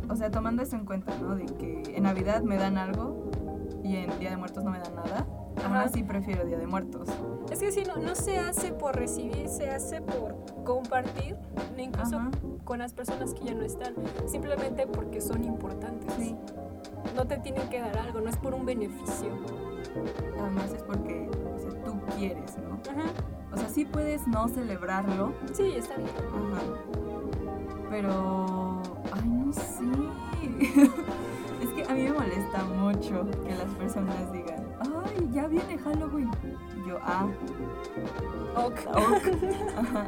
o 0.09 0.15
sea, 0.15 0.31
tomando 0.31 0.63
eso 0.63 0.75
en 0.75 0.85
cuenta, 0.85 1.13
¿no? 1.21 1.35
De 1.35 1.45
que 1.45 1.83
en 1.95 2.03
Navidad 2.03 2.41
me 2.43 2.57
dan 2.57 2.77
algo 2.77 3.29
y 3.83 3.97
en 3.97 4.19
Día 4.19 4.29
de 4.29 4.37
Muertos 4.37 4.63
no 4.63 4.71
me 4.71 4.79
dan 4.79 4.95
nada. 4.95 5.27
Aún 5.63 5.75
Ajá. 5.75 5.83
así 5.83 6.03
prefiero 6.03 6.45
Día 6.45 6.57
de 6.57 6.67
Muertos. 6.67 7.09
Es 7.51 7.59
que 7.59 7.71
sí, 7.71 7.83
no, 7.85 7.97
no 7.97 8.15
se 8.15 8.37
hace 8.37 8.71
por 8.71 8.95
recibir, 8.95 9.49
se 9.49 9.69
hace 9.69 10.01
por 10.01 10.35
compartir, 10.63 11.35
incluso 11.77 12.17
Ajá. 12.17 12.31
con 12.63 12.79
las 12.79 12.93
personas 12.93 13.33
que 13.33 13.45
ya 13.45 13.53
no 13.53 13.63
están, 13.63 13.93
simplemente 14.27 14.87
porque 14.87 15.19
son 15.19 15.43
importantes. 15.43 16.13
Sí. 16.17 16.35
No 17.15 17.25
te 17.27 17.37
tienen 17.37 17.69
que 17.69 17.79
dar 17.81 17.97
algo, 17.97 18.21
no 18.21 18.29
es 18.29 18.37
por 18.37 18.53
un 18.53 18.65
beneficio. 18.65 19.29
Además 20.39 20.71
es 20.73 20.83
porque 20.83 21.29
o 21.55 21.59
sea, 21.59 21.83
tú 21.83 21.99
quieres, 22.15 22.57
¿no? 22.57 22.79
Ajá. 22.91 23.09
O 23.53 23.57
sea, 23.57 23.67
sí 23.67 23.83
puedes 23.85 24.25
no 24.27 24.47
celebrarlo, 24.47 25.33
Sí, 25.53 25.73
está 25.75 25.97
bien. 25.97 26.09
Ajá. 26.09 26.61
Pero, 27.89 28.81
ay, 29.11 29.27
no 29.27 29.51
sé. 29.51 29.83
es 31.61 31.69
que 31.75 31.83
a 31.91 31.93
mí 31.93 32.03
me 32.03 32.13
molesta 32.13 32.63
mucho 32.63 33.27
que 33.43 33.53
las 33.55 33.73
personas 33.75 34.31
digan, 34.31 34.65
ay, 34.79 35.29
ya 35.31 35.47
viene 35.47 35.77
Halloween. 35.77 36.31
Y 36.77 36.89
yo, 36.89 36.97
ah, 37.01 37.27
Ok. 38.55 38.79
ok. 38.87 39.77
Ajá. 39.77 40.05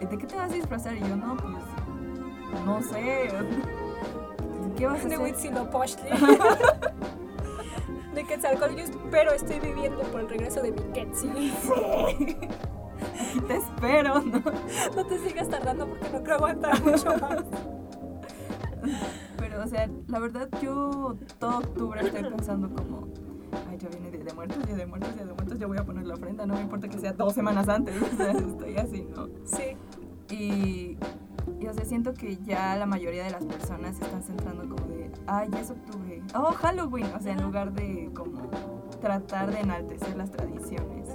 ¿Y 0.00 0.06
¿De 0.06 0.16
qué 0.18 0.26
te 0.26 0.36
vas 0.36 0.50
a 0.50 0.54
disfrazar? 0.54 0.96
Y 0.96 1.00
yo, 1.00 1.16
no, 1.16 1.36
pues, 1.36 2.64
no 2.64 2.80
sé. 2.82 3.28
¿Qué 4.76 4.86
vas 4.86 5.04
a 5.04 5.04
De 5.08 5.14
hacer? 5.14 5.24
Huitzilopochtli. 5.24 6.10
De 8.14 8.24
Quetzalcóatl, 8.24 8.76
yo 8.76 8.84
espero 8.84 9.32
estoy 9.32 9.60
viviendo 9.60 10.02
por 10.04 10.20
el 10.20 10.28
regreso 10.28 10.62
de 10.62 10.72
mi 10.72 10.80
te 13.46 13.56
espero, 13.56 14.20
¿no? 14.20 14.42
No 14.94 15.06
te 15.06 15.18
sigas 15.18 15.48
tardando 15.48 15.86
porque 15.86 16.08
no 16.10 16.22
creo 16.22 16.36
aguantar 16.36 16.82
mucho 16.82 17.06
más. 17.18 17.44
Pero, 19.36 19.62
o 19.62 19.66
sea, 19.66 19.90
la 20.08 20.18
verdad, 20.18 20.48
yo 20.62 21.16
todo 21.38 21.58
octubre 21.58 22.00
estoy 22.00 22.22
pensando 22.22 22.74
como, 22.74 23.08
ay, 23.68 23.76
ya 23.78 23.88
viene 23.88 24.10
Día 24.10 24.24
de 24.24 24.32
Muertos, 24.32 24.66
Día 24.66 24.76
de 24.76 24.86
Muertos, 24.86 25.14
Día 25.14 25.26
de 25.26 25.34
Muertos, 25.34 25.58
ya 25.58 25.66
voy 25.66 25.76
a 25.78 25.84
poner 25.84 26.06
la 26.06 26.14
ofrenda, 26.14 26.46
no 26.46 26.54
me 26.54 26.62
importa 26.62 26.88
que 26.88 26.98
sea 26.98 27.12
dos 27.12 27.34
semanas 27.34 27.68
antes, 27.68 27.94
o 28.12 28.16
sea, 28.16 28.32
estoy 28.32 28.76
así, 28.76 29.06
¿no? 29.14 29.28
Sí. 29.44 29.76
Y, 30.30 30.96
y, 31.66 31.68
o 31.68 31.74
sea, 31.74 31.84
siento 31.84 32.14
que 32.14 32.36
ya 32.38 32.76
la 32.76 32.86
mayoría 32.86 33.24
de 33.24 33.30
las 33.30 33.44
personas 33.44 33.96
se 33.96 34.04
están 34.04 34.22
centrando 34.22 34.62
como 34.74 34.86
de, 34.94 35.10
ay, 35.26 35.48
ya 35.50 35.60
es 35.60 35.70
octubre, 35.70 36.22
oh, 36.34 36.52
Halloween, 36.52 37.06
o 37.16 37.20
sea, 37.20 37.32
en 37.32 37.42
lugar 37.42 37.72
de 37.72 38.10
como 38.14 38.40
tratar 39.00 39.50
de 39.52 39.60
enaltecer 39.60 40.16
las 40.16 40.30
tradiciones. 40.30 41.08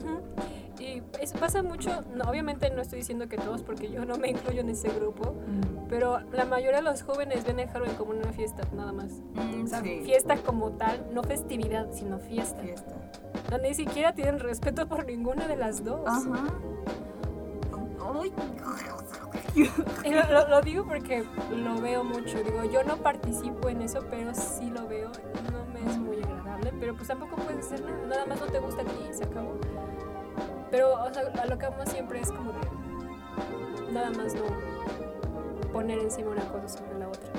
Y 0.80 1.04
eso 1.22 1.38
pasa 1.38 1.62
mucho, 1.62 2.02
no, 2.16 2.24
obviamente 2.26 2.70
no 2.72 2.82
estoy 2.82 3.00
diciendo 3.00 3.28
que 3.30 3.38
todos 3.38 3.62
porque 3.62 3.92
yo 3.92 4.04
no 4.04 4.18
me 4.18 4.30
incluyo 4.30 4.62
en 4.62 4.70
ese 4.70 4.90
grupo, 4.90 5.34
Mm, 5.48 5.88
pero 5.88 6.20
la 6.32 6.46
mayoría 6.46 6.78
de 6.78 6.84
los 6.84 7.04
jóvenes 7.04 7.46
ven 7.46 7.60
el 7.60 7.70
Halloween 7.70 7.96
como 7.96 8.12
una 8.12 8.32
fiesta, 8.34 8.64
nada 8.76 8.92
más. 8.92 9.12
mm, 9.36 9.64
O 9.64 9.68
sea, 9.68 9.82
sí, 9.82 10.02
fiesta 10.04 10.38
como 10.38 10.72
tal, 10.72 11.06
no 11.14 11.22
festividad, 11.24 11.92
sino 11.94 12.18
fiesta. 12.20 12.62
fiesta. 12.62 12.96
Donde 13.50 13.70
ni 13.70 13.76
siquiera 13.76 14.14
tienen 14.16 14.40
respeto 14.40 14.88
por 14.88 15.06
ninguna 15.06 15.48
de 15.48 15.56
las 15.56 15.84
dos. 15.84 16.02
Ajá. 16.08 16.46
Ay. 18.24 18.34
Lo, 20.06 20.32
lo- 20.32 20.48
lo 20.50 20.62
digo 20.62 20.84
porque 20.86 21.24
lo 21.52 21.80
veo 21.82 22.04
mucho. 22.04 22.38
Digo, 22.44 22.64
yo 22.66 22.84
no 22.84 22.98
participo 22.98 23.70
en 23.70 23.82
eso, 23.82 24.00
pero 24.10 24.34
sí 24.34 24.70
lo 24.70 24.88
veo. 24.88 25.12
No 25.52 25.66
me 25.74 25.90
es 25.90 25.98
muy 25.98 26.18
agradable, 26.24 26.74
pero 26.80 26.96
pues 26.96 27.08
tampoco 27.08 27.36
puedes 27.38 27.66
hacer 27.66 27.82
nada. 27.82 28.08
Nada 28.08 28.26
más 28.28 28.40
no 28.40 28.48
te 28.48 28.60
gusta 28.60 28.82
a 28.82 28.86
ti 28.86 28.92
y 29.10 29.14
se 29.14 29.24
acabó. 29.26 29.56
Pero, 30.70 30.94
o 31.04 31.14
sea, 31.14 31.24
a 31.42 31.46
lo 31.48 31.58
que 31.58 31.68
vamos 31.68 31.90
siempre 31.90 32.20
es 32.22 32.32
como 32.32 32.52
de 32.54 33.92
nada 33.92 34.10
más 34.12 34.34
no 34.36 34.44
poner 35.74 36.00
encima 36.00 36.32
una 36.32 36.46
cosa 36.48 36.68
sobre 36.70 36.98
la 37.00 37.08
otra. 37.10 37.30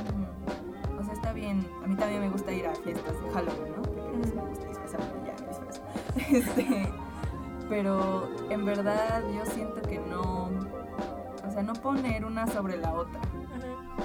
O 1.01 1.05
sea, 1.05 1.15
está 1.15 1.33
bien. 1.33 1.67
A 1.83 1.87
mí 1.87 1.97
también 1.97 2.21
me 2.21 2.29
gusta 2.29 2.53
ir 2.53 2.67
a 2.67 2.75
fiestas 2.75 3.15
de 3.23 3.31
Halloween, 3.31 3.73
¿no? 3.77 3.83
Porque 3.83 4.01
pues, 4.21 4.35
me 4.35 4.43
gusta 4.43 4.67
disfrazarme, 4.69 5.07
ya 5.27 5.47
disfrazo. 5.47 5.83
Este, 6.31 6.93
pero 7.71 8.29
en 8.51 8.65
verdad 8.67 9.23
yo 9.35 9.47
siento 9.47 9.81
que 9.83 9.99
no. 9.99 10.51
O 11.53 11.55
sea, 11.55 11.63
no 11.63 11.75
poner 11.75 12.25
una 12.25 12.47
sobre 12.47 12.79
la 12.79 12.95
otra. 12.95 13.21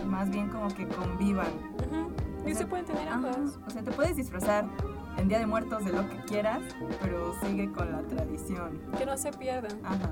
Más 0.06 0.30
bien 0.30 0.50
como 0.50 0.68
que 0.68 0.86
convivan. 0.86 1.48
ujú. 1.48 2.12
Y 2.46 2.52
O 2.52 2.56
sea, 2.56 2.56
se 2.56 2.66
pueden 2.68 2.86
tener 2.86 3.08
Ajá. 3.08 3.16
ambas. 3.16 3.58
O 3.66 3.70
sea, 3.70 3.82
te 3.84 3.92
puedes 3.92 4.18
disfrazar 4.18 4.66
en 5.18 5.30
Día 5.30 5.40
de 5.40 5.46
Muertos 5.48 5.86
de 5.86 5.94
lo 5.94 6.08
que 6.10 6.18
quieras, 6.26 6.60
pero 7.02 7.34
sigue 7.42 7.72
con 7.72 7.90
la 7.92 8.02
tradición. 8.04 8.82
Que 8.98 9.06
no 9.06 9.18
se 9.18 9.32
pierdan. 9.32 9.80
Ajá. 9.86 10.12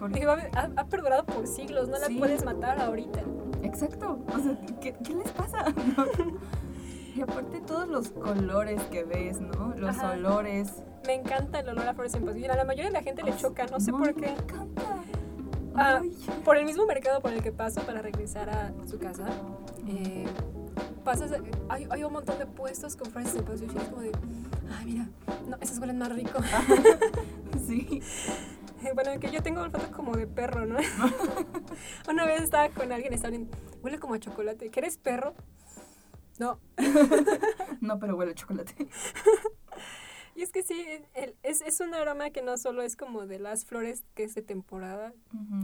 Porque- 0.00 0.18
Digo, 0.20 0.32
ha, 0.32 0.70
ha 0.76 0.86
perdurado 0.86 1.24
por 1.24 1.46
siglos, 1.46 1.88
no 1.88 1.98
la 1.98 2.08
puedes 2.18 2.44
matar 2.44 2.80
ahorita. 2.80 3.20
Exacto. 3.62 4.18
O 4.34 4.38
sea, 4.40 4.58
¿qué, 4.80 4.92
qué 5.04 5.14
les 5.14 5.30
pasa? 5.30 5.64
Y 7.14 7.20
aparte 7.20 7.60
todos 7.60 7.86
los 7.88 8.08
colores 8.08 8.82
que 8.84 9.04
ves, 9.04 9.38
¿no? 9.38 9.74
Los 9.76 9.98
Ajá. 9.98 10.12
olores. 10.12 10.82
Me 11.06 11.12
encanta 11.12 11.60
el 11.60 11.68
olor 11.68 11.86
a 11.86 11.92
flores 11.92 12.14
en 12.14 12.24
pasión. 12.24 12.50
A 12.50 12.56
la 12.56 12.64
mayoría 12.64 12.86
de 12.86 12.92
la 12.92 13.02
gente 13.02 13.22
le 13.22 13.36
choca, 13.36 13.66
no 13.66 13.78
sé 13.80 13.92
No, 13.92 13.98
por 13.98 14.14
Me 14.14 14.22
qué. 14.22 14.30
encanta. 14.30 14.82
Ah, 15.74 16.02
por 16.44 16.56
el 16.56 16.64
mismo 16.64 16.86
mercado 16.86 17.20
por 17.20 17.32
el 17.32 17.42
que 17.42 17.52
paso 17.52 17.82
para 17.82 18.02
regresar 18.02 18.50
a 18.50 18.72
su 18.86 18.98
casa, 18.98 19.26
eh, 19.88 20.26
pasas, 21.04 21.32
hay, 21.68 21.86
hay 21.90 22.04
un 22.04 22.12
montón 22.12 22.38
de 22.38 22.46
puestos 22.46 22.96
con 22.96 23.10
flores 23.10 23.34
en 23.34 23.44
pasión 23.44 23.70
y 23.74 23.78
es 23.78 23.84
como 23.88 24.02
de, 24.02 24.12
ay, 24.78 24.86
mira, 24.86 25.08
no, 25.48 25.56
esas 25.60 25.78
huelen 25.78 25.98
más 25.98 26.12
rico. 26.12 26.38
Sí. 27.66 28.02
bueno, 28.94 29.18
que 29.20 29.30
yo 29.30 29.42
tengo 29.42 29.62
olfato 29.62 29.90
como 29.92 30.16
de 30.16 30.26
perro, 30.26 30.66
¿no? 30.66 30.78
Una 32.08 32.26
vez 32.26 32.42
estaba 32.42 32.68
con 32.70 32.90
alguien, 32.90 33.12
estaba 33.12 33.34
en, 33.34 33.48
huele 33.82 33.98
como 33.98 34.14
a 34.14 34.18
chocolate. 34.18 34.70
¿Que 34.70 34.80
eres 34.80 34.98
perro? 34.98 35.34
No. 36.38 36.58
No, 37.80 37.98
pero 37.98 38.16
huele 38.16 38.32
a 38.32 38.34
chocolate. 38.34 38.88
Y 40.34 40.42
es 40.42 40.50
que 40.50 40.62
sí, 40.62 40.74
el- 41.14 41.34
es, 41.42 41.60
es 41.60 41.80
un 41.80 41.92
aroma 41.94 42.30
que 42.30 42.40
no 42.42 42.56
solo 42.56 42.82
es 42.82 42.96
como 42.96 43.26
de 43.26 43.38
las 43.38 43.64
flores 43.66 44.04
que 44.14 44.24
es 44.24 44.34
de 44.34 44.42
temporada, 44.42 45.12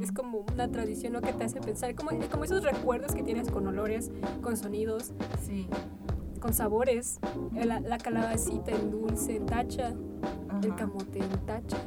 es 0.00 0.12
como 0.12 0.44
una 0.52 0.68
tradición 0.70 1.14
lo 1.14 1.22
que 1.22 1.32
te 1.32 1.44
hace 1.44 1.60
pensar, 1.60 1.94
como, 1.94 2.10
como 2.30 2.44
esos 2.44 2.62
recuerdos 2.62 3.14
que 3.14 3.22
tienes 3.22 3.50
con 3.50 3.66
olores, 3.66 4.10
con 4.42 4.56
sonidos, 4.56 5.12
Sí. 5.42 5.66
con 6.40 6.52
sabores. 6.52 7.18
La, 7.54 7.80
la 7.80 7.96
calabacita 7.98 8.72
en 8.72 8.90
dulce, 8.90 9.36
en 9.36 9.46
tacha, 9.46 9.94
el 10.62 10.74
camote 10.76 11.18
en 11.20 11.46
tacha. 11.46 11.78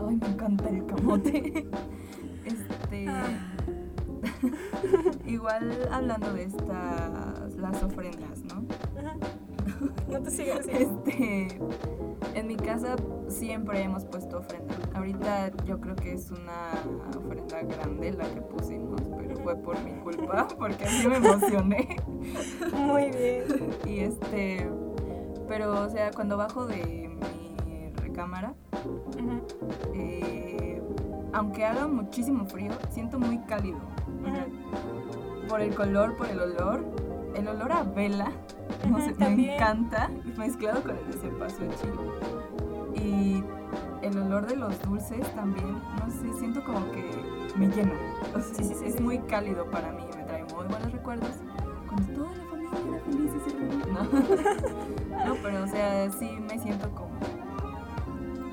Ay, 0.00 0.16
me 0.16 0.26
encanta 0.26 0.68
el 0.68 0.86
camote. 0.86 1.66
este. 2.44 3.06
Ah. 3.08 3.54
Igual 5.26 5.88
hablando 5.92 6.32
de 6.32 6.44
estas, 6.44 7.54
las 7.56 7.82
ofrendas, 7.82 8.42
¿no? 8.44 8.64
Ajá. 8.98 9.16
No 10.08 10.22
te 10.22 10.30
sigas. 10.30 10.66
Este, 10.66 11.48
en 12.34 12.46
mi 12.46 12.56
casa 12.56 12.96
siempre 13.28 13.82
hemos 13.82 14.04
puesto 14.04 14.38
ofrenda. 14.38 14.74
Ahorita 14.94 15.50
yo 15.64 15.80
creo 15.80 15.96
que 15.96 16.12
es 16.12 16.30
una 16.30 16.72
ofrenda 17.16 17.62
grande 17.62 18.12
la 18.12 18.24
que 18.24 18.40
pusimos, 18.40 19.00
pero 19.16 19.36
fue 19.36 19.56
por 19.56 19.82
mi 19.82 19.92
culpa, 20.00 20.48
porque 20.58 20.84
así 20.84 21.06
me 21.06 21.16
emocioné. 21.16 21.96
Muy 22.72 23.10
bien. 23.10 23.44
Y 23.86 24.00
este, 24.00 24.68
pero 25.46 25.84
o 25.84 25.88
sea, 25.88 26.10
cuando 26.12 26.36
bajo 26.36 26.66
de 26.66 27.10
mi 27.66 27.90
recámara, 27.96 28.54
eh, 29.94 30.82
aunque 31.32 31.64
haga 31.64 31.86
muchísimo 31.86 32.46
frío, 32.46 32.72
siento 32.90 33.18
muy 33.18 33.38
cálido. 33.40 33.78
O 34.22 34.24
sea, 34.24 34.46
por 35.48 35.60
el 35.60 35.74
color, 35.74 36.16
por 36.16 36.28
el 36.28 36.40
olor, 36.40 36.84
el 37.38 37.48
olor 37.48 37.72
a 37.72 37.82
vela, 37.82 38.32
no 38.84 38.98
Ujú, 38.98 39.00
sé, 39.00 39.14
me 39.18 39.54
encanta, 39.54 40.10
mezclado 40.36 40.82
con 40.82 40.96
el 40.98 41.06
de 41.06 41.18
cempasúchil. 41.18 41.92
Y 42.94 43.44
el 44.02 44.18
olor 44.18 44.46
de 44.46 44.56
los 44.56 44.80
dulces 44.82 45.34
también, 45.34 45.82
no 45.98 46.10
sé, 46.10 46.32
siento 46.38 46.62
como 46.64 46.90
que 46.90 47.10
me 47.56 47.68
llena. 47.68 47.94
O 48.34 48.40
sea, 48.40 48.54
Sí, 48.54 48.64
sí, 48.64 48.74
sí, 48.74 48.86
es 48.86 49.00
muy 49.00 49.18
cálido 49.20 49.70
para 49.70 49.92
mí, 49.92 50.04
me 50.16 50.24
trae 50.24 50.44
muy 50.44 50.66
buenos 50.66 50.92
recuerdos. 50.92 51.36
Cuando 51.88 52.12
toda 52.12 52.36
la 52.36 52.44
familia 52.44 52.88
era 52.88 53.00
feliz 53.00 53.32
y 53.36 53.50
se. 53.50 53.56
No. 53.88 54.04
no, 55.24 55.34
pero 55.42 55.64
o 55.64 55.66
sea, 55.66 56.10
sí 56.12 56.38
me 56.48 56.58
siento 56.58 56.90
como 56.90 57.10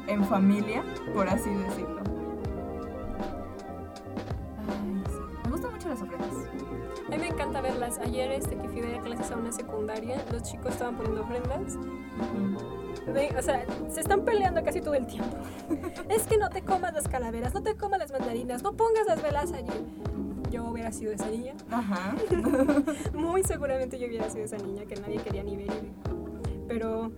en 0.08 0.24
familia, 0.26 0.84
por 1.14 1.28
así 1.30 1.50
decirlo. 1.50 2.02
Las 5.96 6.02
ofrendas. 6.02 6.32
A 7.08 7.12
mí 7.12 7.18
me 7.18 7.28
encanta 7.28 7.62
verlas. 7.62 8.00
Ayer 8.00 8.32
este, 8.32 8.56
que 8.58 8.68
fui 8.68 8.82
a 8.82 9.02
clases 9.02 9.32
a 9.32 9.38
una 9.38 9.52
secundaria, 9.52 10.24
los 10.32 10.44
chicos 10.44 10.74
estaban 10.74 10.96
poniendo 10.96 11.22
ofrendas. 11.22 11.78
O 13.38 13.42
sea, 13.42 13.66
se 13.90 14.02
están 14.02 14.26
peleando 14.26 14.64
casi 14.64 14.82
todo 14.82 14.96
el 14.96 15.06
tiempo. 15.06 15.38
es 16.10 16.28
que 16.28 16.38
no 16.38 16.50
te 16.50 16.62
comas 16.62 16.94
las 16.94 17.08
calaveras, 17.08 17.54
no 17.54 17.62
te 17.62 17.76
comas 17.76 18.00
las 18.00 18.12
mandarinas, 18.12 18.64
no 18.64 18.74
pongas 18.74 19.06
las 19.08 19.22
velas 19.22 19.52
allí. 19.54 19.72
Yo 20.52 20.66
hubiera 20.66 20.92
sido 20.92 21.12
esa 21.12 21.30
niña. 21.30 21.54
Ajá. 21.70 22.16
Muy 23.14 23.44
seguramente 23.44 24.00
yo 24.00 24.08
hubiera 24.08 24.30
sido 24.30 24.46
esa 24.46 24.58
niña 24.58 24.86
que 24.86 24.96
nadie 24.96 25.18
quería 25.18 25.44
ni 25.44 25.58
ver. 25.58 25.70
Pero, 26.68 27.12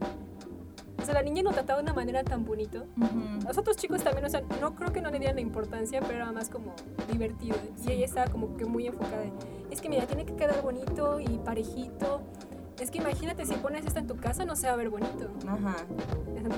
sea, 1.07 1.15
la 1.15 1.23
niña 1.23 1.41
lo 1.43 1.51
trataba 1.51 1.79
de 1.79 1.83
una 1.83 1.93
manera 1.93 2.23
tan 2.23 2.45
bonito. 2.45 2.85
Ujú. 2.97 3.47
Los 3.47 3.57
otros 3.57 3.77
chicos 3.77 4.03
también, 4.03 4.25
o 4.25 4.29
sea, 4.29 4.41
no 4.61 4.75
creo 4.75 4.91
que 4.91 5.01
no 5.01 5.09
le 5.09 5.19
dieran 5.19 5.35
la 5.35 5.41
importancia, 5.41 5.99
pero 6.01 6.15
era 6.15 6.31
más 6.31 6.49
como 6.49 6.73
divertido. 7.11 7.55
Y 7.85 7.91
ella 7.91 8.05
estaba 8.05 8.27
como 8.31 8.55
que 8.57 8.65
muy 8.65 8.87
enfocada. 8.87 9.23
en, 9.23 9.33
Es 9.71 9.81
que 9.81 9.89
mira, 9.89 10.05
tiene 10.05 10.25
que 10.25 10.35
quedar 10.35 10.61
bonito 10.61 11.19
y 11.19 11.37
parejito. 11.39 12.21
Es 12.79 12.91
que 12.91 12.99
imagínate 12.99 13.45
si 13.45 13.55
pones 13.55 13.85
esto 13.85 13.99
en 13.99 14.07
tu 14.07 14.17
casa, 14.17 14.45
no 14.45 14.55
se 14.55 14.67
va 14.67 14.73
a 14.73 14.75
ver 14.75 14.89
bonito. 14.89 15.29
Ajá. 15.47 15.77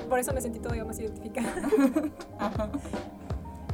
Por 0.08 0.18
eso 0.18 0.32
me 0.34 0.40
sentí 0.40 0.58
todavía 0.58 0.84
más 0.84 0.98
identificada. 0.98 1.52
Ajá. 2.38 2.70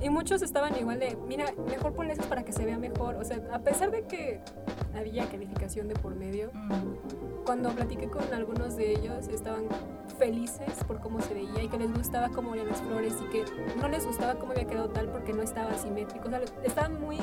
Y 0.03 0.11
muchos 0.11 0.42
estaban 0.42 0.76
igual 0.78 0.99
de, 1.01 1.16
mira, 1.26 1.47
mejor 1.68 1.92
ponle 1.94 2.12
eso 2.12 2.22
para 2.24 2.44
que 2.44 2.53
se 2.53 2.64
vea 2.64 2.78
mejor. 2.78 3.16
O 3.16 3.24
sea, 3.24 3.40
a 3.53 3.59
pesar 3.61 3.90
de 3.90 4.03
que 4.03 4.40
había 4.94 5.26
calificación 5.28 5.88
de 5.88 5.94
por 5.94 6.14
medio, 6.14 6.51
Mm. 6.55 7.44
cuando 7.44 7.70
platiqué 7.70 8.09
con 8.09 8.32
algunos 8.34 8.76
de 8.76 8.92
ellos, 8.92 9.28
estaban 9.28 9.64
felices 10.18 10.84
por 10.86 11.01
cómo 11.01 11.20
se 11.20 11.34
veía 11.34 11.62
y 11.62 11.68
que 11.68 11.78
les 11.78 11.92
gustaba 11.92 12.28
cómo 12.30 12.55
eran 12.55 12.68
las 12.68 12.80
flores 12.82 13.14
y 13.22 13.30
que 13.30 13.44
no 13.80 13.88
les 13.88 14.07
gustaba 14.07 14.34
cómo 14.36 14.53
había 14.53 14.66
quedado 14.66 14.88
tal 14.90 15.09
porque 15.09 15.32
no 15.32 15.42
estaba 15.42 15.74
simétrico. 15.74 16.28
O 16.28 16.30
sea, 16.30 16.40
estaban 16.64 17.01
muy 17.01 17.18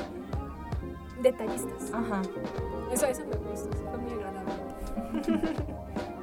detallistas. 1.22 1.92
Ajá. 1.94 2.22
Eso, 2.92 3.06
eso 3.08 3.22
me 3.26 3.50
gustó, 3.50 3.70
fue 3.78 3.98
muy 4.00 4.14
agradable. 4.14 4.54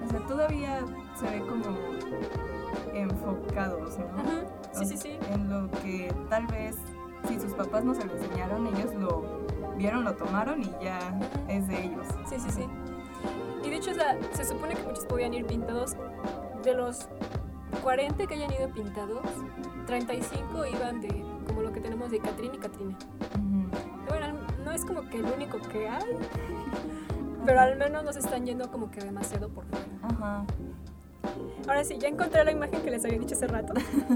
O 0.03 0.09
sea, 0.13 0.27
todavía 0.27 0.81
se 1.15 1.25
ve 1.27 1.41
como 1.47 1.67
enfocados, 2.95 3.97
¿no? 3.99 4.05
Ajá, 4.07 4.45
Sí, 4.81 4.97
sí, 4.97 4.97
sí. 4.97 5.19
En 5.33 5.51
lo 5.51 5.71
que 5.83 6.13
tal 6.29 6.47
vez, 6.47 6.77
si 7.29 7.39
sus 7.39 7.53
papás 7.53 7.85
no 7.85 7.95
se 7.95 8.05
lo 8.05 8.15
enseñaron, 8.15 8.67
ellos 8.69 8.95
lo 8.95 9.47
vieron, 9.77 10.05
lo 10.05 10.15
tomaron 10.15 10.63
y 10.63 10.71
ya 10.83 11.19
es 11.49 11.69
de 11.69 11.85
ellos. 11.85 12.07
Sí, 12.29 12.37
sí, 12.39 12.51
sí. 12.51 12.65
Y 13.65 13.71
de 13.71 13.77
hecho, 13.77 13.91
o 13.91 13.95
sea, 13.95 14.19
se 14.33 14.45
supone 14.45 14.75
que 14.75 14.83
muchos 14.83 15.05
podían 15.07 15.35
ir 15.35 15.47
pintados. 15.47 15.97
De 16.63 16.75
los 16.75 17.09
40 17.83 18.27
que 18.27 18.35
hayan 18.35 18.53
ido 18.53 18.69
pintados, 18.71 19.23
35 19.87 20.67
iban 20.67 21.01
de 21.01 21.25
como 21.47 21.63
lo 21.63 21.73
que 21.73 21.81
tenemos 21.81 22.11
de 22.11 22.21
Catrín 22.21 22.55
y 22.55 22.59
Catrina. 22.59 22.99
Ujú. 23.35 23.71
Bueno, 24.09 24.39
no 24.65 24.73
es 24.73 24.85
como 24.85 25.09
que 25.09 25.19
el 25.19 25.25
único 25.25 25.59
que 25.59 25.89
hay, 25.89 26.05
pero 27.47 27.61
al 27.61 27.77
menos 27.79 28.05
nos 28.05 28.17
están 28.17 28.45
yendo 28.45 28.71
como 28.71 28.91
que 28.91 29.01
demasiado 29.01 29.49
por 29.49 29.65
fuera. 29.67 29.87
Ajá. 30.03 30.45
Ahora 31.67 31.85
sí, 31.85 31.97
ya 31.99 32.09
encontré 32.09 32.45
la 32.45 32.53
imagen 32.53 32.81
que 32.83 32.91
les 32.91 33.05
había 33.05 33.19
dicho 33.19 33.35
hace 33.35 33.47
rato. 33.47 33.75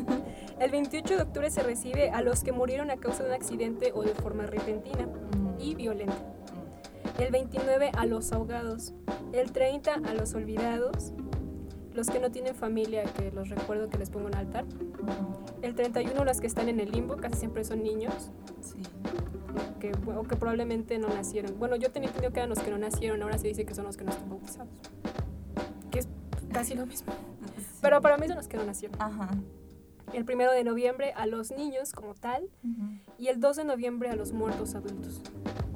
El 0.60 0.70
28 0.70 1.16
de 1.16 1.22
octubre 1.22 1.50
se 1.50 1.62
recibe 1.62 2.10
a 2.10 2.22
los 2.22 2.42
que 2.42 2.52
murieron 2.52 2.90
a 2.90 2.96
causa 2.96 3.22
de 3.22 3.28
un 3.30 3.34
accidente 3.34 3.92
o 3.94 4.02
de 4.02 4.14
forma 4.14 4.44
repentina 4.46 5.08
y 5.58 5.74
violenta. 5.74 6.16
El 7.18 7.30
29 7.30 7.90
a 7.96 8.06
los 8.06 8.32
ahogados. 8.32 8.92
El 9.32 9.52
30 9.52 9.94
a 9.94 10.14
los 10.14 10.34
olvidados. 10.34 11.12
Los 11.92 12.08
que 12.08 12.18
no 12.18 12.30
tienen 12.32 12.56
familia, 12.56 13.04
que 13.04 13.30
los 13.30 13.50
recuerdo 13.50 13.88
que 13.88 13.98
les 13.98 14.10
pongo 14.10 14.26
un 14.26 14.34
altar. 14.34 14.64
Ujú. 14.64 15.44
El 15.62 15.74
31 15.76 16.24
los 16.24 16.40
que 16.40 16.48
están 16.48 16.68
en 16.68 16.80
el 16.80 16.90
limbo, 16.90 17.16
casi 17.16 17.36
siempre 17.38 17.64
son 17.64 17.82
niños, 17.84 18.30
Sí. 18.60 18.78
que, 19.78 19.92
o 20.10 20.22
que 20.24 20.34
probablemente 20.36 20.98
no 20.98 21.08
nacieron. 21.08 21.56
Bueno, 21.58 21.76
yo 21.76 21.92
tenía 21.92 22.08
entendido 22.08 22.32
que 22.32 22.40
eran 22.40 22.48
los 22.50 22.58
que 22.58 22.70
no 22.70 22.78
nacieron, 22.78 23.22
ahora 23.22 23.38
se 23.38 23.46
dice 23.48 23.64
que 23.64 23.74
son 23.76 23.84
los 23.84 23.96
que 23.96 24.02
no 24.04 24.10
están 24.10 24.28
bautizados. 24.28 24.68
Casi 26.54 26.74
lo 26.74 26.86
mismo. 26.86 27.12
Pero 27.82 28.00
para 28.00 28.16
mí 28.16 28.26
son 28.26 28.36
los 28.36 28.48
que 28.48 28.56
no 28.56 28.64
nacieron. 28.64 29.00
Ajá. 29.02 29.28
El 30.12 30.22
1 30.30 30.52
de 30.52 30.64
noviembre 30.64 31.12
a 31.16 31.26
los 31.26 31.50
niños 31.50 31.92
como 31.92 32.14
tal 32.14 32.48
y 33.18 33.26
el 33.28 33.40
2 33.40 33.56
de 33.56 33.64
noviembre 33.64 34.08
a 34.10 34.16
los 34.16 34.32
muertos 34.32 34.74
adultos. 34.74 35.20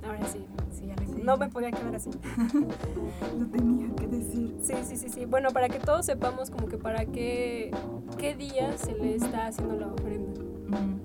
Ahora 0.06 0.26
sí, 0.28 0.46
sí, 0.70 0.86
ya. 0.86 0.94
Sí. 0.96 1.22
no 1.22 1.36
me 1.36 1.48
podía 1.48 1.70
quedar 1.72 1.94
así. 1.96 2.10
Lo 3.38 3.46
tenía 3.46 3.94
que 3.96 4.06
decir. 4.06 4.56
Sí, 4.62 4.74
sí, 4.84 4.96
sí, 4.96 5.08
sí. 5.08 5.24
Bueno, 5.26 5.50
para 5.50 5.68
que 5.68 5.78
todos 5.80 6.06
sepamos 6.06 6.50
como 6.50 6.68
que 6.68 6.78
para 6.78 7.04
qué, 7.06 7.70
qué 8.16 8.34
día 8.36 8.76
se 8.78 8.92
le 8.94 9.16
está 9.16 9.48
haciendo 9.48 9.76
la 9.76 9.88
ofrenda. 9.88 10.40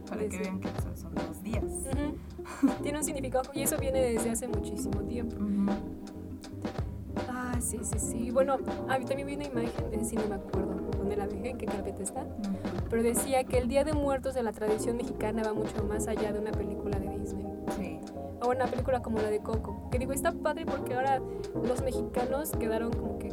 Para 0.07 0.27
que 0.27 0.37
vean 0.37 0.59
que 0.59 0.69
son- 0.95 1.15
los 1.15 1.41
días. 1.43 1.63
Tiene 2.83 2.97
un 2.99 3.03
significado 3.03 3.49
y 3.53 3.63
eso 3.63 3.77
viene 3.77 4.01
desde 4.01 4.29
hace 4.31 4.47
muchísimo 4.47 5.01
tiempo. 5.01 5.37
Ah, 7.55 7.61
sí, 7.61 7.79
sí, 7.83 7.99
sí. 7.99 8.31
Bueno, 8.31 8.57
a 8.89 8.97
mí 8.99 9.05
también 9.05 9.27
vi 9.27 9.35
una 9.35 9.45
imagen, 9.45 9.91
de 9.91 10.03
sí 10.03 10.15
no 10.15 10.27
me 10.27 10.35
acuerdo 10.35 10.75
dónde 10.97 11.15
la 11.15 11.27
dejé, 11.27 11.49
en 11.51 11.57
qué 11.57 11.65
carpeta 11.65 12.01
está, 12.01 12.25
pero 12.89 13.03
decía 13.03 13.43
que 13.43 13.57
el 13.57 13.67
Día 13.67 13.83
de 13.83 13.93
Muertos 13.93 14.33
de 14.33 14.43
la 14.43 14.51
tradición 14.53 14.97
mexicana 14.97 15.43
va 15.45 15.53
mucho 15.53 15.83
más 15.83 16.07
allá 16.07 16.31
de 16.33 16.39
una 16.39 16.51
película 16.51 16.97
de 16.99 17.09
Disney. 17.17 17.45
Sí. 17.77 17.99
O 18.41 18.49
una 18.49 18.65
película 18.65 19.01
como 19.01 19.19
la 19.19 19.29
de 19.29 19.39
Coco. 19.39 19.89
Que 19.91 19.99
digo, 19.99 20.13
está 20.13 20.31
padre 20.31 20.65
porque 20.65 20.95
ahora 20.95 21.21
los 21.63 21.81
mexicanos 21.83 22.51
quedaron 22.51 22.91
como 22.91 23.19
que 23.19 23.31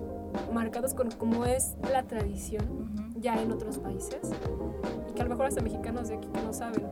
marcados 0.52 0.94
con 0.94 1.10
cómo 1.10 1.44
es 1.46 1.76
la 1.90 2.02
tradición 2.04 2.90
Ujú. 2.94 3.20
ya 3.20 3.40
en 3.42 3.50
otros 3.52 3.78
países. 3.78 4.20
Y 5.08 5.12
que 5.14 5.20
a 5.22 5.24
lo 5.24 5.30
mejor 5.30 5.46
hasta 5.46 5.62
mexicanos 5.62 6.08
de 6.08 6.16
aquí 6.16 6.28
que 6.28 6.42
no 6.42 6.52
saben 6.52 6.86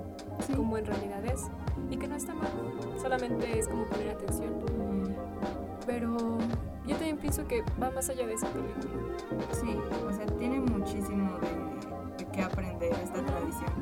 Sí. 0.46 0.54
cómo 0.54 0.76
en 0.78 0.86
realidad 0.86 1.24
es. 1.26 1.46
Y 1.90 1.96
que 1.96 2.08
no 2.08 2.16
está 2.16 2.34
mal. 2.34 2.48
Solamente 3.00 3.58
es 3.58 3.68
como 3.68 3.84
poner 3.86 4.10
atención. 4.10 4.54
Pero 5.88 6.14
yo 6.86 6.96
también 6.96 7.16
pienso 7.16 7.48
que 7.48 7.64
va 7.82 7.90
más 7.90 8.10
allá 8.10 8.26
de 8.26 8.34
esa 8.34 8.46
película. 8.48 8.92
Sí, 9.52 9.74
o 10.06 10.12
sea, 10.12 10.26
tiene 10.36 10.60
muchísimo 10.60 11.38
de, 11.38 12.24
de 12.24 12.30
qué 12.30 12.42
aprender 12.42 12.92
esta 12.92 13.24
tradición. 13.24 13.72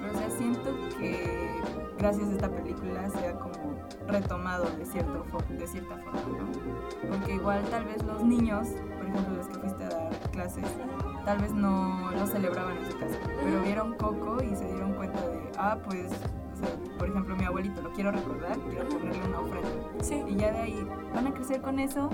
Pero, 0.00 0.10
o 0.10 0.18
sea, 0.18 0.30
siento 0.30 0.70
que 0.98 1.60
gracias 1.98 2.30
a 2.30 2.32
esta 2.32 2.48
película 2.48 3.10
se 3.10 3.26
ha 3.26 3.38
como 3.38 3.78
retomado 4.08 4.64
de, 4.78 4.86
cierto 4.86 5.26
de 5.50 5.66
cierta 5.66 5.98
forma, 5.98 6.38
¿no? 6.38 7.10
Porque 7.10 7.34
igual 7.34 7.62
tal 7.70 7.84
vez 7.84 8.02
los 8.04 8.24
niños, 8.24 8.68
por 8.96 9.06
ejemplo, 9.06 9.36
los 9.36 9.48
que 9.48 9.58
fuiste 9.58 9.84
a 9.84 9.88
dar 9.90 10.30
clases, 10.32 10.64
tal 11.26 11.38
vez 11.40 11.52
no 11.52 12.10
lo 12.10 12.26
celebraban 12.26 12.78
en 12.78 12.90
su 12.90 12.98
casa, 12.98 13.18
pero 13.44 13.62
vieron 13.62 13.94
Coco 13.96 14.42
y 14.42 14.56
se 14.56 14.64
dieron 14.64 14.94
cuenta 14.94 15.20
de, 15.28 15.42
ah, 15.58 15.78
pues, 15.84 16.10
sea, 16.60 16.96
por 16.98 17.08
ejemplo, 17.08 17.36
mi 17.36 17.44
abuelito 17.44 17.82
lo 17.82 17.90
quiero 17.92 18.12
recordar, 18.12 18.58
quiero 18.70 18.88
ponerle 18.88 19.22
una 19.26 19.40
ofrenda. 19.40 19.70
Sí. 20.02 20.22
Y 20.28 20.36
ya 20.36 20.52
de 20.52 20.58
ahí 20.58 20.86
van 21.14 21.26
a 21.26 21.34
crecer 21.34 21.60
con 21.60 21.78
eso 21.78 22.10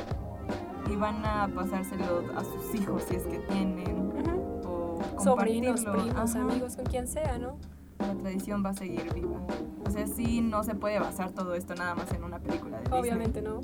y 0.91 0.97
van 0.97 1.25
a 1.25 1.49
pasárselo 1.49 2.25
a 2.37 2.45
sus 2.45 2.75
hijos 2.75 3.05
si 3.09 3.17
es 3.17 3.23
que 3.25 3.39
tienen. 3.39 4.09
Ujú. 4.09 5.01
O 5.17 5.21
Sobrinos, 5.23 5.85
primos, 5.85 6.35
Ajá. 6.35 6.43
amigos, 6.43 6.77
con 6.77 6.87
quien 6.87 7.07
sea, 7.07 7.39
¿no? 7.39 7.59
La 7.99 8.15
tradición 8.15 8.65
va 8.65 8.71
a 8.71 8.75
seguir 8.75 9.13
viva. 9.15 9.41
O 9.87 9.91
sea, 9.91 10.07
sí, 10.07 10.41
no 10.41 10.63
se 10.63 10.75
puede 10.75 10.99
basar 10.99 11.31
todo 11.33 11.55
esto 11.55 11.75
nada 11.75 11.95
más 11.95 12.13
en 12.13 12.25
una 12.25 12.39
película 12.39 12.79
de 12.79 12.83
Disney. 12.85 13.01
Obviamente 13.01 13.43
no. 13.43 13.61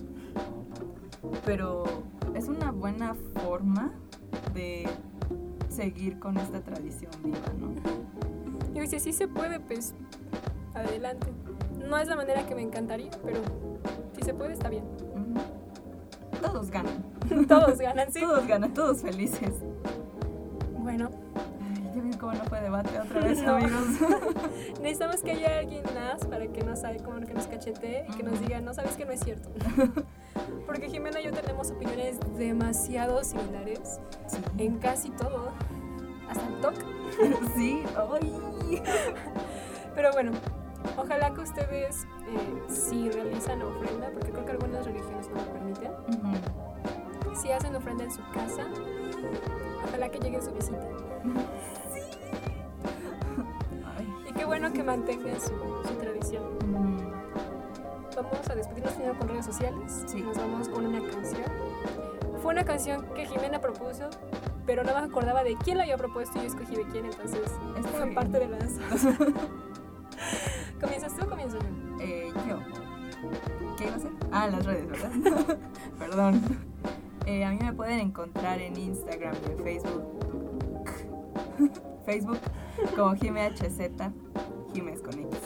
Pero 1.44 1.84
es 2.34 2.48
una 2.48 2.70
buena 2.70 3.14
forma 3.44 3.92
de 4.54 4.88
seguir 5.68 6.18
con 6.18 6.36
esta 6.36 6.60
tradición 6.60 7.12
viva, 7.22 7.38
¿no? 7.58 7.68
Digo, 8.72 8.86
si 8.86 9.00
sí 9.00 9.12
se 9.12 9.28
puede, 9.28 9.60
pues 9.60 9.94
adelante. 10.74 11.26
No 11.88 11.98
es 11.98 12.08
la 12.08 12.16
manera 12.16 12.46
que 12.46 12.54
me 12.54 12.62
encantaría, 12.62 13.10
pero 13.24 13.40
si 14.16 14.22
se 14.22 14.34
puede, 14.34 14.52
está 14.52 14.68
bien. 14.68 14.84
Todos 16.40 16.70
ganan. 16.70 17.02
Todos 17.48 17.78
ganan, 17.80 18.12
sí. 18.12 18.20
Todos 18.20 18.46
ganan, 18.46 18.72
todos 18.74 19.02
felices. 19.02 19.54
Bueno, 20.78 21.10
Ay, 21.60 21.92
ya 21.94 22.02
ven 22.02 22.12
cómo 22.18 22.32
no 22.32 22.44
fue 22.44 22.60
debate 22.60 22.98
otra 22.98 23.20
vez, 23.20 23.42
No. 23.44 23.56
amigos. 23.56 23.86
necesitamos 24.80 25.22
que 25.22 25.32
haya 25.32 25.58
alguien 25.60 25.84
más 25.94 26.24
para 26.26 26.46
que 26.48 26.62
nos, 26.64 26.80
como 27.04 27.20
que 27.20 27.34
nos 27.34 27.46
cachetee 27.46 28.04
y 28.08 28.12
que 28.16 28.22
nos 28.22 28.40
diga, 28.40 28.60
no 28.60 28.74
sabes 28.74 28.96
que 28.96 29.04
no 29.04 29.12
es 29.12 29.20
cierto. 29.20 29.48
Porque 30.66 30.88
Jimena 30.88 31.20
y 31.20 31.24
yo 31.24 31.32
tenemos 31.32 31.70
opiniones 31.70 32.18
demasiado 32.36 33.22
similares 33.22 34.00
en 34.58 34.78
casi 34.78 35.10
todo, 35.10 35.50
hasta 36.28 36.46
el 36.48 36.60
TOC. 36.60 36.74
Sí, 37.56 37.82
ay. 37.96 38.82
Pero 39.94 40.10
bueno, 40.12 40.32
ojalá 40.96 41.32
que 41.32 41.40
ustedes, 41.40 42.06
eh, 42.26 42.62
si 42.68 43.10
realizan 43.10 43.62
ofrenda, 43.62 44.10
porque 44.10 44.30
creo 44.30 44.44
que 44.44 44.52
algunas 44.52 44.84
religiones 44.84 45.28
no 45.28 45.36
lo 45.36 45.52
permiten, 45.52 45.92
si 47.34 47.50
hacen 47.50 47.74
ofrenda 47.74 48.04
en 48.04 48.10
su 48.10 48.22
casa, 48.32 48.66
ojalá 49.84 50.08
que 50.08 50.18
llegue 50.18 50.40
su 50.40 50.52
visita. 50.52 50.86
Ay. 53.96 54.14
Y 54.28 54.32
qué 54.32 54.44
bueno 54.44 54.72
que 54.72 54.82
mantengan 54.82 55.40
su, 55.40 55.48
su 55.86 55.94
tradición. 55.94 56.42
Vamos 58.14 58.50
a 58.50 58.54
despedirnos 58.54 58.92
primero 58.92 59.18
con 59.18 59.28
redes 59.28 59.46
sociales. 59.46 60.04
Sí. 60.06 60.20
Nos 60.22 60.36
vamos 60.36 60.68
con 60.68 60.86
una 60.86 61.00
canción. 61.10 61.50
Fue 62.42 62.52
una 62.52 62.64
canción 62.64 63.06
que 63.14 63.24
Jimena 63.26 63.60
propuso, 63.60 64.10
pero 64.66 64.84
no 64.84 64.92
me 64.92 64.98
acordaba 64.98 65.44
de 65.44 65.56
quién 65.56 65.78
la 65.78 65.84
había 65.84 65.96
propuesto 65.96 66.38
y 66.38 66.42
yo 66.42 66.48
escogí 66.48 66.76
de 66.76 66.86
quién, 66.88 67.06
entonces 67.06 67.40
bien. 67.98 68.14
parte 68.14 68.38
de 68.38 68.48
las. 68.48 68.72
¿Comienzas 70.80 71.14
tú 71.16 71.24
o 71.24 71.28
comienzo 71.28 71.58
yo? 71.58 71.66
Eh, 72.00 72.32
yo. 72.48 72.60
¿Qué 73.76 73.84
iba 73.84 73.92
a 73.94 73.96
hacer? 73.96 74.10
Ah, 74.30 74.46
las 74.48 74.64
redes, 74.64 74.88
¿verdad? 74.88 75.58
Perdón. 75.98 76.40
Eh, 77.26 77.44
a 77.44 77.50
mí 77.50 77.58
me 77.60 77.72
pueden 77.72 77.98
encontrar 78.00 78.60
en 78.60 78.76
Instagram 78.76 79.34
y 79.46 79.52
en 79.52 79.58
Facebook. 79.58 80.02
Facebook 82.04 82.40
como 82.96 83.14
JimeHZ, 83.14 83.78
Jimes 84.74 85.00
con 85.02 85.16
X. 85.18 85.38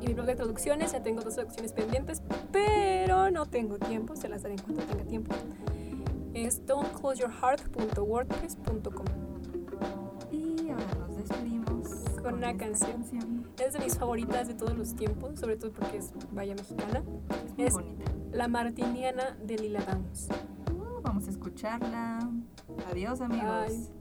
Y 0.00 0.08
mi 0.08 0.14
blog 0.14 0.26
de 0.26 0.34
traducciones, 0.36 0.92
ya 0.92 1.02
tengo 1.02 1.22
dos 1.22 1.34
traducciones 1.34 1.72
pendientes, 1.72 2.22
pero 2.52 3.30
no 3.30 3.46
tengo 3.46 3.78
tiempo, 3.78 4.14
se 4.14 4.28
las 4.28 4.42
daré 4.42 4.56
en 4.56 4.60
cuanto 4.60 4.82
tenga 4.82 5.04
tiempo. 5.04 5.34
Es 6.34 6.66
don'tcloseyourheart.wordpress.com. 6.66 9.27
Con 12.28 12.40
una 12.40 12.58
canción. 12.58 13.02
Es 13.58 13.72
de 13.72 13.78
mis 13.78 13.96
favoritas 13.96 14.48
de 14.48 14.52
todos 14.52 14.76
los 14.76 14.94
tiempos, 14.94 15.40
sobre 15.40 15.56
todo 15.56 15.72
porque 15.72 15.96
es 15.96 16.12
vaya 16.30 16.54
mexicana. 16.54 17.02
Muy 17.56 17.66
Es 17.66 17.72
bonita. 17.72 18.04
La 18.32 18.48
Martiniana 18.48 19.34
de 19.42 19.56
Lila 19.56 19.80
Downs. 19.80 20.28
Uh, 20.70 21.00
vamos 21.00 21.26
a 21.26 21.30
escucharla. 21.30 22.18
Adiós, 22.90 23.22
amigos. 23.22 23.68
Bye. 23.68 23.97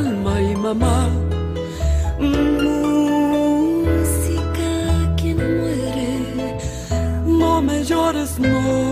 alma 0.00 0.34
y 0.40 0.56
mamá. 0.56 0.98
Música 2.18 2.80
que 5.18 5.30
no 5.38 5.46
muere, 5.58 6.08
no 7.26 7.62
me 7.62 7.84
llores, 7.84 8.30
no. 8.38 8.89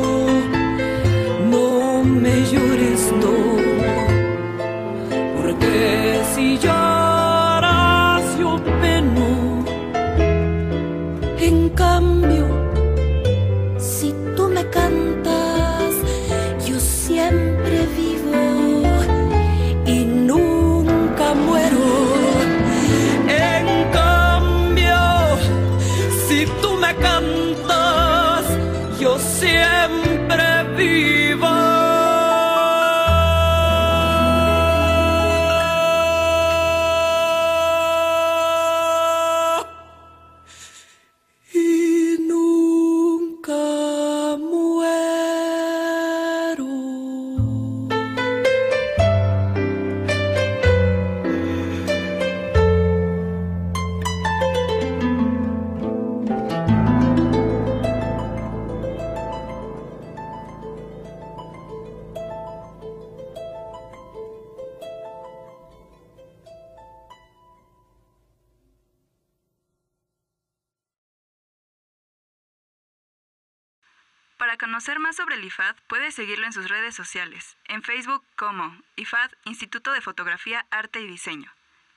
IFAD 75.44 75.76
puede 75.86 76.10
seguirlo 76.10 76.46
en 76.46 76.52
sus 76.52 76.68
redes 76.68 76.94
sociales, 76.94 77.56
en 77.64 77.82
Facebook 77.82 78.24
como 78.36 78.76
IFAD 78.96 79.30
Instituto 79.44 79.92
de 79.92 80.00
Fotografía, 80.00 80.66
Arte 80.70 81.00
y 81.00 81.06
Diseño, 81.06 81.52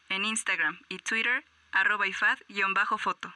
en 0.09 0.25
Instagram 0.25 0.79
y 0.89 0.99
Twitter 0.99 1.45
arroba 1.71 2.07
IFAD-foto. 2.07 3.33